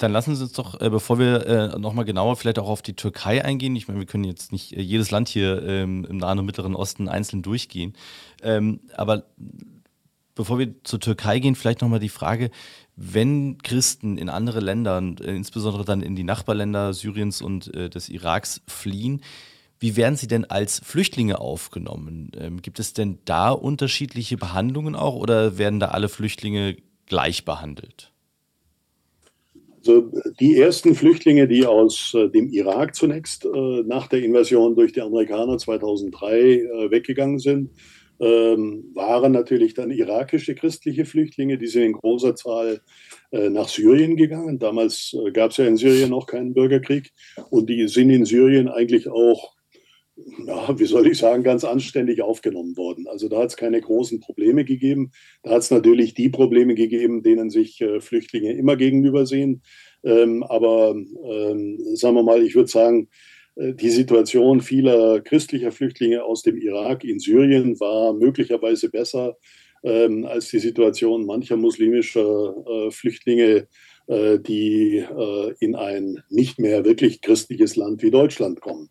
Dann 0.00 0.12
lassen 0.12 0.34
Sie 0.34 0.42
uns 0.42 0.52
doch, 0.52 0.80
äh, 0.80 0.88
bevor 0.88 1.18
wir 1.18 1.46
äh, 1.46 1.78
nochmal 1.78 2.06
genauer 2.06 2.36
vielleicht 2.36 2.58
auch 2.58 2.68
auf 2.68 2.80
die 2.80 2.94
Türkei 2.94 3.44
eingehen, 3.44 3.76
ich 3.76 3.86
meine, 3.86 4.00
wir 4.00 4.06
können 4.06 4.24
jetzt 4.24 4.50
nicht 4.50 4.72
äh, 4.72 4.80
jedes 4.80 5.10
Land 5.10 5.28
hier 5.28 5.62
ähm, 5.62 6.06
im 6.08 6.16
Nahen 6.16 6.38
und 6.38 6.46
Mittleren 6.46 6.74
Osten 6.74 7.06
einzeln 7.06 7.42
durchgehen, 7.42 7.92
ähm, 8.42 8.80
aber 8.96 9.24
bevor 10.34 10.58
wir 10.58 10.82
zur 10.84 11.00
Türkei 11.00 11.38
gehen, 11.38 11.54
vielleicht 11.54 11.82
nochmal 11.82 12.00
die 12.00 12.08
Frage, 12.08 12.50
wenn 12.96 13.58
Christen 13.58 14.16
in 14.16 14.30
andere 14.30 14.60
Länder, 14.60 15.02
äh, 15.20 15.36
insbesondere 15.36 15.84
dann 15.84 16.00
in 16.00 16.16
die 16.16 16.24
Nachbarländer 16.24 16.94
Syriens 16.94 17.42
und 17.42 17.74
äh, 17.74 17.90
des 17.90 18.08
Iraks 18.08 18.62
fliehen, 18.66 19.20
wie 19.80 19.96
werden 19.96 20.16
sie 20.16 20.28
denn 20.28 20.46
als 20.46 20.80
Flüchtlinge 20.82 21.40
aufgenommen? 21.40 22.32
Ähm, 22.38 22.62
gibt 22.62 22.80
es 22.80 22.94
denn 22.94 23.18
da 23.26 23.50
unterschiedliche 23.50 24.38
Behandlungen 24.38 24.94
auch 24.94 25.14
oder 25.14 25.58
werden 25.58 25.78
da 25.78 25.88
alle 25.88 26.08
Flüchtlinge 26.08 26.78
gleich 27.04 27.44
behandelt? 27.44 28.09
Also 29.80 30.10
die 30.38 30.58
ersten 30.58 30.94
Flüchtlinge, 30.94 31.48
die 31.48 31.64
aus 31.64 32.12
äh, 32.14 32.28
dem 32.28 32.50
Irak 32.50 32.94
zunächst 32.94 33.46
äh, 33.46 33.82
nach 33.86 34.08
der 34.08 34.22
Invasion 34.22 34.74
durch 34.74 34.92
die 34.92 35.00
Amerikaner 35.00 35.56
2003 35.56 36.38
äh, 36.38 36.90
weggegangen 36.90 37.38
sind, 37.38 37.70
ähm, 38.20 38.90
waren 38.94 39.32
natürlich 39.32 39.72
dann 39.72 39.90
irakische 39.90 40.54
christliche 40.54 41.06
Flüchtlinge, 41.06 41.56
die 41.56 41.66
sind 41.66 41.84
in 41.84 41.92
großer 41.92 42.36
Zahl 42.36 42.80
nach 43.32 43.68
Syrien 43.68 44.16
gegangen. 44.16 44.58
Damals 44.58 45.16
gab 45.32 45.52
es 45.52 45.56
ja 45.56 45.64
in 45.64 45.76
Syrien 45.76 46.10
noch 46.10 46.26
keinen 46.26 46.52
Bürgerkrieg 46.52 47.12
und 47.48 47.70
die 47.70 47.86
sind 47.86 48.10
in 48.10 48.24
Syrien 48.24 48.68
eigentlich 48.68 49.08
auch 49.08 49.54
ja, 50.46 50.78
wie 50.78 50.84
soll 50.84 51.06
ich 51.06 51.18
sagen, 51.18 51.42
ganz 51.42 51.64
anständig 51.64 52.22
aufgenommen 52.22 52.76
worden. 52.76 53.06
Also 53.08 53.28
da 53.28 53.38
hat 53.38 53.50
es 53.50 53.56
keine 53.56 53.80
großen 53.80 54.20
Probleme 54.20 54.64
gegeben. 54.64 55.12
Da 55.42 55.50
hat 55.50 55.62
es 55.62 55.70
natürlich 55.70 56.14
die 56.14 56.28
Probleme 56.28 56.74
gegeben, 56.74 57.22
denen 57.22 57.50
sich 57.50 57.80
äh, 57.80 58.00
Flüchtlinge 58.00 58.52
immer 58.52 58.76
gegenüber 58.76 59.26
sehen. 59.26 59.62
Ähm, 60.04 60.42
aber 60.42 60.94
ähm, 60.94 61.78
sagen 61.94 62.14
wir 62.14 62.22
mal, 62.22 62.42
ich 62.42 62.54
würde 62.54 62.70
sagen, 62.70 63.08
äh, 63.56 63.74
die 63.74 63.90
Situation 63.90 64.60
vieler 64.60 65.20
christlicher 65.20 65.72
Flüchtlinge 65.72 66.24
aus 66.24 66.42
dem 66.42 66.56
Irak 66.56 67.04
in 67.04 67.18
Syrien 67.18 67.78
war 67.80 68.12
möglicherweise 68.12 68.88
besser 68.88 69.36
ähm, 69.82 70.26
als 70.26 70.50
die 70.50 70.58
Situation 70.58 71.26
mancher 71.26 71.56
muslimischer 71.56 72.54
äh, 72.66 72.90
Flüchtlinge, 72.90 73.68
äh, 74.06 74.38
die 74.38 74.98
äh, 74.98 75.54
in 75.60 75.74
ein 75.74 76.22
nicht 76.28 76.58
mehr 76.58 76.84
wirklich 76.84 77.20
christliches 77.20 77.76
Land 77.76 78.02
wie 78.02 78.10
Deutschland 78.10 78.60
kommen. 78.60 78.90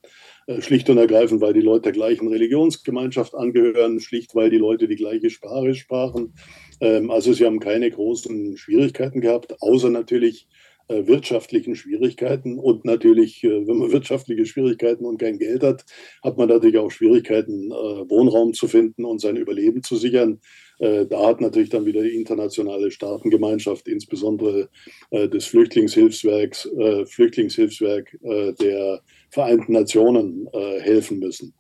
Äh, 0.50 0.64
schlicht 0.64 0.90
und 0.90 0.98
ergreifend, 0.98 1.42
weil 1.42 1.54
die 1.54 1.62
Leute 1.62 1.84
der 1.84 1.92
gleichen 1.92 2.28
Religionsgemeinschaft 2.28 3.36
angehören, 3.36 4.00
schlicht 4.00 4.34
weil 4.34 4.50
die 4.50 4.58
Leute 4.58 4.88
die 4.88 4.96
gleiche 4.96 5.30
Sprache 5.30 5.76
sprachen. 5.76 6.34
Ähm, 6.82 7.12
also 7.12 7.34
sie 7.34 7.46
haben 7.46 7.60
keine 7.60 7.92
großen 7.92 8.58
Schwierigkeiten 8.58 9.22
gehabt, 9.22 9.62
außer 9.62 9.92
natürlich 9.92 10.48
wirtschaftlichen 10.90 11.76
Schwierigkeiten. 11.76 12.60
Und 12.60 12.86
natürlich, 12.86 13.44
äh, 13.44 13.68
wenn 13.68 13.78
man 13.78 13.92
wirtschaftliche 13.92 14.46
Schwierigkeiten 14.46 15.06
und 15.06 15.20
kein 15.20 15.38
Geld 15.38 15.64
hat, 15.64 15.86
hat 16.24 16.38
man 16.38 16.50
natürlich 16.50 16.78
auch 16.78 16.92
Schwierigkeiten, 16.92 17.70
Wohnraum 17.70 18.54
zu 18.54 18.68
finden 18.68 19.06
und 19.06 19.22
sein 19.22 19.38
Überleben 19.38 19.84
zu 19.84 19.96
sichern. 19.96 20.40
Da 20.80 21.28
hat 21.28 21.42
natürlich 21.42 21.70
dann 21.70 21.86
wieder 21.86 22.02
die 22.02 22.16
internationale 22.16 22.90
Staatengemeinschaft, 22.90 23.88
insbesondere 23.90 24.70
des 25.12 25.46
Flüchtlingshilfswerks, 25.48 26.70
Flüchtlingshilfswerk 27.06 28.18
der 28.62 29.02
Vereinten 29.30 29.74
Nationen 29.74 30.48
äh, 30.54 30.80
helfen 30.80 31.20
müssen. 31.20 31.54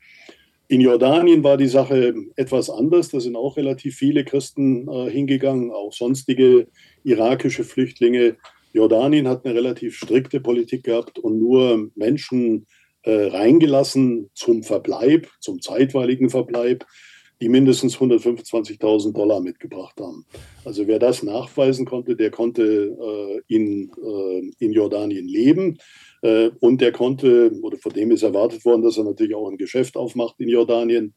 In 0.67 0.82
Jordanien 0.82 1.43
war 1.43 1.57
die 1.57 1.67
Sache 1.67 2.13
etwas 2.36 2.69
anders. 2.69 3.09
Da 3.09 3.19
sind 3.19 3.36
auch 3.36 3.57
relativ 3.57 3.95
viele 3.95 4.23
Christen 4.23 4.88
äh, 4.88 5.09
hingegangen, 5.09 5.71
auch 5.71 5.93
sonstige 5.93 6.67
irakische 7.03 7.63
Flüchtlinge. 7.63 8.38
Jordanien 8.74 9.28
hat 9.28 9.45
eine 9.45 9.55
relativ 9.55 9.97
strikte 9.97 10.39
Politik 10.39 10.84
gehabt 10.84 11.20
und 11.20 11.39
nur 11.39 11.89
Menschen 11.95 12.67
äh, 13.03 13.28
reingelassen 13.28 14.30
zum 14.34 14.63
Verbleib, 14.63 15.28
zum 15.39 15.61
zeitweiligen 15.61 16.30
Verbleib, 16.30 16.86
die 17.41 17.49
mindestens 17.49 17.97
125.000 17.97 19.13
Dollar 19.13 19.39
mitgebracht 19.39 19.99
haben. 19.99 20.26
Also 20.65 20.88
wer 20.88 20.99
das 20.99 21.24
nachweisen 21.24 21.86
konnte, 21.86 22.15
der 22.15 22.32
konnte 22.32 22.97
äh, 22.99 23.41
in, 23.47 23.91
äh, 23.91 24.51
in 24.59 24.74
Jordanien 24.74 25.28
leben. 25.28 25.78
Äh, 26.22 26.49
und 26.59 26.82
der 26.82 26.91
konnte, 26.91 27.51
oder 27.61 27.78
von 27.78 27.93
dem 27.93 28.11
ist 28.11 28.24
erwartet 28.24 28.65
worden, 28.65 28.82
dass 28.82 28.97
er 28.97 29.05
natürlich 29.05 29.36
auch 29.36 29.49
ein 29.49 29.57
Geschäft 29.57 29.95
aufmacht 29.95 30.36
in 30.39 30.49
Jordanien, 30.49 31.13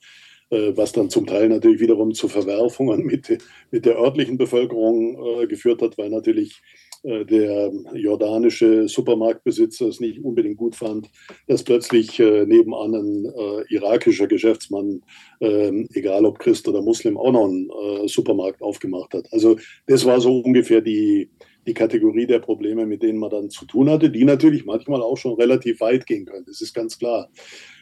äh, 0.51 0.77
was 0.77 0.93
dann 0.93 1.11
zum 1.11 1.27
Teil 1.27 1.49
natürlich 1.49 1.81
wiederum 1.81 2.15
zu 2.15 2.29
Verwerfungen 2.29 3.05
mit, 3.05 3.39
mit 3.73 3.85
der 3.85 3.99
örtlichen 3.99 4.39
Bevölkerung 4.39 5.43
äh, 5.43 5.47
geführt 5.49 5.83
hat, 5.83 5.99
weil 5.99 6.11
natürlich 6.11 6.63
der 7.05 7.73
jordanische 7.95 8.89
Supermarktbesitzer 8.89 9.89
es 9.89 10.01
nicht 10.01 10.23
unbedingt 10.25 10.57
gut 10.57 10.77
fand, 10.77 11.09
dass 11.49 11.65
plötzlich 11.65 12.19
nebenan 12.19 12.95
ein 12.95 13.65
irakischer 13.69 14.27
Geschäftsmann, 14.27 15.03
ähm, 15.41 15.89
egal 15.95 16.25
ob 16.25 16.39
Christ 16.39 16.69
oder 16.69 16.81
Muslim, 16.81 17.17
auch 17.17 17.33
noch 17.33 17.49
einen 17.49 18.09
Supermarkt 18.09 18.63
aufgemacht 18.63 19.15
hat. 19.15 19.27
Also 19.33 19.57
das 19.87 20.05
war 20.05 20.21
so 20.21 20.39
ungefähr 20.41 20.81
die, 20.81 21.31
die 21.67 21.75
Kategorie 21.75 22.27
der 22.27 22.41
Probleme, 22.41 22.87
mit 22.87 23.03
denen 23.03 23.19
man 23.19 23.31
dann 23.31 23.51
zu 23.51 23.67
tun 23.67 23.89
hatte, 23.91 24.11
die 24.11 24.25
natürlich 24.25 24.65
manchmal 24.65 25.03
auch 25.03 25.17
schon 25.17 25.35
relativ 25.35 25.81
weit 25.81 26.07
gehen 26.07 26.25
können. 26.25 26.45
Das 26.47 26.61
ist 26.61 26.75
ganz 26.75 26.99
klar. 26.99 27.31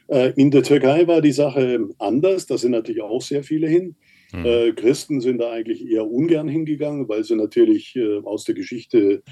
Äh, 0.09 0.33
in 0.37 0.51
der 0.51 0.63
Türkei 0.63 1.07
war 1.07 1.21
die 1.21 1.33
Sache 1.33 1.89
anders. 1.99 2.47
Da 2.47 2.59
sind 2.59 2.73
natürlich 2.73 3.03
auch 3.03 3.23
sehr 3.23 3.43
viele 3.43 3.69
hin. 3.69 3.97
Mhm. 4.33 4.75
Christen 4.77 5.21
sind 5.21 5.39
da 5.39 5.51
eigentlich 5.51 5.87
eher 5.87 6.07
ungern 6.07 6.49
hingegangen, 6.49 7.09
weil 7.09 7.25
sie 7.25 7.37
natürlich 7.37 7.97
äh, 7.97 8.19
aus 8.19 8.45
der 8.45 8.55
Geschichte 8.55 9.23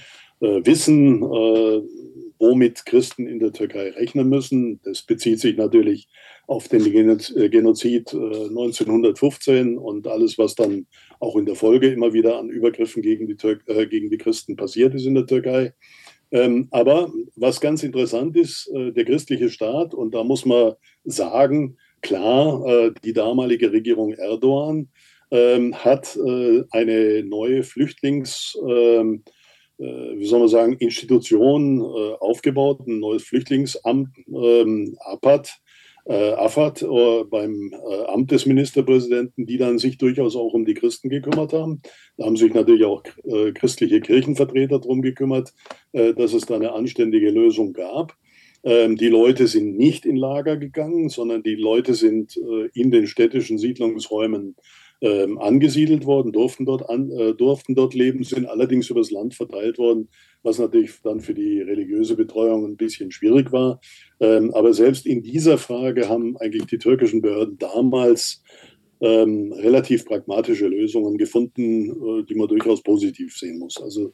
wissen, 0.41 1.21
womit 1.21 2.87
Christen 2.87 3.27
in 3.27 3.41
der 3.41 3.53
Türkei 3.53 3.91
rechnen 3.91 4.29
müssen. 4.29 4.81
Das 4.85 5.03
bezieht 5.03 5.41
sich 5.41 5.57
natürlich 5.57 6.07
auf 6.47 6.69
den 6.69 6.85
Genozid 6.85 8.15
1915 8.15 9.77
und 9.77 10.07
alles, 10.07 10.39
was 10.39 10.55
dann 10.55 10.87
auch 11.21 11.37
in 11.37 11.45
der 11.45 11.57
Folge 11.57 11.89
immer 11.89 12.13
wieder 12.13 12.39
an 12.39 12.49
Übergriffen 12.49 13.03
gegen 13.03 13.27
die, 13.27 13.37
Tür 13.37 13.59
äh, 13.67 13.87
gegen 13.87 14.11
die 14.11 14.19
Christen 14.19 14.57
passiert 14.57 14.95
ist 14.95 15.07
in 15.07 15.15
der 15.15 15.27
Türkei. 15.27 15.75
Ähm, 16.31 16.69
aber 16.71 17.13
was 17.37 17.61
ganz 17.61 17.83
interessant 17.83 18.37
ist, 18.37 18.71
äh, 18.75 18.93
der 18.93 19.05
christliche 19.05 19.49
Staat, 19.51 19.95
und 19.95 20.15
da 20.15 20.25
muss 20.25 20.45
man 20.45 20.75
sagen, 21.05 21.77
klar, 22.01 22.67
äh, 22.67 22.93
die 23.05 23.13
damalige 23.13 23.73
Regierung 23.73 24.13
Erdogan 24.13 24.89
ähm, 25.31 25.75
hat 25.75 26.17
äh, 26.17 26.65
eine 26.71 27.23
neue 27.25 27.63
Flüchtlings, 27.63 28.59
ähm, 28.67 29.23
äh, 29.79 29.85
wie 29.85 30.27
soll 30.27 30.41
man 30.41 30.49
sagen, 30.49 30.73
Institution 30.75 31.81
aufgebaut, 31.81 32.87
ein 32.87 32.99
neues 33.01 33.25
Flüchtlingsamt, 33.25 34.09
ähm, 34.29 34.97
APAT, 35.01 35.61
äh, 36.07 37.25
beim 37.25 37.75
Amt 38.07 38.31
des 38.31 38.47
Ministerpräsidenten, 38.47 39.45
die 39.45 39.59
dann 39.59 39.79
sich 39.79 39.99
durchaus 39.99 40.37
auch 40.37 40.55
um 40.55 40.65
die 40.65 40.75
Christen 40.75 41.11
gekümmert 41.11 41.53
haben. 41.53 41.83
Da 42.17 42.25
haben 42.25 42.37
sich 42.37 42.55
natürlich 42.55 42.87
auch 42.87 43.03
christliche 43.55 44.01
Kirchenvertreter 44.01 44.79
darum 44.79 45.03
gekümmert, 45.03 45.53
dass 45.93 46.33
es 46.33 46.47
da 46.47 46.57
eine 46.57 46.73
anständige 46.73 47.31
Lösung 47.31 47.75
gab. 47.75 48.17
Ähm, 48.65 48.97
die 48.97 49.09
Leute 49.09 49.47
sind 49.47 49.77
nicht 49.77 50.07
in 50.07 50.17
Lager 50.17 50.57
gegangen, 50.57 51.09
sondern 51.09 51.43
die 51.43 51.55
Leute 51.55 51.95
sind 51.95 52.37
äh, 52.37 52.69
in 52.75 52.91
den 52.91 53.07
städtischen 53.07 53.59
Siedlungsräumen 53.59 54.57
ähm, 55.01 55.39
angesiedelt 55.39 56.07
worden, 56.07 56.33
durften 56.33 56.67
dort, 56.67 56.91
an, 56.91 57.09
durften 57.37 57.77
dort 57.77 57.95
leben, 57.95 58.25
sind 58.25 58.47
allerdings 58.47 58.91
übers 58.91 59.13
Land 59.13 59.35
verteilt 59.35 59.79
worden 59.79 60.09
was 60.43 60.59
natürlich 60.59 60.93
dann 61.03 61.21
für 61.21 61.35
die 61.35 61.61
religiöse 61.61 62.17
Betreuung 62.17 62.65
ein 62.65 62.77
bisschen 62.77 63.11
schwierig 63.11 63.53
war. 63.53 63.81
Ähm, 64.21 64.53
aber 64.55 64.73
selbst 64.73 65.07
in 65.07 65.23
dieser 65.23 65.59
Frage 65.59 66.09
haben 66.09 66.37
eigentlich 66.39 66.67
die 66.67 66.79
türkischen 66.79 67.23
Behörden 67.23 67.59
damals 67.59 68.43
ähm, 69.01 69.53
relativ 69.53 70.05
pragmatische 70.05 70.67
Lösungen 70.67 71.19
gefunden, 71.19 71.91
äh, 71.91 72.25
die 72.25 72.35
man 72.35 72.49
durchaus 72.49 72.83
positiv 72.83 73.37
sehen 73.37 73.59
muss. 73.59 73.81
Also 73.81 74.13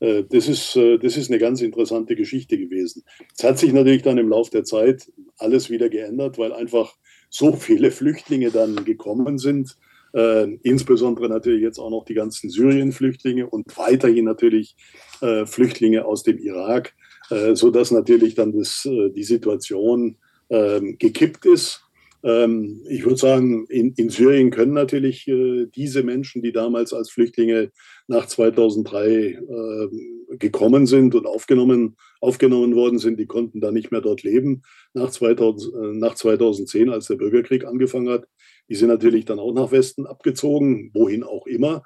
äh, 0.00 0.24
das, 0.28 0.48
ist, 0.48 0.76
äh, 0.76 0.98
das 0.98 1.16
ist 1.16 1.30
eine 1.30 1.38
ganz 1.38 1.62
interessante 1.62 2.16
Geschichte 2.16 2.58
gewesen. 2.58 3.02
Es 3.36 3.44
hat 3.44 3.58
sich 3.58 3.72
natürlich 3.72 4.02
dann 4.02 4.18
im 4.18 4.28
Laufe 4.28 4.50
der 4.50 4.64
Zeit 4.64 5.10
alles 5.38 5.70
wieder 5.70 5.88
geändert, 5.88 6.38
weil 6.38 6.52
einfach 6.52 6.96
so 7.30 7.52
viele 7.52 7.90
Flüchtlinge 7.90 8.50
dann 8.50 8.84
gekommen 8.84 9.38
sind 9.38 9.76
äh, 10.16 10.54
insbesondere 10.62 11.28
natürlich 11.28 11.62
jetzt 11.62 11.78
auch 11.78 11.90
noch 11.90 12.04
die 12.04 12.14
ganzen 12.14 12.48
Syrien-Flüchtlinge 12.48 13.46
und 13.46 13.76
weiterhin 13.76 14.24
natürlich 14.24 14.76
äh, 15.20 15.44
Flüchtlinge 15.46 16.06
aus 16.06 16.22
dem 16.22 16.38
Irak, 16.38 16.94
äh, 17.30 17.54
sodass 17.54 17.90
natürlich 17.90 18.34
dann 18.34 18.56
das, 18.56 18.86
äh, 18.86 19.10
die 19.10 19.24
Situation 19.24 20.16
ähm, 20.48 20.96
gekippt 20.98 21.44
ist. 21.44 21.85
Ähm, 22.26 22.82
ich 22.88 23.04
würde 23.04 23.18
sagen, 23.18 23.66
in, 23.68 23.92
in, 23.94 24.10
Syrien 24.10 24.50
können 24.50 24.72
natürlich 24.72 25.28
äh, 25.28 25.66
diese 25.66 26.02
Menschen, 26.02 26.42
die 26.42 26.50
damals 26.50 26.92
als 26.92 27.08
Flüchtlinge 27.08 27.70
nach 28.08 28.26
2003 28.26 29.06
äh, 29.06 30.36
gekommen 30.36 30.86
sind 30.86 31.14
und 31.14 31.24
aufgenommen, 31.24 31.96
aufgenommen 32.20 32.74
worden 32.74 32.98
sind, 32.98 33.20
die 33.20 33.26
konnten 33.26 33.60
da 33.60 33.70
nicht 33.70 33.92
mehr 33.92 34.00
dort 34.00 34.24
leben 34.24 34.62
nach, 34.92 35.10
2000, 35.10 35.74
äh, 35.74 35.78
nach 35.92 36.16
2010, 36.16 36.90
als 36.90 37.06
der 37.06 37.14
Bürgerkrieg 37.14 37.64
angefangen 37.64 38.08
hat. 38.08 38.26
Die 38.68 38.74
sind 38.74 38.88
natürlich 38.88 39.24
dann 39.24 39.38
auch 39.38 39.54
nach 39.54 39.70
Westen 39.70 40.04
abgezogen, 40.04 40.90
wohin 40.94 41.22
auch 41.22 41.46
immer. 41.46 41.84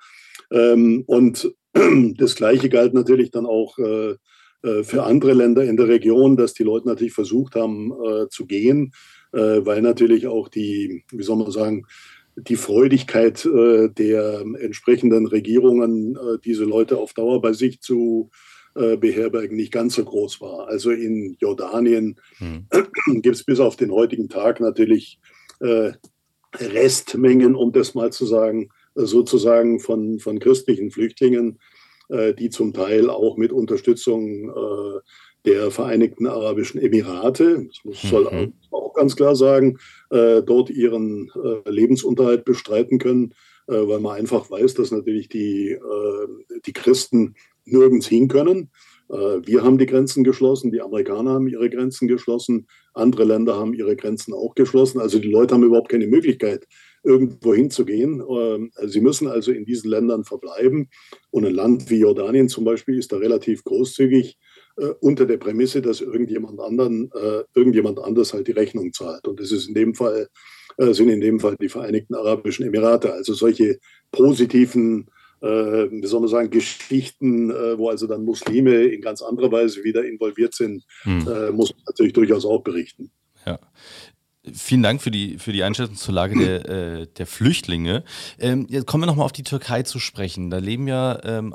Ähm, 0.50 1.04
und 1.06 1.54
das 2.16 2.34
Gleiche 2.34 2.70
galt 2.70 2.94
natürlich 2.94 3.30
dann 3.30 3.44
auch 3.44 3.78
äh, 3.78 4.14
äh, 4.62 4.82
für 4.84 5.04
andere 5.04 5.32
Länder 5.32 5.64
in 5.64 5.76
der 5.76 5.88
Region, 5.88 6.36
dass 6.36 6.54
die 6.54 6.62
Leute 6.62 6.88
natürlich 6.88 7.12
versucht 7.12 7.54
haben 7.56 7.92
äh, 7.92 8.28
zu 8.28 8.46
gehen, 8.46 8.92
weil 9.32 9.82
natürlich 9.82 10.26
auch 10.26 10.48
die, 10.48 11.04
wie 11.10 11.22
soll 11.22 11.36
man 11.36 11.50
sagen, 11.50 11.86
die 12.36 12.56
Freudigkeit 12.56 13.44
äh, 13.44 13.88
der 13.88 14.44
entsprechenden 14.58 15.26
Regierungen, 15.26 16.16
äh, 16.16 16.38
diese 16.44 16.64
Leute 16.64 16.98
auf 16.98 17.12
Dauer 17.14 17.40
bei 17.40 17.52
sich 17.52 17.80
zu 17.80 18.30
beherbergen, 18.72 19.56
nicht 19.56 19.72
ganz 19.72 19.96
so 19.96 20.04
groß 20.04 20.40
war. 20.40 20.68
Also 20.68 20.92
in 20.92 21.36
Jordanien 21.40 22.20
mhm. 22.38 22.68
gibt 23.20 23.34
es 23.34 23.42
bis 23.42 23.58
auf 23.58 23.74
den 23.74 23.90
heutigen 23.90 24.28
Tag 24.28 24.60
natürlich 24.60 25.18
Restmengen, 26.54 27.56
um 27.56 27.72
das 27.72 27.96
mal 27.96 28.12
zu 28.12 28.26
sagen, 28.26 28.68
sozusagen 28.94 29.80
von, 29.80 30.20
von 30.20 30.38
christlichen 30.38 30.92
Flüchtlingen. 30.92 31.58
äh, 32.10 32.34
die 32.34 32.50
zum 32.50 32.72
Teil 32.72 33.08
auch 33.08 33.36
mit 33.36 33.52
Unterstützung 33.52 34.50
äh, 34.50 35.00
der 35.44 35.70
Vereinigten 35.70 36.26
Arabischen 36.26 36.80
Emirate, 36.80 37.66
das 37.66 37.84
muss, 37.84 38.02
soll 38.02 38.28
mhm. 38.30 38.52
auch 38.70 38.94
ganz 38.94 39.16
klar 39.16 39.34
sagen, 39.34 39.78
äh, 40.10 40.42
dort 40.42 40.70
ihren 40.70 41.30
äh, 41.34 41.68
Lebensunterhalt 41.70 42.44
bestreiten 42.44 42.98
können, 42.98 43.34
äh, 43.66 43.72
weil 43.72 44.00
man 44.00 44.16
einfach 44.16 44.50
weiß, 44.50 44.74
dass 44.74 44.90
natürlich 44.90 45.28
die, 45.28 45.70
äh, 45.70 46.58
die 46.66 46.72
Christen 46.72 47.34
nirgends 47.64 48.06
hin 48.06 48.28
können. 48.28 48.70
Äh, 49.08 49.40
wir 49.44 49.62
haben 49.62 49.78
die 49.78 49.86
Grenzen 49.86 50.24
geschlossen, 50.24 50.72
die 50.72 50.80
Amerikaner 50.80 51.30
haben 51.30 51.48
ihre 51.48 51.70
Grenzen 51.70 52.08
geschlossen, 52.08 52.66
andere 52.94 53.24
Länder 53.24 53.56
haben 53.56 53.74
ihre 53.74 53.96
Grenzen 53.96 54.34
auch 54.34 54.54
geschlossen. 54.54 55.00
Also 55.00 55.18
die 55.18 55.30
Leute 55.30 55.54
haben 55.54 55.64
überhaupt 55.64 55.88
keine 55.88 56.06
Möglichkeit, 56.06 56.66
irgendwo 57.02 57.54
hinzugehen. 57.54 58.22
Ähm, 58.28 58.72
sie 58.86 59.00
müssen 59.00 59.26
also 59.26 59.52
in 59.52 59.64
diesen 59.64 59.90
Ländern 59.90 60.24
verbleiben. 60.24 60.90
Und 61.30 61.44
ein 61.44 61.54
Land 61.54 61.90
wie 61.90 62.00
Jordanien 62.00 62.48
zum 62.48 62.64
Beispiel 62.64 62.98
ist 62.98 63.12
da 63.12 63.16
relativ 63.16 63.64
großzügig 63.64 64.38
unter 65.00 65.26
der 65.26 65.36
Prämisse, 65.36 65.82
dass 65.82 66.00
irgendjemand 66.00 66.60
anderen, 66.60 67.10
äh, 67.12 67.42
irgendjemand 67.54 67.98
anders 67.98 68.32
halt 68.32 68.46
die 68.48 68.52
Rechnung 68.52 68.92
zahlt. 68.92 69.26
Und 69.26 69.40
das 69.40 69.52
ist 69.52 69.68
in 69.68 69.74
dem 69.74 69.94
Fall, 69.94 70.28
äh, 70.78 70.94
sind 70.94 71.08
in 71.08 71.20
dem 71.20 71.40
Fall 71.40 71.56
die 71.60 71.68
Vereinigten 71.68 72.14
Arabischen 72.14 72.66
Emirate. 72.66 73.12
Also 73.12 73.34
solche 73.34 73.78
positiven, 74.10 75.10
äh, 75.42 75.46
wie 75.46 76.06
soll 76.06 76.20
man 76.20 76.28
sagen, 76.28 76.50
Geschichten, 76.50 77.50
äh, 77.50 77.76
wo 77.76 77.90
also 77.90 78.06
dann 78.06 78.24
Muslime 78.24 78.84
in 78.84 79.00
ganz 79.00 79.22
anderer 79.22 79.52
Weise 79.52 79.84
wieder 79.84 80.04
involviert 80.04 80.54
sind, 80.54 80.84
hm. 81.02 81.26
Äh, 81.28 81.50
muss 81.50 81.72
man 81.74 81.82
natürlich 81.86 82.12
durchaus 82.12 82.44
auch 82.44 82.62
berichten. 82.62 83.10
Ja. 83.46 83.58
Vielen 84.54 84.82
Dank 84.82 85.02
für 85.02 85.10
die, 85.10 85.38
für 85.38 85.52
die 85.52 85.62
Einschätzung 85.62 85.96
zur 85.96 86.14
Lage 86.14 86.38
der, 86.38 86.68
äh, 87.00 87.06
der 87.06 87.26
Flüchtlinge. 87.26 88.04
Ähm, 88.38 88.66
jetzt 88.70 88.86
kommen 88.86 89.02
wir 89.02 89.06
nochmal 89.06 89.26
auf 89.26 89.32
die 89.32 89.42
Türkei 89.42 89.82
zu 89.82 89.98
sprechen. 89.98 90.48
Da 90.48 90.58
leben 90.58 90.88
ja 90.88 91.20
ähm, 91.24 91.54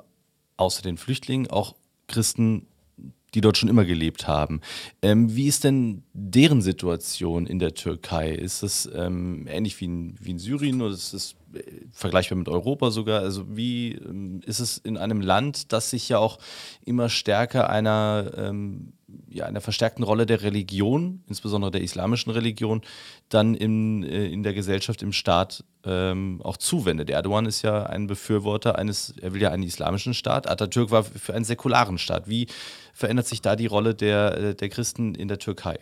außer 0.58 0.84
den 0.84 0.98
Flüchtlingen 0.98 1.50
auch 1.50 1.76
Christen 2.08 2.68
die 3.36 3.42
dort 3.42 3.58
schon 3.58 3.70
immer 3.70 3.86
gelebt 3.86 4.28
haben. 4.28 4.62
Ähm, 5.02 5.36
wie 5.36 5.48
ist 5.48 5.66
denn 5.66 6.04
deren 6.14 6.62
Situation 6.62 7.46
in 7.46 7.60
der 7.60 7.74
Türkei? 7.74 8.32
Ist 8.32 8.64
das 8.64 8.90
ähm, 8.96 9.46
ähnlich 9.48 9.80
wie 9.82 9.86
in, 9.86 10.16
wie 10.20 10.32
in 10.32 10.40
Syrien 10.40 10.82
oder 10.82 10.94
ist 10.94 11.14
es 11.14 11.36
äh, 11.54 11.62
vergleichbar 11.92 12.38
mit 12.38 12.48
Europa 12.48 12.92
sogar? 12.92 13.22
Also 13.22 13.46
wie 13.56 13.92
ähm, 13.92 14.40
ist 14.46 14.60
es 14.60 14.78
in 14.78 14.98
einem 14.98 15.20
Land, 15.20 15.74
das 15.74 15.90
sich 15.90 16.08
ja 16.08 16.18
auch 16.18 16.40
immer 16.86 17.10
stärker 17.10 17.70
einer 17.70 18.32
ähm, 18.38 18.94
ja, 19.30 19.46
einer 19.46 19.62
verstärkten 19.62 20.04
Rolle 20.04 20.26
der 20.26 20.42
Religion, 20.42 21.24
insbesondere 21.28 21.72
der 21.72 21.82
islamischen 21.82 22.32
Religion, 22.32 22.82
dann 23.30 23.56
in, 23.56 24.04
äh, 24.04 24.28
in 24.28 24.44
der 24.44 24.54
Gesellschaft, 24.54 25.02
im 25.02 25.14
Staat 25.14 25.64
ähm, 25.86 26.42
auch 26.44 26.58
zuwendet. 26.58 27.10
Erdogan 27.10 27.46
ist 27.46 27.62
ja 27.62 27.84
ein 27.84 28.08
Befürworter 28.08 28.78
eines, 28.78 29.14
er 29.22 29.34
will 29.34 29.42
ja 29.42 29.52
einen 29.52 29.64
islamischen 29.64 30.14
Staat. 30.14 30.50
Atatürk 30.50 30.92
war 30.92 31.04
für 31.04 31.34
einen 31.34 31.46
säkularen 31.46 31.98
Staat. 31.98 32.30
Wie 32.30 32.48
verändert 32.94 33.28
sich 33.28 33.42
da 33.42 33.56
die 33.56 33.68
Rolle 33.68 33.96
der, 33.96 34.38
äh, 34.38 34.56
der 34.56 34.70
Christen 34.70 35.16
in 35.16 35.28
der 35.28 35.40
Türkei? 35.40 35.78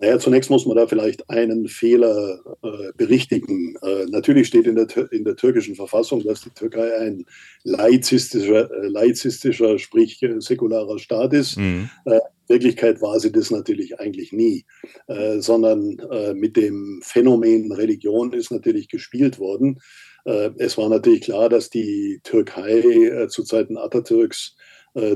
Naja, 0.00 0.18
zunächst 0.20 0.48
muss 0.48 0.64
man 0.64 0.76
da 0.76 0.86
vielleicht 0.86 1.28
einen 1.28 1.66
Fehler 1.66 2.40
äh, 2.62 2.92
berichtigen. 2.96 3.74
Äh, 3.82 4.06
natürlich 4.06 4.46
steht 4.46 4.66
in 4.66 4.76
der, 4.76 4.86
in 5.10 5.24
der 5.24 5.34
türkischen 5.34 5.74
Verfassung, 5.74 6.22
dass 6.22 6.42
die 6.42 6.50
Türkei 6.50 6.96
ein 6.98 7.24
laizistischer, 7.64 8.70
äh, 8.70 8.88
laizistischer 8.88 9.78
sprich 9.78 10.22
äh, 10.22 10.40
säkularer 10.40 11.00
Staat 11.00 11.32
ist. 11.34 11.56
Mhm. 11.56 11.90
Äh, 12.04 12.14
in 12.14 12.54
Wirklichkeit 12.54 13.02
war 13.02 13.18
sie 13.18 13.32
das 13.32 13.50
natürlich 13.50 13.98
eigentlich 13.98 14.32
nie, 14.32 14.64
äh, 15.06 15.40
sondern 15.40 15.98
mit 16.34 16.56
dem 16.56 17.02
Phänomen 17.04 17.72
Religion 17.72 18.32
ist 18.32 18.50
natürlich 18.50 18.88
gespielt 18.88 19.38
worden. 19.38 19.80
es 20.24 20.78
war 20.78 20.88
natürlich 20.88 21.22
klar, 21.22 21.50
dass 21.50 21.68
die 21.68 22.20
Türkei 22.22 23.26
zu 23.28 23.44
Zeiten 23.44 23.76
Atatürks 23.76 24.56
äh, 24.56 24.57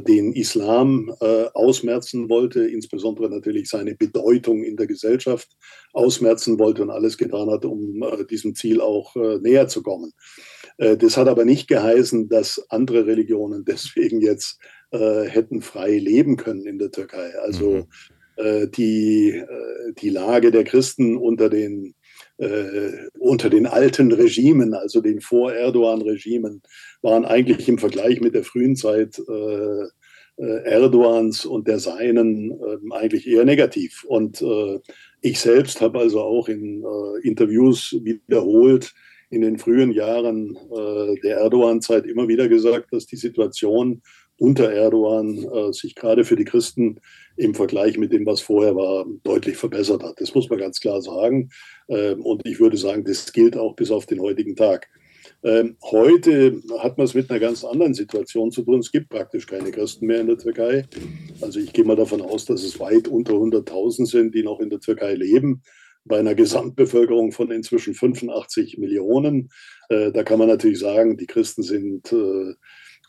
den 0.01 0.33
Islam 0.33 1.13
äh, 1.21 1.47
ausmerzen 1.55 2.29
wollte, 2.29 2.65
insbesondere 2.65 3.29
natürlich 3.31 3.69
seine 3.69 3.95
Bedeutung 3.95 4.63
in 4.63 4.77
der 4.77 4.87
Gesellschaft 4.87 5.49
ausmerzen 5.93 6.59
wollte 6.59 6.83
und 6.83 6.91
alles 6.91 7.19
getan 7.19 7.51
hat, 7.51 7.65
um 7.65 8.03
äh, 8.03 8.25
diesem 8.25 8.55
Ziel 8.55 8.81
auch 8.81 9.15
näher 9.41 9.69
zu 9.69 9.83
kommen. 9.83 10.13
das 10.79 11.17
hat 11.17 11.29
aber 11.29 11.45
nicht 11.45 11.69
geheißen, 11.69 12.29
dass 12.29 12.65
andere 12.71 13.07
Religionen 13.07 13.65
deswegen 13.69 14.21
jetzt 14.21 14.59
hätten 14.91 15.63
frei 15.63 15.97
leben 15.97 16.37
können 16.37 16.67
in 16.67 16.79
der 16.79 16.91
Türkei. 16.91 17.33
Also 17.41 17.87
mhm. 18.39 18.71
die, 18.73 19.43
die 19.99 20.11
Lage 20.11 20.51
der 20.51 20.65
Christen 20.65 21.17
unter 21.17 21.49
den 21.49 21.95
äh, 22.43 23.09
unter 23.19 23.51
den 23.51 23.67
alten 23.67 24.11
Regimen, 24.11 24.75
also 24.75 25.01
den 25.01 25.21
Vor-Erdogan-Regimen, 25.21 26.63
waren 27.01 27.25
eigentlich 27.25 27.69
im 27.69 27.79
Vergleich 27.79 28.21
mit 28.21 28.35
der 28.35 28.43
frühen 28.43 28.75
Zeit 28.75 29.21
äh, 29.29 29.85
äh 30.39 30.65
Erdogans 30.65 31.47
und 31.47 31.69
der 31.69 31.79
Seinen 31.79 32.51
äh, 32.51 32.95
eigentlich 32.95 33.29
eher 33.29 33.45
negativ. 33.45 34.05
Und 34.05 34.43
äh, 34.43 34.81
ich 35.21 35.39
selbst 35.39 35.81
habe 35.81 36.01
also 36.01 36.21
auch 36.21 36.49
in 36.49 36.83
äh, 36.83 37.29
Interviews 37.29 37.97
wiederholt 38.03 38.93
in 39.31 39.43
den 39.43 39.59
frühen 39.59 39.93
Jahren 39.93 40.59
der 41.25 41.39
Erdogan-Zeit 41.39 42.05
immer 42.05 42.29
wieder 42.29 42.49
gesagt, 42.49 42.93
dass 42.93 43.07
die 43.07 43.17
Situation 43.17 44.03
unter 44.43 44.73
Erdogan 44.73 45.73
sich 45.73 45.95
gerade 45.95 46.25
für 46.25 46.35
die 46.35 46.45
Christen 46.45 47.01
im 47.37 47.55
Vergleich 47.55 47.97
mit 47.97 48.13
dem, 48.13 48.27
was 48.27 48.41
vorher 48.41 48.75
war, 48.75 49.07
deutlich 49.23 49.57
verbessert 49.57 50.03
hat. 50.03 50.21
Das 50.21 50.35
muss 50.35 50.51
man 50.51 50.59
ganz 50.59 50.81
klar 50.81 51.01
sagen. 51.01 51.51
Ähm, 51.89 52.21
und 52.23 52.47
ich 52.47 52.61
würde 52.61 52.77
sagen, 52.77 53.05
das 53.05 53.33
gilt 53.33 53.57
auch 53.57 53.75
bis 53.75 53.91
auf 53.91 54.07
den 54.07 54.21
heutigen 54.21 54.57
Tag. 54.57 54.89
Ähm, 55.45 55.77
heute 55.83 56.61
hat 56.79 56.99
man 56.99 57.05
es 57.05 57.15
mit 57.15 57.31
einer 57.31 57.41
ganz 57.41 57.65
anderen 57.65 57.95
Situation 57.95 58.51
zu 58.51 58.63
tun. 58.63 58.81
Es 58.81 58.93
gibt 58.93 59.09
praktisch 59.09 59.47
keine 59.47 59.71
Christen 59.71 60.07
mehr 60.07 60.21
in 60.21 60.27
der 60.27 60.39
Türkei. 60.39 60.87
Also 61.41 61.59
ich 61.59 61.73
gehe 61.73 61.85
mal 61.85 61.97
davon 61.97 62.21
aus, 62.21 62.45
dass 62.45 62.63
es 62.63 62.79
weit 62.81 63.09
unter 63.09 63.35
100.000 63.35 64.07
sind, 64.07 64.35
die 64.35 64.43
noch 64.43 64.61
in 64.61 64.71
der 64.71 64.81
Türkei 64.81 65.15
leben. 65.15 65.63
Bei 66.05 66.19
einer 66.19 66.35
Gesamtbevölkerung 66.35 67.31
von 67.31 67.53
inzwischen 67.53 67.95
85 67.95 68.79
Millionen. 68.79 69.51
Äh, 69.89 70.11
da 70.11 70.25
kann 70.25 70.39
man 70.39 70.49
natürlich 70.49 70.81
sagen, 70.81 71.17
die 71.17 71.27
Christen 71.27 71.63
sind 71.63 72.13
äh, 72.13 72.55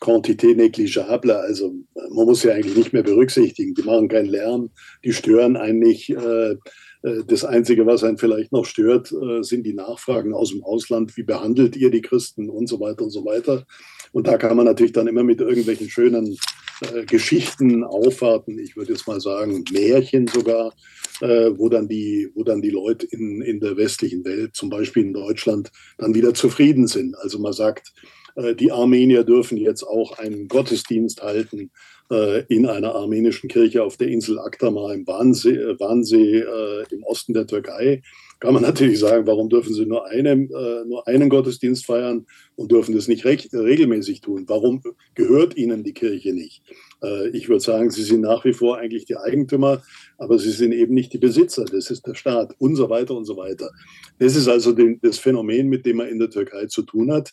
Quantité 0.00 0.54
negligible, 0.54 1.36
also 1.36 1.74
man 1.94 2.26
muss 2.26 2.40
sie 2.40 2.50
eigentlich 2.50 2.76
nicht 2.76 2.92
mehr 2.92 3.02
berücksichtigen. 3.02 3.74
Die 3.74 3.82
machen 3.82 4.08
keinen 4.08 4.28
Lärm, 4.28 4.70
die 5.04 5.12
stören 5.12 5.56
eigentlich. 5.56 6.10
Äh, 6.10 6.56
äh, 7.04 7.24
das 7.26 7.44
Einzige, 7.44 7.86
was 7.86 8.02
einen 8.02 8.18
vielleicht 8.18 8.52
noch 8.52 8.64
stört, 8.64 9.12
äh, 9.12 9.42
sind 9.42 9.64
die 9.64 9.74
Nachfragen 9.74 10.34
aus 10.34 10.50
dem 10.50 10.64
Ausland. 10.64 11.16
Wie 11.16 11.22
behandelt 11.22 11.76
ihr 11.76 11.90
die 11.90 12.02
Christen 12.02 12.50
und 12.50 12.68
so 12.68 12.80
weiter 12.80 13.04
und 13.04 13.10
so 13.10 13.24
weiter. 13.24 13.66
Und 14.12 14.26
da 14.26 14.38
kann 14.38 14.56
man 14.56 14.66
natürlich 14.66 14.92
dann 14.92 15.06
immer 15.06 15.24
mit 15.24 15.40
irgendwelchen 15.40 15.88
schönen 15.88 16.36
äh, 16.80 17.04
Geschichten 17.04 17.84
aufwarten. 17.84 18.58
Ich 18.58 18.76
würde 18.76 18.92
jetzt 18.92 19.06
mal 19.06 19.20
sagen, 19.20 19.64
Märchen 19.72 20.26
sogar, 20.28 20.72
äh, 21.20 21.50
wo, 21.56 21.68
dann 21.68 21.88
die, 21.88 22.30
wo 22.34 22.42
dann 22.42 22.62
die 22.62 22.70
Leute 22.70 23.06
in, 23.06 23.42
in 23.42 23.60
der 23.60 23.76
westlichen 23.76 24.24
Welt, 24.24 24.54
zum 24.54 24.70
Beispiel 24.70 25.04
in 25.04 25.12
Deutschland, 25.12 25.70
dann 25.98 26.14
wieder 26.14 26.34
zufrieden 26.34 26.86
sind. 26.86 27.16
Also 27.18 27.38
man 27.38 27.52
sagt, 27.52 27.92
die 28.36 28.72
Armenier 28.72 29.22
dürfen 29.22 29.56
jetzt 29.58 29.84
auch 29.84 30.18
einen 30.18 30.48
Gottesdienst 30.48 31.22
halten 31.22 31.70
äh, 32.10 32.44
in 32.48 32.66
einer 32.66 32.94
armenischen 32.94 33.48
Kirche 33.48 33.82
auf 33.82 33.96
der 33.96 34.08
Insel 34.08 34.38
Aktama 34.38 34.92
im 34.92 35.06
Wannsee, 35.06 35.56
äh, 35.56 35.80
Wannsee 35.80 36.44
im 36.90 37.02
Osten 37.02 37.32
der 37.32 37.46
Türkei. 37.46 38.02
Kann 38.40 38.52
man 38.52 38.62
natürlich 38.64 38.98
sagen, 38.98 39.26
warum 39.26 39.48
dürfen 39.48 39.72
sie 39.72 39.86
nur, 39.86 40.06
eine, 40.06 40.36
nur 40.36 41.08
einen 41.08 41.30
Gottesdienst 41.30 41.86
feiern 41.86 42.26
und 42.56 42.70
dürfen 42.70 42.94
das 42.94 43.08
nicht 43.08 43.24
regelmäßig 43.24 44.20
tun? 44.20 44.44
Warum 44.48 44.82
gehört 45.14 45.56
ihnen 45.56 45.82
die 45.82 45.94
Kirche 45.94 46.34
nicht? 46.34 46.62
Ich 47.32 47.48
würde 47.48 47.62
sagen, 47.62 47.90
sie 47.90 48.02
sind 48.02 48.20
nach 48.20 48.44
wie 48.44 48.52
vor 48.52 48.76
eigentlich 48.76 49.06
die 49.06 49.16
Eigentümer, 49.16 49.82
aber 50.18 50.38
sie 50.38 50.50
sind 50.50 50.72
eben 50.72 50.94
nicht 50.94 51.12
die 51.12 51.18
Besitzer. 51.18 51.64
Das 51.64 51.90
ist 51.90 52.06
der 52.06 52.14
Staat 52.14 52.54
und 52.58 52.76
so 52.76 52.90
weiter 52.90 53.14
und 53.14 53.24
so 53.24 53.36
weiter. 53.36 53.70
Das 54.18 54.36
ist 54.36 54.48
also 54.48 54.72
das 54.72 55.18
Phänomen, 55.18 55.68
mit 55.68 55.86
dem 55.86 55.98
man 55.98 56.08
in 56.08 56.18
der 56.18 56.30
Türkei 56.30 56.66
zu 56.66 56.82
tun 56.82 57.12
hat. 57.12 57.32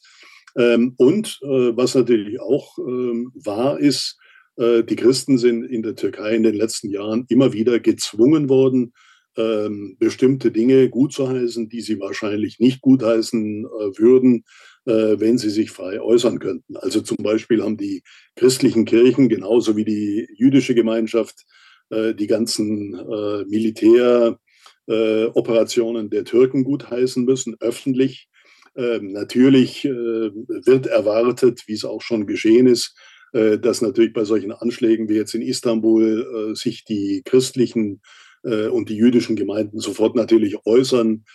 Ähm, 0.57 0.93
und 0.97 1.39
äh, 1.43 1.75
was 1.75 1.95
natürlich 1.95 2.39
auch 2.39 2.77
ähm, 2.79 3.31
wahr 3.35 3.79
ist, 3.79 4.17
äh, 4.57 4.83
die 4.83 4.95
Christen 4.95 5.37
sind 5.37 5.63
in 5.63 5.83
der 5.83 5.95
Türkei 5.95 6.35
in 6.35 6.43
den 6.43 6.55
letzten 6.55 6.89
Jahren 6.89 7.25
immer 7.29 7.53
wieder 7.53 7.79
gezwungen 7.79 8.49
worden, 8.49 8.93
ähm, 9.37 9.95
bestimmte 9.97 10.51
Dinge 10.51 10.89
gut 10.89 11.13
zu 11.13 11.29
heißen, 11.29 11.69
die 11.69 11.81
sie 11.81 11.99
wahrscheinlich 11.99 12.59
nicht 12.59 12.81
gutheißen 12.81 13.65
äh, 13.65 13.97
würden, 13.97 14.43
äh, 14.85 15.19
wenn 15.19 15.37
sie 15.37 15.49
sich 15.49 15.71
frei 15.71 16.01
äußern 16.01 16.39
könnten. 16.39 16.75
Also 16.77 17.01
zum 17.01 17.17
Beispiel 17.17 17.63
haben 17.63 17.77
die 17.77 18.03
christlichen 18.35 18.85
Kirchen 18.85 19.29
genauso 19.29 19.75
wie 19.77 19.85
die 19.85 20.27
jüdische 20.35 20.75
Gemeinschaft 20.75 21.45
äh, 21.91 22.13
die 22.13 22.27
ganzen 22.27 22.93
äh, 22.93 23.45
Militäroperationen 23.45 26.09
der 26.09 26.25
Türken 26.25 26.63
gutheißen 26.63 27.23
müssen, 27.23 27.55
öffentlich. 27.59 28.27
Ähm, 28.75 29.11
natürlich 29.11 29.83
äh, 29.85 29.89
wird 29.91 30.87
erwartet, 30.87 31.63
wie 31.67 31.73
es 31.73 31.83
auch 31.83 32.01
schon 32.01 32.25
geschehen 32.25 32.67
ist, 32.67 32.95
äh, 33.33 33.59
dass 33.59 33.81
natürlich 33.81 34.13
bei 34.13 34.23
solchen 34.23 34.51
Anschlägen 34.53 35.09
wie 35.09 35.15
jetzt 35.15 35.35
in 35.35 35.41
Istanbul 35.41 36.51
äh, 36.51 36.55
sich 36.55 36.85
die 36.85 37.21
christlichen 37.25 38.01
und 38.43 38.89
die 38.89 38.95
jüdischen 38.95 39.35
Gemeinden 39.35 39.77
sofort 39.77 40.15
natürlich 40.15 40.65
äußern 40.65 41.25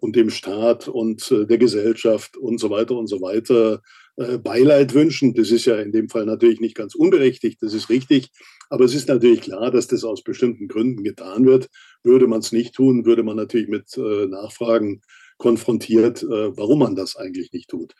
und 0.00 0.16
dem 0.16 0.28
Staat 0.28 0.86
und 0.86 1.30
der 1.30 1.56
Gesellschaft 1.56 2.36
und 2.36 2.60
so 2.60 2.68
weiter 2.68 2.94
und 2.94 3.06
so 3.06 3.22
weiter 3.22 3.80
Beileid 4.16 4.92
wünschen. 4.92 5.32
Das 5.32 5.50
ist 5.50 5.64
ja 5.64 5.76
in 5.76 5.92
dem 5.92 6.10
Fall 6.10 6.26
natürlich 6.26 6.60
nicht 6.60 6.74
ganz 6.74 6.94
unberechtigt, 6.94 7.62
das 7.62 7.72
ist 7.72 7.88
richtig. 7.88 8.28
Aber 8.68 8.84
es 8.84 8.94
ist 8.94 9.08
natürlich 9.08 9.40
klar, 9.40 9.70
dass 9.70 9.86
das 9.86 10.04
aus 10.04 10.22
bestimmten 10.22 10.68
Gründen 10.68 11.02
getan 11.04 11.46
wird. 11.46 11.70
Würde 12.04 12.26
man 12.26 12.40
es 12.40 12.52
nicht 12.52 12.74
tun, 12.74 13.06
würde 13.06 13.22
man 13.22 13.36
natürlich 13.36 13.68
mit 13.68 13.86
Nachfragen 13.96 15.00
konfrontiert, 15.42 16.22
äh, 16.22 16.56
warum 16.56 16.78
man 16.78 16.94
das 16.94 17.16
eigentlich 17.16 17.52
nicht 17.52 17.68
tut. 17.68 17.94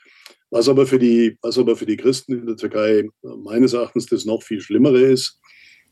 Was 0.51 0.68
aber, 0.68 0.86
für 0.86 1.01
die, 1.01 1.36
was 1.43 1.59
aber 1.59 1.76
für 1.76 1.86
die 1.86 1.97
Christen 1.97 2.38
in 2.38 2.47
der 2.47 2.57
Türkei 2.57 3.01
äh, 3.01 3.09
meines 3.43 3.72
Erachtens 3.72 4.07
das 4.07 4.24
noch 4.24 4.45
viel 4.45 4.61
Schlimmere 4.61 5.01
ist, 5.01 5.40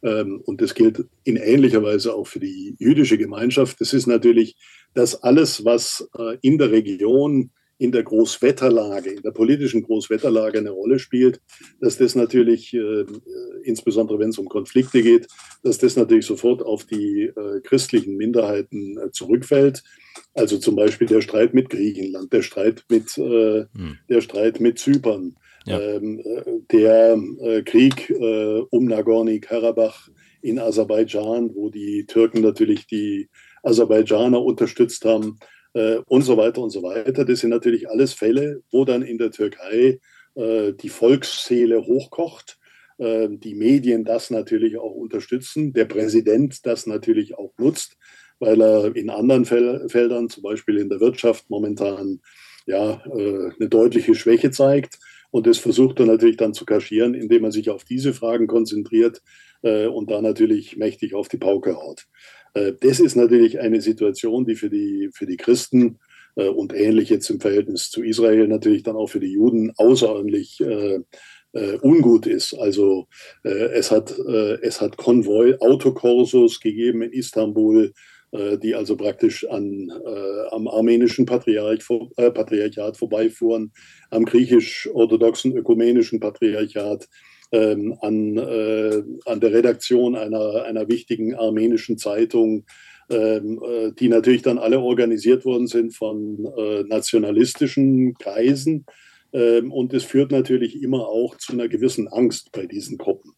ähm, 0.03 0.41
und 0.47 0.61
das 0.61 0.75
gilt 0.75 1.05
in 1.25 1.37
ähnlicher 1.37 1.83
Weise 1.83 2.15
auch 2.15 2.29
für 2.29 2.39
die 2.39 2.77
jüdische 2.79 3.19
Gemeinschaft, 3.19 3.81
das 3.81 3.93
ist 3.93 4.07
natürlich, 4.07 4.55
dass 4.95 5.23
alles, 5.23 5.65
was 5.65 6.09
äh, 6.17 6.39
in 6.41 6.57
der 6.57 6.71
Region 6.71 7.51
in 7.81 7.93
der 7.93 8.03
Großwetterlage, 8.03 9.09
in 9.09 9.23
der 9.23 9.31
politischen 9.31 9.83
Großwetterlage 9.83 10.59
eine 10.59 10.69
Rolle 10.69 10.99
spielt, 10.99 11.41
dass 11.81 11.97
das 11.97 12.15
natürlich, 12.15 12.75
äh, 12.75 13.07
insbesondere 13.63 14.19
wenn 14.19 14.29
es 14.29 14.39
um 14.39 14.51
Konflikte 14.51 15.01
geht, 15.01 15.29
dass 15.63 15.79
das 15.79 15.97
natürlich 15.97 16.27
sofort 16.27 16.63
auf 16.63 16.85
die 16.85 17.33
äh, 17.35 17.61
christlichen 17.63 18.19
Minderheiten 18.19 18.99
äh, 18.99 19.11
zurückfällt. 19.13 19.83
Also 20.35 20.59
zum 20.59 20.77
Beispiel 20.77 21.07
der 21.07 21.23
Streit 21.23 21.55
mit 21.55 21.71
Griechenland, 21.71 22.31
der 22.35 22.43
Streit 22.43 22.85
mit, 22.91 23.17
äh, 23.17 23.65
hm. 23.75 23.99
der 24.11 24.21
Streit 24.21 24.61
mit 24.61 24.79
Zypern, 24.79 25.37
ja. 25.65 25.81
ähm, 25.81 26.21
äh, 26.23 26.43
der 26.71 27.19
äh, 27.41 27.63
Krieg 27.63 28.13
um 28.71 28.85
Nagorny-Karabach 28.85 30.11
in 30.43 30.59
Aserbaidschan, 30.59 31.55
wo 31.55 31.71
die 31.71 32.05
Türken 32.07 32.43
natürlich 32.43 32.87
die 32.87 33.31
Aserbaidschaner 33.63 34.43
unterstützt 34.43 35.07
haben 35.07 35.39
äh, 35.75 35.99
und 36.07 36.23
so 36.23 36.37
weiter 36.37 36.61
und 36.61 36.71
so 36.71 36.83
weiter. 36.83 37.25
Das 37.25 37.41
sind 37.41 37.51
natürlich 37.51 37.89
alles 37.89 38.13
Fälle, 38.13 38.63
wo 38.71 38.85
dann 38.85 39.03
in 39.03 39.19
der 39.19 39.31
Türkei 39.31 40.01
äh, 40.35 40.73
die 40.73 40.89
Volksseele 40.89 41.85
hochkocht, 41.87 42.59
äh, 42.99 43.29
die 43.31 43.55
Medien 43.55 44.05
das 44.05 44.31
natürlich 44.31 44.77
auch 44.79 44.95
unterstützen, 44.95 45.73
der 45.73 45.87
Präsident 45.87 46.67
das 46.67 46.87
natürlich 46.87 47.37
auch 47.37 47.53
nutzt, 47.59 47.97
weil 48.39 48.61
er 48.61 48.97
in 48.97 49.11
anderen 49.11 49.45
Fel 49.45 49.89
Feldern, 49.89 50.29
zum 50.29 50.43
Beispiel 50.43 50.79
in 50.79 50.89
der 50.89 51.01
Wirtschaft, 51.01 51.49
momentan 51.51 52.21
ja, 52.67 53.03
äh, 53.17 53.51
eine 53.59 53.69
deutliche 53.69 54.15
Schwäche 54.15 54.51
zeigt. 54.51 54.99
Und 55.31 55.47
das 55.47 55.59
versucht 55.59 56.01
er 56.01 56.07
natürlich 56.07 56.37
dann 56.37 56.55
zu 56.55 56.65
kaschieren, 56.65 57.15
indem 57.15 57.45
er 57.45 57.53
sich 57.53 57.71
auf 57.71 57.85
diese 57.85 58.13
Fragen 58.13 58.49
konzentriert 58.49 59.23
äh, 59.63 59.87
und 59.87 60.11
da 60.11 60.21
natürlich 60.21 60.77
mächtig 60.77 61.15
auf 61.15 61.29
die 61.29 61.39
Pauke 61.39 61.77
haut. 61.77 62.07
Äh, 62.55 62.73
das 62.81 63.01
ist 63.01 63.17
natürlich 63.17 63.61
eine 63.61 63.81
Situation, 63.81 64.45
die 64.45 64.57
für 64.57 64.71
die, 64.71 65.11
für 65.13 65.27
die 65.27 65.37
Christen 65.37 65.99
äh, 66.37 66.49
und 66.49 66.75
ähnlich 66.75 67.09
jetzt 67.09 67.31
im 67.31 67.41
Verhältnis 67.41 67.91
zu 67.91 68.03
Israel 68.03 68.49
natürlich 68.49 68.83
dann 68.83 68.97
auch 68.97 69.09
für 69.09 69.21
die 69.21 69.33
Juden 69.33 69.73
außerordentlich 69.77 70.61
äh, 70.61 71.01
äh, 71.53 71.79
ungut 71.83 72.27
ist. 72.27 72.55
Also 72.55 73.09
äh, 73.45 73.49
es 73.49 73.91
hat, 73.91 74.17
äh, 74.19 74.59
es 74.63 74.81
hat 74.81 74.97
Konvoi, 74.97 75.57
Autokorsos 75.59 76.61
gegeben 76.61 77.03
in 77.03 77.13
Istanbul, 77.13 77.93
die 78.63 78.77
also 78.77 78.97
praktisch 78.97 79.45
an, 79.49 79.91
am 80.53 80.69
armenischen 80.69 81.27
Patriarch, 81.27 81.81
Patriarchat 82.15 82.97
vorbeifuhren, 82.97 83.73
am 84.11 84.25
griechisch-orthodoxen 84.25 85.57
ökumenischen 85.57 86.21
Patriarchat 86.21 87.09
ähm, 87.53 87.97
an, 88.01 88.37
äh, 88.37 89.03
an 89.27 89.41
der 89.41 89.53
Redaktion 89.53 90.17
einer, 90.17 90.65
einer 90.65 90.89
wichtigen 90.89 91.35
armenischen 91.35 91.99
Zeitung, 91.99 92.65
ähm, 93.11 93.61
äh, 93.65 93.93
die 93.93 94.09
natürlich 94.09 94.43
dann 94.43 94.59
alle 94.59 94.81
organisiert 94.81 95.45
worden 95.45 95.67
sind 95.67 95.95
von 95.95 96.47
äh, 96.57 96.85
nationalistischen 96.85 98.15
Kreisen. 98.15 98.87
Ähm, 99.33 99.73
und 99.73 99.93
es 99.95 100.05
führt 100.05 100.33
natürlich 100.33 100.83
immer 100.83 101.09
auch 101.09 101.37
zu 101.37 101.53
einer 101.53 101.69
gewissen 101.69 102.09
Angst 102.09 102.53
bei 102.53 102.67
diesen 102.67 102.99
Gruppen. 102.99 103.33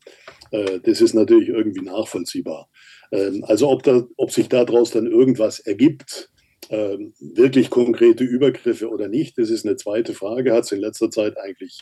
Äh, 0.51 0.81
das 0.81 1.01
ist 1.01 1.15
natürlich 1.15 1.49
irgendwie 1.49 1.85
nachvollziehbar. 1.85 2.69
Ähm, 3.13 3.45
also 3.47 3.69
ob, 3.69 3.83
da, 3.83 4.07
ob 4.17 4.31
sich 4.31 4.49
daraus 4.49 4.91
dann 4.91 5.07
irgendwas 5.07 5.59
ergibt, 5.61 6.31
ähm, 6.73 7.13
wirklich 7.21 7.69
konkrete 7.69 8.25
Übergriffe 8.25 8.89
oder 8.89 9.07
nicht, 9.07 9.37
das 9.37 9.51
ist 9.51 9.67
eine 9.67 9.77
zweite 9.77 10.15
Frage. 10.15 10.55
Hat 10.55 10.65
es 10.65 10.73
in 10.73 10.81
letzter 10.81 11.11
Zeit 11.11 11.37
eigentlich 11.37 11.81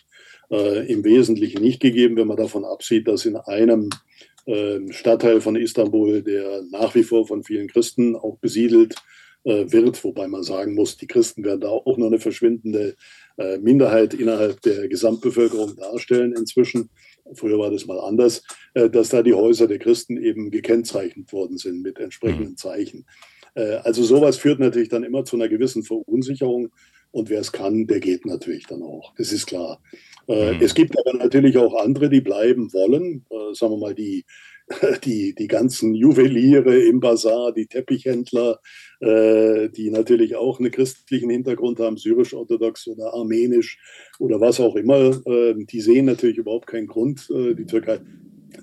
äh, 0.50 0.84
im 0.92 1.04
Wesentlichen 1.04 1.62
nicht 1.62 1.80
gegeben, 1.80 2.16
wenn 2.16 2.26
man 2.26 2.36
davon 2.36 2.64
absieht, 2.64 3.06
dass 3.06 3.24
in 3.24 3.36
einem 3.36 3.90
äh, 4.46 4.80
Stadtteil 4.90 5.40
von 5.40 5.54
Istanbul, 5.54 6.22
der 6.22 6.62
nach 6.72 6.96
wie 6.96 7.04
vor 7.04 7.24
von 7.24 7.44
vielen 7.44 7.68
Christen 7.68 8.16
auch 8.16 8.38
besiedelt 8.38 8.96
äh, 9.44 9.70
wird, 9.70 10.02
wobei 10.02 10.26
man 10.26 10.42
sagen 10.42 10.74
muss, 10.74 10.96
die 10.96 11.06
Christen 11.06 11.44
werden 11.44 11.60
da 11.60 11.68
auch 11.68 11.96
nur 11.96 12.08
eine 12.08 12.18
verschwindende 12.18 12.96
äh, 13.38 13.58
Minderheit 13.58 14.12
innerhalb 14.12 14.60
der 14.62 14.88
Gesamtbevölkerung 14.88 15.76
darstellen 15.76 16.34
inzwischen. 16.36 16.90
Früher 17.34 17.60
war 17.60 17.70
das 17.70 17.86
mal 17.86 18.00
anders, 18.00 18.42
äh, 18.74 18.90
dass 18.90 19.10
da 19.10 19.22
die 19.22 19.34
Häuser 19.34 19.68
der 19.68 19.78
Christen 19.78 20.16
eben 20.16 20.50
gekennzeichnet 20.50 21.32
worden 21.32 21.58
sind 21.58 21.80
mit 21.80 21.98
entsprechenden 22.00 22.50
mhm. 22.50 22.56
Zeichen. 22.56 23.06
Äh, 23.54 23.76
also 23.82 24.02
sowas 24.02 24.36
führt 24.36 24.60
natürlich 24.60 24.88
dann 24.88 25.04
immer 25.04 25.24
zu 25.24 25.36
einer 25.36 25.48
gewissen 25.48 25.82
Verunsicherung. 25.82 26.70
Und 27.12 27.28
wer 27.28 27.40
es 27.40 27.50
kann, 27.50 27.86
der 27.86 27.98
geht 27.98 28.24
natürlich 28.24 28.66
dann 28.66 28.82
auch. 28.82 29.12
Das 29.16 29.32
ist 29.32 29.46
klar. 29.46 29.82
Äh, 30.28 30.54
mhm. 30.54 30.62
Es 30.62 30.74
gibt 30.74 30.96
aber 30.98 31.16
natürlich 31.16 31.58
auch 31.58 31.74
andere, 31.74 32.08
die 32.08 32.20
bleiben 32.20 32.72
wollen. 32.72 33.24
Äh, 33.30 33.54
sagen 33.54 33.72
wir 33.72 33.78
mal, 33.78 33.94
die, 33.94 34.24
die, 35.04 35.34
die 35.34 35.48
ganzen 35.48 35.94
Juweliere 35.94 36.78
im 36.78 37.00
Bazar, 37.00 37.52
die 37.52 37.66
Teppichhändler, 37.66 38.60
die 39.02 39.90
natürlich 39.90 40.36
auch 40.36 40.60
einen 40.60 40.70
christlichen 40.70 41.30
Hintergrund 41.30 41.80
haben, 41.80 41.96
syrisch-orthodox 41.96 42.86
oder 42.86 43.14
armenisch 43.14 43.78
oder 44.18 44.42
was 44.42 44.60
auch 44.60 44.76
immer, 44.76 45.18
die 45.56 45.80
sehen 45.80 46.04
natürlich 46.04 46.36
überhaupt 46.36 46.66
keinen 46.66 46.86
Grund, 46.86 47.26
die 47.30 47.64
Türkei 47.64 48.00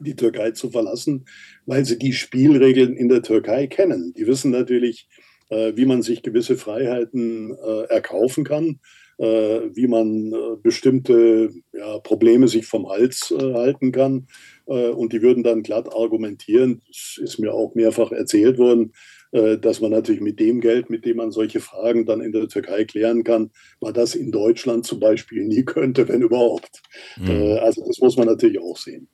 die 0.02 0.16
Türkei 0.16 0.52
zu 0.52 0.70
verlassen, 0.70 1.26
weil 1.66 1.86
sie 1.86 1.98
die 1.98 2.14
Spielregeln 2.14 2.96
in 2.96 3.10
der 3.10 3.22
Türkei 3.22 3.68
kennen. 3.68 4.14
Die 4.18 4.28
wissen 4.28 4.52
natürlich, 4.52 5.08
äh, 5.50 5.74
wie 5.76 5.86
man 5.86 6.02
sich 6.02 6.24
gewisse 6.24 6.58
Freiheiten 6.58 7.56
äh, 7.56 7.84
erkaufen 7.84 8.44
kann, 8.44 8.80
äh, 9.18 9.26
wie 9.74 9.88
man 9.88 10.34
bestimmte 10.62 11.52
ja, 11.74 12.00
Probleme 12.00 12.48
sich 12.48 12.66
vom 12.66 12.90
Hals 12.90 13.34
halten 13.38 13.92
kann. 13.92 14.28
Und 14.66 15.14
die 15.14 15.22
würden 15.22 15.44
dann 15.44 15.64
glatt 15.64 15.96
argumentieren, 15.96 16.82
das 16.90 17.18
ist 17.24 17.40
mir 17.40 17.54
auch 17.54 17.74
mehrfach 17.74 18.12
erzählt 18.12 18.58
worden, 18.58 18.92
dass 19.32 19.80
man 19.80 19.92
natürlich 19.92 20.20
mit 20.20 20.42
dem 20.42 20.60
Geld, 20.60 20.90
mit 20.90 21.06
dem 21.06 21.18
man 21.18 21.32
solche 21.32 21.62
Fragen 21.62 22.06
dann 22.06 22.20
in 22.20 22.34
der 22.34 22.50
Türkei 22.50 22.84
klären 22.84 23.24
kann, 23.24 23.52
man 23.80 23.94
das 23.94 24.14
in 24.14 24.30
Deutschland 24.30 24.86
zum 24.86 25.00
Beispiel 25.00 25.46
nie 25.46 25.64
könnte, 25.66 26.10
wenn 26.10 26.22
überhaupt. 26.22 26.82
Mhm. 27.16 27.60
Also 27.62 27.86
das 27.88 28.00
muss 28.00 28.18
man 28.18 28.28
natürlich 28.28 28.60
auch 28.60 28.76
sehen. 28.76 29.08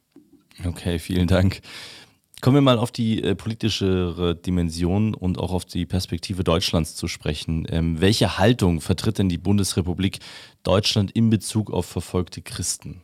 Okay, 0.66 0.99
vielen 0.99 1.28
Dank. 1.28 1.62
Kommen 2.41 2.58
wir 2.58 2.62
mal 2.62 2.78
auf 2.78 2.91
die 2.91 3.24
äh, 3.24 3.36
politische 3.36 4.38
Dimension 4.45 5.14
und 5.14 5.38
auch 5.38 5.54
auf 5.54 5.64
die 5.64 5.86
Perspektive 5.86 6.43
Deutschlands 6.43 6.93
zu 6.95 7.08
sprechen. 7.08 7.66
Ähm, 7.70 8.01
welche 8.01 8.38
Haltung 8.38 8.82
vertritt 8.82 9.18
denn 9.18 9.30
die 9.30 9.38
Bundesrepublik 9.38 10.20
Deutschland 10.64 11.12
in 11.12 11.30
Bezug 11.30 11.72
auf 11.72 11.86
verfolgte 11.86 12.41
Christen? 12.41 13.01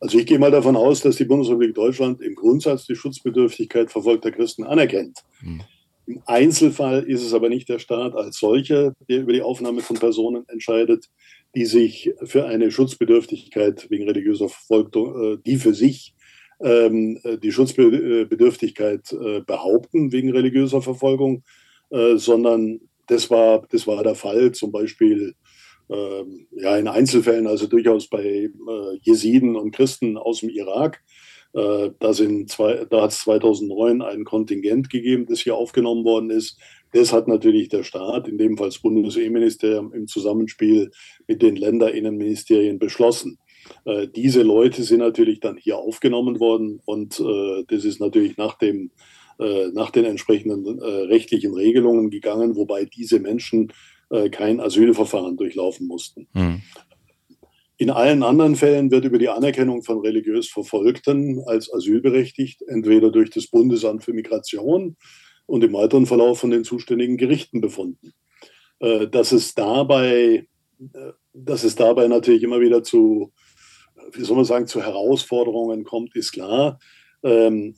Also 0.00 0.18
ich 0.18 0.26
gehe 0.26 0.38
mal 0.38 0.50
davon 0.50 0.76
aus, 0.76 1.00
dass 1.00 1.16
die 1.16 1.24
Bundesrepublik 1.24 1.74
Deutschland 1.74 2.20
im 2.20 2.34
Grundsatz 2.34 2.86
die 2.86 2.96
Schutzbedürftigkeit 2.96 3.90
verfolgter 3.90 4.32
Christen 4.32 4.64
anerkennt. 4.64 5.20
Hm. 5.38 5.62
Im 6.06 6.22
Einzelfall 6.26 7.02
ist 7.02 7.22
es 7.22 7.34
aber 7.34 7.48
nicht 7.48 7.68
der 7.68 7.78
Staat 7.78 8.14
als 8.14 8.38
solcher, 8.38 8.94
der 9.08 9.22
über 9.22 9.32
die 9.32 9.42
Aufnahme 9.42 9.80
von 9.80 9.96
Personen 9.96 10.44
entscheidet, 10.48 11.06
die 11.56 11.64
sich 11.64 12.12
für 12.22 12.44
eine 12.44 12.70
Schutzbedürftigkeit 12.70 13.88
wegen 13.88 14.06
religiöser 14.06 14.50
Verfolgung, 14.50 15.36
äh, 15.36 15.38
die 15.46 15.56
für 15.56 15.72
sich 15.72 16.14
ähm, 16.62 17.18
äh, 17.24 17.38
die 17.38 17.50
Schutzbedürftigkeit 17.50 19.10
äh, 19.12 19.40
behaupten 19.40 20.12
wegen 20.12 20.30
religiöser 20.30 20.82
Verfolgung, 20.82 21.42
sondern 22.16 22.80
das 23.06 23.30
war, 23.30 23.64
das 23.70 23.86
war 23.86 24.02
der 24.02 24.16
Fall 24.16 24.50
zum 24.50 24.72
Beispiel 24.72 25.34
ähm, 25.88 26.48
ja, 26.50 26.76
in 26.76 26.88
Einzelfällen, 26.88 27.46
also 27.46 27.68
durchaus 27.68 28.08
bei 28.08 28.50
Jesiden 29.02 29.54
und 29.54 29.70
Christen 29.70 30.16
aus 30.16 30.40
dem 30.40 30.48
Irak. 30.48 31.00
da, 31.52 31.92
da 32.00 33.02
hat 33.02 33.10
es 33.12 33.20
2009 33.20 34.02
ein 34.02 34.24
Kontingent 34.24 34.90
gegeben, 34.90 35.26
das 35.26 35.38
hier 35.38 35.54
aufgenommen 35.54 36.04
worden 36.04 36.30
ist. 36.30 36.58
Das 36.96 37.12
hat 37.12 37.28
natürlich 37.28 37.68
der 37.68 37.82
Staat, 37.82 38.26
in 38.26 38.38
dem 38.38 38.56
Fall 38.56 38.68
das 38.68 38.78
Bundesinnenministerium, 38.78 39.92
im 39.92 40.06
Zusammenspiel 40.06 40.90
mit 41.26 41.42
den 41.42 41.54
Länderinnenministerien 41.54 42.78
beschlossen. 42.78 43.38
Äh, 43.84 44.08
diese 44.08 44.40
Leute 44.40 44.82
sind 44.82 45.00
natürlich 45.00 45.40
dann 45.40 45.58
hier 45.58 45.76
aufgenommen 45.76 46.40
worden 46.40 46.80
und 46.86 47.20
äh, 47.20 47.64
das 47.68 47.84
ist 47.84 48.00
natürlich 48.00 48.38
nach, 48.38 48.56
dem, 48.56 48.92
äh, 49.38 49.68
nach 49.74 49.90
den 49.90 50.06
entsprechenden 50.06 50.78
äh, 50.78 50.84
rechtlichen 50.84 51.52
Regelungen 51.52 52.08
gegangen, 52.08 52.56
wobei 52.56 52.86
diese 52.86 53.20
Menschen 53.20 53.74
äh, 54.08 54.30
kein 54.30 54.58
Asylverfahren 54.58 55.36
durchlaufen 55.36 55.86
mussten. 55.86 56.28
Mhm. 56.32 56.62
In 57.76 57.90
allen 57.90 58.22
anderen 58.22 58.56
Fällen 58.56 58.90
wird 58.90 59.04
über 59.04 59.18
die 59.18 59.28
Anerkennung 59.28 59.82
von 59.82 59.98
religiös 59.98 60.48
Verfolgten 60.48 61.42
als 61.44 61.70
asylberechtigt, 61.70 62.62
entweder 62.66 63.10
durch 63.10 63.28
das 63.28 63.48
Bundesamt 63.48 64.02
für 64.02 64.14
Migration 64.14 64.96
und 65.46 65.64
im 65.64 65.72
weiteren 65.72 66.06
Verlauf 66.06 66.40
von 66.40 66.50
den 66.50 66.64
zuständigen 66.64 67.16
Gerichten 67.16 67.60
befunden. 67.60 68.12
Äh, 68.80 69.08
dass 69.08 69.32
es 69.32 69.54
dabei 69.54 70.46
dass 71.32 71.64
es 71.64 71.76
dabei 71.76 72.08
natürlich 72.08 72.42
immer 72.42 72.60
wieder 72.60 72.82
zu, 72.82 73.32
wie 74.12 74.22
soll 74.22 74.36
man 74.36 74.44
sagen, 74.44 74.66
zu 74.66 74.82
Herausforderungen 74.82 75.84
kommt, 75.84 76.16
ist 76.16 76.32
klar. 76.32 76.78
Ähm, 77.22 77.74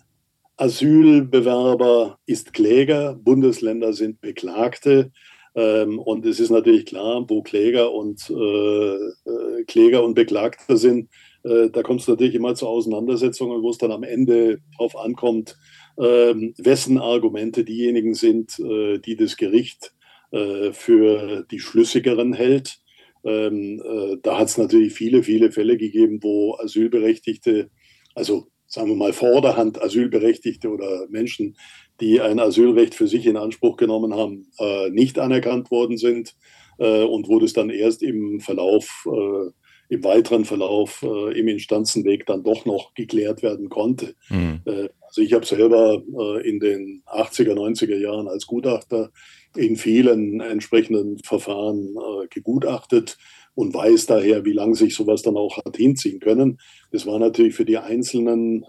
Asylbewerber 0.57 2.19
ist 2.27 2.53
Kläger, 2.53 3.14
Bundesländer 3.14 3.93
sind 3.93 4.21
Beklagte. 4.21 5.12
Ähm, 5.55 5.99
und 5.99 6.27
es 6.27 6.41
ist 6.41 6.51
natürlich 6.51 6.87
klar, 6.87 7.25
wo 7.29 7.43
Kläger 7.43 7.93
und, 7.93 8.31
äh, 8.31 8.95
äh 8.95 9.64
Kläger 9.66 10.05
und 10.05 10.14
Beklagte 10.14 10.77
sind, 10.77 11.11
äh, 11.45 11.71
da 11.71 11.83
kommt 11.83 12.01
es 12.01 12.09
natürlich 12.09 12.35
immer 12.35 12.55
zu 12.55 12.66
Auseinandersetzungen, 12.66 13.62
wo 13.62 13.71
es 13.71 13.79
dann 13.79 13.93
am 13.93 14.03
Ende 14.03 14.61
darauf 14.73 14.97
ankommt, 14.97 15.51
äh, 15.51 15.57
wessen 15.99 16.99
Argumente 16.99 17.64
diejenigen 17.64 18.14
sind, 18.14 18.59
äh, 18.61 18.99
die 18.99 19.16
das 19.16 19.36
Gericht 19.36 19.92
äh, 20.30 20.72
für 20.72 21.44
die 21.51 21.59
schlüssigeren 21.59 22.32
hält. 22.32 22.78
Ähm, 23.24 23.82
da 24.22 24.38
hat 24.38 24.46
es 24.46 24.59
natürlich 24.59 24.92
viele, 24.92 25.24
viele 25.24 25.51
Fälle 25.51 25.76
gegeben, 25.76 26.20
wo 26.22 26.57
Asylberechtigte, 26.57 27.68
also 28.14 28.46
sagen 28.68 28.90
wir 28.90 28.96
mal 28.96 29.12
Vorderhand 29.12 29.82
Asylberechtigte 29.82 30.68
oder 30.68 31.07
Menschen, 31.09 31.57
die 32.01 32.20
ein 32.20 32.38
Asylrecht 32.38 32.94
für 32.94 33.09
sich 33.09 33.26
in 33.26 33.36
Anspruch 33.36 33.76
genommen 33.76 34.14
haben, 34.14 34.46
äh, 34.61 34.90
nicht 34.90 35.18
anerkannt 35.18 35.70
worden 35.70 35.96
sind 35.96 36.36
äh, 36.78 37.03
und 37.03 37.28
wo 37.28 37.40
das 37.40 37.55
dann 37.55 37.70
erst 37.70 38.03
im 38.03 38.40
Verlauf, 38.40 39.09
äh, 39.11 39.94
im 39.94 40.05
weiteren 40.05 40.44
Verlauf, 40.44 41.03
äh, 41.03 41.38
im 41.38 41.49
Instanzenweg 41.49 42.26
dann 42.26 42.44
doch 42.44 42.66
noch 42.66 42.94
geklärt 42.94 43.42
werden 43.42 43.68
konnte. 43.68 44.14
Mhm. 44.28 44.61
Äh, 45.09 45.19
also 45.19 45.23
ich 45.23 45.33
habe 45.33 45.47
selber 45.47 46.03
äh, 46.19 46.49
in 46.49 46.61
den 46.61 47.03
80er, 47.07 47.55
90er 47.55 47.97
Jahren 47.97 48.29
als 48.29 48.47
Gutachter 48.47 49.11
in 49.57 49.77
vielen 49.77 50.41
entsprechenden 50.41 51.19
Verfahren 51.21 51.97
gegutachtet 52.31 53.17
und 53.55 53.75
weiß 53.75 54.07
daher, 54.07 54.45
wie 54.45 54.53
lange 54.53 54.75
sich 54.75 54.95
sowas 54.95 55.23
dann 55.23 55.39
auch 55.39 55.57
hat 55.57 55.77
hinziehen 55.77 56.21
können. 56.21 56.59
Das 56.93 57.07
war 57.07 57.19
natürlich 57.19 57.55
für 57.55 57.65
die 57.65 57.79
Einzelnen, 57.79 58.65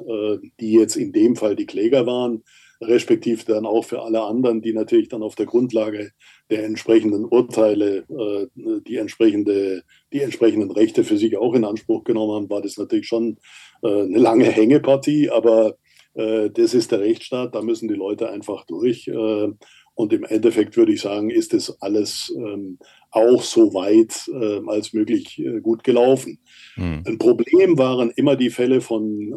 die 0.59 0.71
jetzt 0.71 0.95
in 0.95 1.11
dem 1.11 1.35
Fall 1.35 1.57
die 1.57 1.65
Kläger 1.65 2.07
waren, 2.07 2.43
respektive 2.81 3.43
dann 3.45 3.65
auch 3.65 3.83
für 3.83 4.01
alle 4.01 4.21
anderen, 4.21 4.61
die 4.61 4.73
natürlich 4.73 5.09
dann 5.09 5.23
auf 5.23 5.35
der 5.35 5.45
Grundlage 5.45 6.11
der 6.49 6.63
entsprechenden 6.63 7.25
Urteile 7.25 8.05
äh, 8.09 8.47
die, 8.87 8.97
entsprechende, 8.97 9.83
die 10.13 10.21
entsprechenden 10.21 10.71
Rechte 10.71 11.03
für 11.03 11.17
sich 11.17 11.37
auch 11.37 11.53
in 11.53 11.65
Anspruch 11.65 12.03
genommen 12.03 12.33
haben, 12.33 12.49
war 12.49 12.61
das 12.61 12.77
natürlich 12.77 13.07
schon 13.07 13.37
äh, 13.83 13.87
eine 13.87 14.17
lange 14.17 14.45
Hängepartie, 14.45 15.29
aber 15.29 15.69
äh, 15.69 15.73
das 16.13 16.73
ist 16.73 16.91
der 16.91 16.99
Rechtsstaat, 16.99 17.55
da 17.55 17.61
müssen 17.61 17.87
die 17.87 17.95
Leute 17.95 18.29
einfach 18.29 18.65
durch. 18.65 19.07
Äh, 19.07 19.49
und 19.93 20.13
im 20.13 20.23
Endeffekt 20.23 20.77
würde 20.77 20.93
ich 20.93 21.01
sagen, 21.01 21.29
ist 21.29 21.53
das 21.53 21.81
alles 21.81 22.33
ähm, 22.37 22.79
auch 23.11 23.41
so 23.41 23.73
weit 23.73 24.29
äh, 24.29 24.61
als 24.67 24.93
möglich 24.93 25.39
äh, 25.39 25.59
gut 25.59 25.83
gelaufen. 25.83 26.39
Hm. 26.75 27.03
Ein 27.05 27.17
Problem 27.17 27.77
waren 27.77 28.09
immer 28.11 28.35
die 28.35 28.49
Fälle 28.49 28.81
von, 28.81 29.33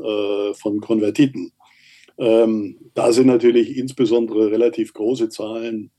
von 0.54 0.80
Konvertiten. 0.80 1.52
Ähm, 2.18 2.78
da 2.94 3.12
sind 3.12 3.26
natürlich 3.26 3.76
insbesondere 3.76 4.50
relativ 4.50 4.92
große 4.92 5.28
Zahlen 5.28 5.90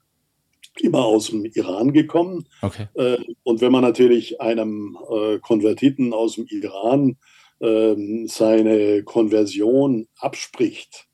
immer 0.80 1.06
aus 1.06 1.28
dem 1.28 1.46
Iran 1.46 1.94
gekommen. 1.94 2.48
Okay. 2.62 2.88
Äh, 2.96 3.18
und 3.44 3.62
wenn 3.62 3.72
man 3.72 3.82
natürlich 3.82 4.42
einem 4.42 4.98
äh, 5.12 5.40
Konvertiten 5.40 6.14
aus 6.14 6.36
dem 6.36 6.46
Iran 6.48 7.18
äh, 7.64 8.28
seine 8.28 9.04
Konversion 9.04 10.08
abspricht, 10.20 11.08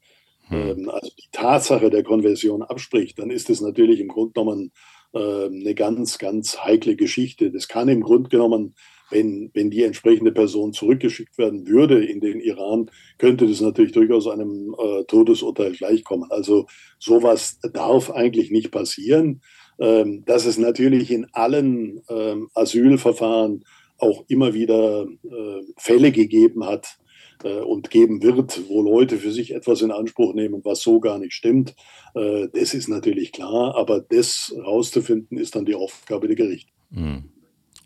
hm. 0.49 0.79
Ähm, 0.79 0.89
also 0.89 1.11
die 1.17 1.29
Tatsache 1.31 1.89
der 1.89 2.03
Konversion 2.03 2.63
abspricht, 2.63 3.19
dann 3.19 3.29
ist 3.29 3.49
es 3.49 3.61
natürlich 3.61 3.99
im 3.99 4.07
Grunde 4.07 4.33
genommen 4.33 4.71
ähm, 5.13 5.61
eine 5.61 5.75
ganz, 5.75 6.17
ganz 6.17 6.59
heikle 6.59 6.95
Geschichte. 6.95 7.51
Das 7.51 7.67
kann 7.67 7.87
im 7.87 8.01
Grunde 8.01 8.29
genommen 8.29 8.75
wenn, 9.11 9.49
wenn 9.53 9.71
die 9.71 9.83
entsprechende 9.83 10.31
Person 10.31 10.73
zurückgeschickt 10.73 11.37
werden 11.37 11.67
würde 11.67 12.05
in 12.05 12.19
den 12.19 12.39
Iran, 12.39 12.91
könnte 13.17 13.47
das 13.47 13.61
natürlich 13.61 13.91
durchaus 13.91 14.27
einem 14.27 14.75
äh, 14.77 15.03
Todesurteil 15.05 15.71
gleichkommen. 15.71 16.29
Also 16.31 16.67
sowas 16.99 17.59
darf 17.73 18.11
eigentlich 18.11 18.51
nicht 18.51 18.71
passieren. 18.71 19.41
Ähm, 19.81 20.25
dass 20.25 20.45
es 20.45 20.57
natürlich 20.57 21.09
in 21.09 21.25
allen 21.31 22.01
ähm, 22.09 22.49
Asylverfahren 22.53 23.63
auch 23.99 24.23
immer 24.27 24.53
wieder 24.53 25.03
äh, 25.03 25.61
Fälle 25.77 26.11
gegeben 26.11 26.65
hat 26.65 26.97
äh, 27.43 27.59
und 27.59 27.89
geben 27.89 28.21
wird, 28.21 28.61
wo 28.69 28.81
Leute 28.81 29.17
für 29.17 29.31
sich 29.31 29.53
etwas 29.53 29.81
in 29.81 29.91
Anspruch 29.91 30.33
nehmen, 30.33 30.61
was 30.63 30.81
so 30.81 30.99
gar 30.99 31.19
nicht 31.19 31.33
stimmt. 31.33 31.75
Äh, 32.15 32.47
das 32.53 32.73
ist 32.73 32.87
natürlich 32.87 33.31
klar, 33.31 33.75
aber 33.75 33.99
das 34.01 34.53
herauszufinden 34.55 35.37
ist 35.37 35.55
dann 35.55 35.65
die 35.65 35.75
Aufgabe 35.75 36.27
der 36.27 36.35
Gerichte. 36.35 36.71
Hm. 36.91 37.29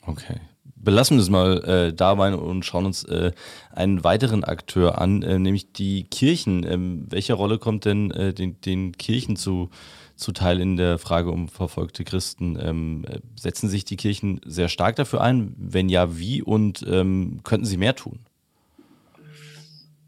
Okay 0.06 0.40
belassen 0.84 1.18
wir 1.18 1.22
es 1.22 1.30
mal 1.30 1.64
äh, 1.64 1.94
dabei 1.94 2.36
und 2.36 2.66
schauen 2.66 2.86
uns 2.86 3.04
äh, 3.06 3.32
einen 3.72 4.04
weiteren 4.04 4.44
Akteur 4.44 5.00
an, 5.00 5.24
äh, 5.24 5.40
nämlich 5.40 5.72
die 5.72 6.04
Kirchen. 6.04 6.66
Ähm, 6.70 7.06
welche 7.10 7.34
Rolle 7.34 7.58
kommt 7.58 7.86
denn 7.86 8.10
den, 8.10 8.60
den, 8.62 8.92
Kirchen 8.94 9.36
zu, 9.36 9.70
zuteil 10.16 10.60
in 10.60 10.78
der 10.78 10.98
Frage 10.98 11.32
um 11.32 11.48
verfolgte 11.48 12.04
Christen? 12.04 12.58
Ähm, 12.62 13.06
äh, 13.08 13.20
setzen 13.36 13.70
sich 13.70 13.86
die 13.86 13.98
Kirchen 13.98 14.42
sehr 14.46 14.70
stark 14.70 14.96
dafür 14.96 15.22
ein? 15.22 15.56
Wenn 15.58 15.90
ja, 15.90 16.18
wie? 16.18 16.42
Und 16.42 16.86
ähm, 16.90 17.40
könnten 17.44 17.66
sie 17.66 17.78
mehr 17.78 17.96
tun? 17.96 18.20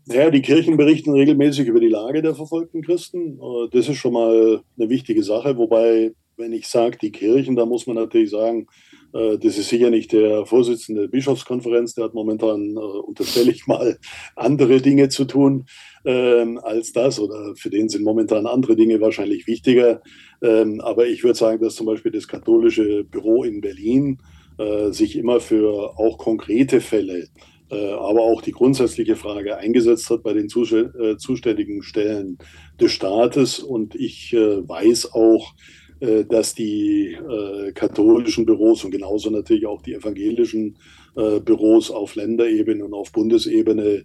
Naja, 0.08 0.30
die 0.30 0.42
Kirchen 0.42 0.78
berichten 0.78 1.14
regelmäßig 1.14 1.68
über 1.68 1.80
die 1.80 1.90
Lage 1.90 2.22
der 2.22 2.36
verfolgten 2.36 2.84
Christen. 2.84 3.40
Äh, 3.40 3.70
das 3.72 3.90
ist 3.90 3.98
schon 3.98 4.14
mal 4.14 4.62
eine 4.78 4.90
wichtige 4.90 5.24
Sache. 5.24 5.58
Wobei, 5.58 6.14
wenn 6.38 6.54
ich 6.54 6.68
sage, 6.68 6.98
die 7.02 7.12
Kirchen, 7.12 7.56
da 7.56 7.66
muss 7.66 7.88
man 7.88 7.96
natürlich 7.96 8.30
sagen, 8.30 8.68
das 9.12 9.58
ist 9.58 9.70
sicher 9.70 9.90
nicht 9.90 10.12
der 10.12 10.46
Vorsitzende 10.46 11.02
der 11.02 11.08
Bischofskonferenz, 11.08 11.94
der 11.96 12.06
hat 12.06 12.14
momentan, 12.14 12.76
äh, 12.76 12.80
unterstelle 12.80 13.52
ich 13.52 13.68
mal, 13.68 13.98
andere 14.36 14.82
Dinge 14.82 15.10
zu 15.10 15.26
tun 15.26 15.66
ähm, 16.06 16.60
als 16.64 16.92
das 16.92 17.20
oder 17.20 17.56
für 17.56 17.70
den 17.70 17.90
sind 17.90 18.04
momentan 18.04 18.46
andere 18.46 18.76
Dinge 18.76 19.02
wahrscheinlich 19.02 19.48
wichtiger. 19.48 20.02
Ähm, 20.42 20.82
aber 20.82 21.08
ich 21.08 21.24
würde 21.24 21.38
sagen, 21.38 21.62
dass 21.62 21.76
zum 21.76 21.86
Beispiel 21.86 22.12
das 22.12 22.28
katholische 22.28 23.04
Büro 23.04 23.44
in 23.44 23.62
Berlin 23.62 24.20
äh, 24.58 24.92
sich 24.92 25.18
immer 25.18 25.40
für 25.40 25.98
auch 25.98 26.18
konkrete 26.18 26.82
Fälle 26.82 27.28
äh, 27.72 27.92
aber 27.94 28.22
auch 28.22 28.42
die 28.42 28.52
grundsätzliche 28.52 29.16
Frage 29.16 29.58
eingesetzt 29.58 30.10
hat 30.10 30.22
bei 30.22 30.34
den 30.34 30.46
äh, 30.46 31.18
zuständigen 31.18 31.82
Stellen 31.82 32.38
des 32.80 32.92
Staates. 32.92 33.60
Und 33.60 33.96
ich 33.96 34.34
äh, 34.34 34.68
weiß 34.68 35.14
auch, 35.14 35.54
äh, 35.54 35.85
dass 36.00 36.54
die 36.54 37.14
äh, 37.14 37.72
katholischen 37.72 38.46
Büros 38.46 38.84
und 38.84 38.92
genauso 38.92 39.30
natürlich 39.30 39.66
auch 39.66 39.82
die 39.82 39.94
evangelischen 39.94 40.78
äh, 41.16 41.40
Büros 41.40 41.90
auf 41.90 42.16
Länderebene 42.16 42.84
und 42.84 42.94
auf 42.94 43.12
Bundesebene 43.12 44.04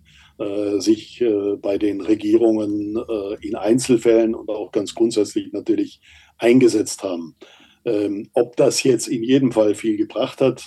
sich 0.78 1.22
bei 1.60 1.76
den 1.76 2.00
Regierungen 2.00 2.96
in 3.42 3.56
Einzelfällen 3.56 4.34
und 4.34 4.48
auch 4.48 4.72
ganz 4.72 4.94
grundsätzlich 4.94 5.52
natürlich 5.52 6.00
eingesetzt 6.38 7.02
haben. 7.02 7.36
Ähm, 7.84 8.30
ob 8.32 8.56
das 8.56 8.82
jetzt 8.82 9.06
in 9.06 9.22
jedem 9.22 9.52
Fall 9.52 9.74
viel 9.74 9.98
gebracht 9.98 10.40
hat, 10.40 10.66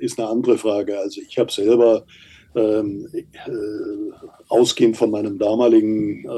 ist 0.00 0.18
eine 0.18 0.28
andere 0.28 0.58
Frage. 0.58 0.98
Also 0.98 1.22
ich 1.26 1.38
habe 1.38 1.50
selber 1.50 2.04
ähm, 2.54 3.08
ausgehend 4.48 4.98
von 4.98 5.10
meinem 5.10 5.38
damaligen 5.38 6.28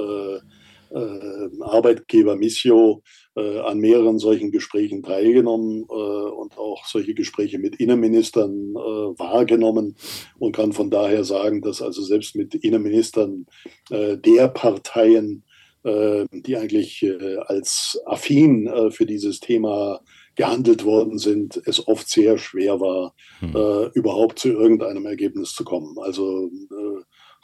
Arbeitgeber 1.60 2.36
Missio 2.36 3.02
äh, 3.02 3.25
an 3.40 3.78
mehreren 3.78 4.18
solchen 4.18 4.50
Gesprächen 4.50 5.02
teilgenommen 5.02 5.84
äh, 5.88 5.92
und 5.92 6.56
auch 6.56 6.86
solche 6.86 7.14
Gespräche 7.14 7.58
mit 7.58 7.76
Innenministern 7.76 8.70
äh, 8.70 9.18
wahrgenommen 9.18 9.96
und 10.38 10.56
kann 10.56 10.72
von 10.72 10.90
daher 10.90 11.22
sagen, 11.24 11.60
dass 11.60 11.82
also 11.82 12.02
selbst 12.02 12.34
mit 12.34 12.54
Innenministern 12.54 13.46
äh, 13.90 14.16
der 14.16 14.48
Parteien, 14.48 15.44
äh, 15.84 16.24
die 16.32 16.56
eigentlich 16.56 17.02
äh, 17.02 17.36
als 17.46 18.00
affin 18.06 18.70
für 18.90 19.04
dieses 19.04 19.40
Thema 19.40 20.00
gehandelt 20.34 20.84
worden 20.84 21.18
sind, 21.18 21.60
es 21.66 21.86
oft 21.88 22.08
sehr 22.08 22.36
schwer 22.36 22.78
war, 22.78 23.14
hm. 23.40 23.90
überhaupt 23.94 24.38
zu 24.38 24.48
irgendeinem 24.48 25.06
Ergebnis 25.06 25.54
zu 25.54 25.64
kommen. 25.64 25.96
Also 25.98 26.50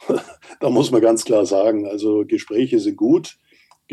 da 0.59 0.69
muss 0.69 0.91
man 0.91 1.01
ganz 1.01 1.25
klar 1.25 1.47
sagen, 1.47 1.87
also 1.87 2.23
Gespräche 2.23 2.79
sind 2.79 2.95
gut, 2.95 3.37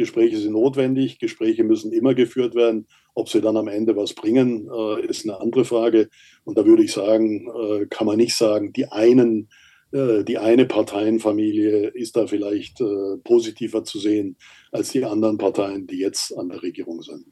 Gespräche 0.01 0.39
sind 0.39 0.53
notwendig, 0.53 1.19
Gespräche 1.19 1.63
müssen 1.63 1.93
immer 1.93 2.15
geführt 2.15 2.55
werden. 2.55 2.87
Ob 3.15 3.29
sie 3.29 3.43
dann 3.43 3.57
am 3.59 3.69
Ende 3.69 3.95
was 3.97 4.15
bringen, 4.15 4.69
äh, 4.73 5.07
ist 5.07 5.25
eine 5.25 5.39
andere 5.41 5.67
Frage. 5.67 6.09
Und 6.45 6.57
da 6.57 6.65
würde 6.65 6.83
ich 6.83 6.93
sagen, 6.93 7.49
äh, 7.49 7.87
kann 7.87 8.07
man 8.07 8.17
nicht 8.17 8.35
sagen, 8.35 8.73
die 8.73 8.87
einen, 8.87 9.49
äh, 9.93 10.25
die 10.25 10.39
eine 10.39 10.65
Parteienfamilie 10.65 11.89
ist 11.89 12.17
da 12.17 12.27
vielleicht 12.27 12.83
positiver 13.25 13.85
zu 13.85 13.99
sehen 13.99 14.37
als 14.73 14.91
die 14.91 15.05
anderen 15.05 15.37
Parteien, 15.37 15.87
die 15.87 15.99
jetzt 15.99 16.37
an 16.37 16.49
der 16.49 16.63
Regierung 16.63 17.03
sind. 17.03 17.27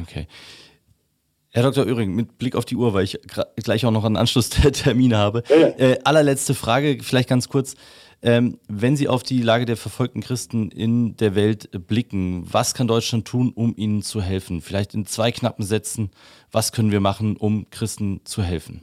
Okay. 0.00 0.26
Herr 1.50 1.62
Dr. 1.62 1.86
Oehring, 1.86 2.14
mit 2.14 2.38
Blick 2.38 2.56
auf 2.56 2.64
die 2.64 2.74
Uhr, 2.74 2.94
weil 2.94 3.04
ich 3.04 3.18
gleich 3.62 3.84
auch 3.84 3.92
noch 3.92 4.04
einen 4.04 4.16
Anschlusstermin 4.16 5.14
habe. 5.16 5.44
Ja, 5.48 5.56
ja. 5.56 5.68
Äh, 5.78 5.98
allerletzte 6.02 6.54
Frage, 6.54 6.98
vielleicht 7.02 7.28
ganz 7.28 7.48
kurz. 7.48 7.76
Ähm, 8.26 8.58
wenn 8.68 8.96
Sie 8.96 9.06
auf 9.06 9.22
die 9.22 9.42
Lage 9.42 9.66
der 9.66 9.76
verfolgten 9.76 10.22
Christen 10.22 10.70
in 10.70 11.14
der 11.18 11.34
Welt 11.34 11.68
blicken, 11.86 12.46
was 12.50 12.72
kann 12.72 12.88
Deutschland 12.88 13.26
tun, 13.26 13.52
um 13.54 13.74
ihnen 13.76 14.00
zu 14.00 14.22
helfen? 14.22 14.62
Vielleicht 14.62 14.94
in 14.94 15.04
zwei 15.04 15.30
knappen 15.30 15.62
Sätzen, 15.62 16.10
was 16.50 16.72
können 16.72 16.90
wir 16.90 17.00
machen, 17.00 17.36
um 17.36 17.68
Christen 17.68 18.22
zu 18.24 18.42
helfen? 18.42 18.80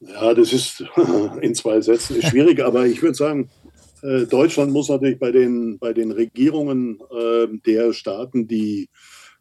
Ja, 0.00 0.34
das 0.34 0.52
ist 0.52 0.84
in 1.40 1.54
zwei 1.54 1.80
Sätzen 1.80 2.20
schwierig, 2.20 2.60
aber 2.64 2.84
ich 2.84 3.00
würde 3.00 3.14
sagen, 3.14 3.48
äh, 4.02 4.26
Deutschland 4.26 4.70
muss 4.70 4.90
natürlich 4.90 5.18
bei 5.18 5.32
den, 5.32 5.78
bei 5.78 5.94
den 5.94 6.12
Regierungen 6.12 7.00
äh, 7.10 7.46
der 7.64 7.94
Staaten, 7.94 8.46
die 8.46 8.90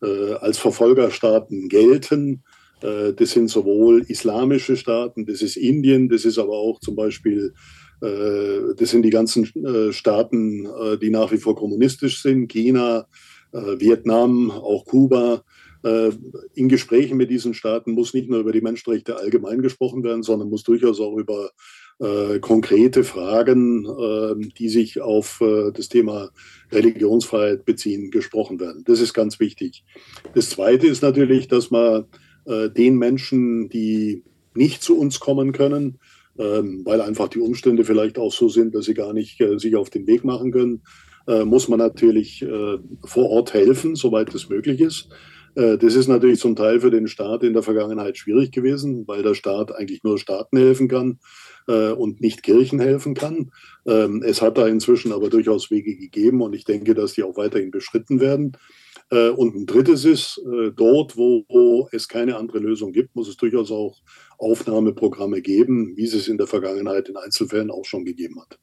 äh, 0.02 0.36
als 0.36 0.58
Verfolgerstaaten 0.58 1.68
gelten, 1.68 2.46
das 2.82 3.32
sind 3.32 3.50
sowohl 3.50 4.04
islamische 4.08 4.76
Staaten, 4.78 5.26
das 5.26 5.42
ist 5.42 5.58
Indien, 5.58 6.10
das 6.10 6.26
ist 6.26 6.38
aber 6.38 6.54
auch 6.54 6.80
zum 6.80 6.96
Beispiel, 6.96 7.54
äh, 8.02 8.74
das 8.78 8.90
sind 8.92 9.04
die 9.04 9.10
ganzen 9.10 9.46
äh, 9.66 9.92
Staaten, 9.92 10.68
die 11.02 11.10
nach 11.10 11.32
wie 11.32 11.38
vor 11.38 11.56
kommunistisch 11.56 12.22
sind, 12.22 12.48
China, 12.48 13.08
Vietnam, 13.52 14.52
auch 14.52 14.86
Kuba. 14.86 15.44
In 16.54 16.70
Gesprächen 16.70 17.18
mit 17.18 17.32
diesen 17.32 17.54
Staaten 17.54 17.94
muss 17.94 18.14
nicht 18.14 18.30
nur 18.30 18.42
über 18.42 18.52
die 18.52 18.62
Menschenrechte 18.62 19.18
allgemein 19.18 19.62
gesprochen 19.62 20.04
werden, 20.04 20.24
sondern 20.24 20.50
muss 20.50 20.64
durchaus 20.64 21.00
auch 21.00 21.18
über 21.18 21.50
äh, 22.00 22.40
konkrete 22.40 23.04
Fragen, 23.04 23.86
äh, 23.86 24.50
die 24.58 24.70
sich 24.70 25.02
auf 25.02 25.42
äh, 25.42 25.72
das 25.74 25.90
Thema 25.90 26.30
Religionsfreiheit 26.72 27.66
beziehen, 27.66 28.10
gesprochen 28.10 28.60
werden. 28.60 28.84
Das 28.86 29.02
ist 29.02 29.14
ganz 29.14 29.40
wichtig. 29.40 29.84
Das 30.34 30.50
Zweite 30.50 30.88
ist 30.88 31.02
natürlich, 31.02 31.50
dass 31.50 31.72
man 31.72 32.06
äh, 32.50 32.70
den 32.70 32.98
Menschen, 32.98 33.70
die 33.70 34.24
nicht 34.56 34.82
zu 34.82 34.98
uns 34.98 35.20
kommen 35.20 35.52
können, 35.52 36.00
ähm, 36.38 36.82
weil 36.84 37.02
einfach 37.02 37.28
die 37.28 37.40
Umstände 37.40 37.86
vielleicht 37.86 38.18
auch 38.18 38.34
so 38.34 38.50
sind, 38.50 38.74
dass 38.74 38.86
sie 38.86 38.94
gar 38.94 39.14
nicht 39.14 39.40
äh, 39.40 39.60
sich 39.60 39.76
auf 39.76 39.90
den 39.90 40.08
Weg 40.08 40.24
machen 40.24 40.52
können, 40.52 40.82
äh, 41.28 41.46
muss 41.46 41.68
man 41.68 41.80
natürlich 41.80 42.46
vor 43.04 43.30
Ort 43.30 43.54
helfen, 43.54 43.96
soweit 43.96 44.34
es 44.34 44.50
möglich 44.50 44.82
ist. 44.82 45.10
Das 45.56 45.96
ist 45.96 46.08
natürlich 46.08 46.40
zum 46.40 46.56
Teil 46.56 46.80
für 46.80 46.92
den 46.92 47.08
Staat 47.08 47.44
in 47.44 47.54
der 47.54 47.64
Vergangenheit 47.64 48.18
schwierig 48.18 48.52
gewesen, 48.52 49.08
weil 49.08 49.24
der 49.24 49.34
Staat 49.34 49.76
eigentlich 49.76 50.04
nur 50.04 50.18
Staaten 50.18 50.58
helfen 50.58 50.88
kann 50.88 51.20
äh, 51.70 51.92
und 51.92 52.20
nicht 52.20 52.44
Kirchen 52.44 52.80
helfen 52.80 53.14
kann. 53.14 53.52
Ähm, 53.86 54.24
es 54.26 54.42
hat 54.42 54.58
da 54.58 54.68
inzwischen 54.68 55.12
aber 55.12 55.30
durchaus 55.30 55.72
Wege 55.72 55.96
gegeben 55.96 56.42
und 56.42 56.54
ich 56.54 56.66
denke, 56.66 56.96
dass 56.96 57.14
die 57.14 57.24
auch 57.24 57.38
weiterhin 57.38 57.72
beschritten 57.72 58.20
werden. 58.20 58.54
Äh, 59.12 59.30
und 59.30 59.56
ein 59.56 59.66
drittes 59.66 60.06
ist, 60.06 60.40
äh, 60.46 60.72
dort, 60.76 61.18
wo, 61.18 61.44
wo, 61.50 61.90
es 61.92 62.08
keine 62.08 62.38
andere 62.38 62.60
Lösung 62.60 62.92
gibt, 62.92 63.16
muss 63.16 63.28
es 63.28 63.38
durchaus 63.38 63.72
auch 63.72 63.98
Aufnahmeprogramme 64.38 65.42
geben, 65.42 65.96
wie 65.96 66.06
es 66.06 66.14
es 66.14 66.28
in 66.28 66.38
der 66.38 66.48
Vergangenheit 66.48 67.10
in 67.10 67.18
Einzelfällen 67.18 67.72
auch 67.72 67.86
schon 67.86 68.06
gegeben 68.06 68.40
hat. 68.40 68.60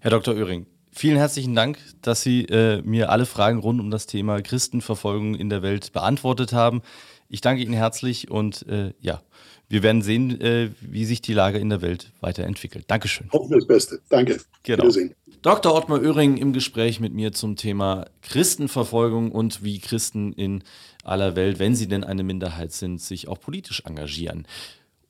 Herr 0.00 0.10
Dr. 0.10 0.34
Oehring, 0.34 0.66
vielen 0.92 1.16
herzlichen 1.16 1.54
Dank, 1.54 1.78
dass 2.02 2.22
Sie 2.22 2.44
äh, 2.44 2.82
mir 2.82 3.10
alle 3.10 3.26
Fragen 3.26 3.58
rund 3.58 3.80
um 3.80 3.90
das 3.90 4.06
Thema 4.06 4.40
Christenverfolgung 4.40 5.34
in 5.34 5.48
der 5.48 5.62
Welt 5.62 5.92
beantwortet 5.92 6.52
haben. 6.52 6.82
Ich 7.28 7.40
danke 7.40 7.62
Ihnen 7.62 7.72
herzlich 7.72 8.30
und 8.30 8.66
äh, 8.68 8.92
ja, 9.00 9.22
wir 9.68 9.82
werden 9.82 10.02
sehen, 10.02 10.40
äh, 10.40 10.70
wie 10.80 11.04
sich 11.04 11.22
die 11.22 11.32
Lage 11.32 11.58
in 11.58 11.70
der 11.70 11.82
Welt 11.82 12.12
weiterentwickelt. 12.20 12.84
Dankeschön. 12.88 13.28
Hoffen 13.32 13.50
wir 13.50 13.58
das 13.58 13.66
Beste. 13.66 14.00
Danke. 14.08 14.40
Genau. 14.62 14.84
Wiedersehen. 14.84 15.14
Dr. 15.42 15.74
Ottmar 15.74 16.00
Oehring 16.00 16.36
im 16.36 16.52
Gespräch 16.52 17.00
mit 17.00 17.12
mir 17.12 17.32
zum 17.32 17.56
Thema 17.56 18.06
Christenverfolgung 18.22 19.30
und 19.30 19.62
wie 19.62 19.78
Christen 19.78 20.32
in 20.32 20.62
aller 21.02 21.36
Welt, 21.36 21.58
wenn 21.58 21.74
sie 21.74 21.86
denn 21.86 22.02
eine 22.02 22.22
Minderheit 22.22 22.72
sind, 22.72 23.00
sich 23.00 23.28
auch 23.28 23.38
politisch 23.40 23.82
engagieren. 23.84 24.46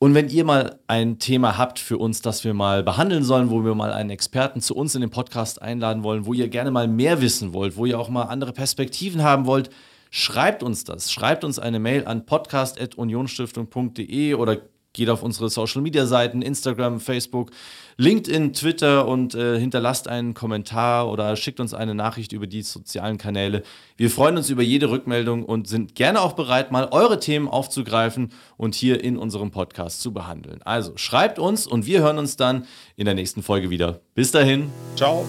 Und 0.00 0.14
wenn 0.14 0.28
ihr 0.28 0.44
mal 0.44 0.80
ein 0.86 1.18
Thema 1.18 1.56
habt 1.56 1.78
für 1.78 1.98
uns, 1.98 2.20
das 2.20 2.44
wir 2.44 2.52
mal 2.52 2.82
behandeln 2.82 3.22
sollen, 3.22 3.48
wo 3.48 3.64
wir 3.64 3.74
mal 3.74 3.92
einen 3.92 4.10
Experten 4.10 4.60
zu 4.60 4.74
uns 4.74 4.94
in 4.94 5.00
den 5.00 5.10
Podcast 5.10 5.62
einladen 5.62 6.02
wollen, 6.02 6.26
wo 6.26 6.34
ihr 6.34 6.48
gerne 6.48 6.70
mal 6.70 6.88
mehr 6.88 7.22
wissen 7.22 7.54
wollt, 7.54 7.76
wo 7.76 7.86
ihr 7.86 7.98
auch 7.98 8.08
mal 8.08 8.24
andere 8.24 8.52
Perspektiven 8.52 9.22
haben 9.22 9.46
wollt, 9.46 9.70
Schreibt 10.16 10.62
uns 10.62 10.84
das. 10.84 11.10
Schreibt 11.10 11.42
uns 11.42 11.58
eine 11.58 11.80
Mail 11.80 12.06
an 12.06 12.24
podcast.unionstiftung.de 12.24 14.34
oder 14.34 14.58
geht 14.92 15.10
auf 15.10 15.24
unsere 15.24 15.50
Social 15.50 15.82
Media 15.82 16.06
Seiten, 16.06 16.40
Instagram, 16.40 17.00
Facebook, 17.00 17.50
LinkedIn, 17.96 18.52
Twitter 18.52 19.08
und 19.08 19.34
äh, 19.34 19.58
hinterlasst 19.58 20.06
einen 20.06 20.32
Kommentar 20.32 21.10
oder 21.10 21.34
schickt 21.34 21.58
uns 21.58 21.74
eine 21.74 21.96
Nachricht 21.96 22.32
über 22.32 22.46
die 22.46 22.62
sozialen 22.62 23.18
Kanäle. 23.18 23.64
Wir 23.96 24.08
freuen 24.08 24.36
uns 24.36 24.50
über 24.50 24.62
jede 24.62 24.88
Rückmeldung 24.88 25.44
und 25.44 25.66
sind 25.66 25.96
gerne 25.96 26.20
auch 26.20 26.34
bereit, 26.34 26.70
mal 26.70 26.90
eure 26.92 27.18
Themen 27.18 27.48
aufzugreifen 27.48 28.30
und 28.56 28.76
hier 28.76 29.02
in 29.02 29.16
unserem 29.16 29.50
Podcast 29.50 30.00
zu 30.00 30.12
behandeln. 30.12 30.62
Also 30.62 30.92
schreibt 30.94 31.40
uns 31.40 31.66
und 31.66 31.86
wir 31.86 32.02
hören 32.02 32.18
uns 32.18 32.36
dann 32.36 32.66
in 32.94 33.06
der 33.06 33.14
nächsten 33.14 33.42
Folge 33.42 33.68
wieder. 33.68 33.98
Bis 34.14 34.30
dahin. 34.30 34.70
Ciao. 34.94 35.26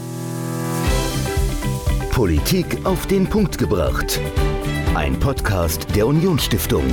Politik 2.12 2.86
auf 2.86 3.08
den 3.08 3.28
Punkt 3.28 3.58
gebracht. 3.58 4.22
Ein 4.96 5.20
Podcast 5.20 5.94
der 5.94 6.08
Unionsstiftung. 6.08 6.86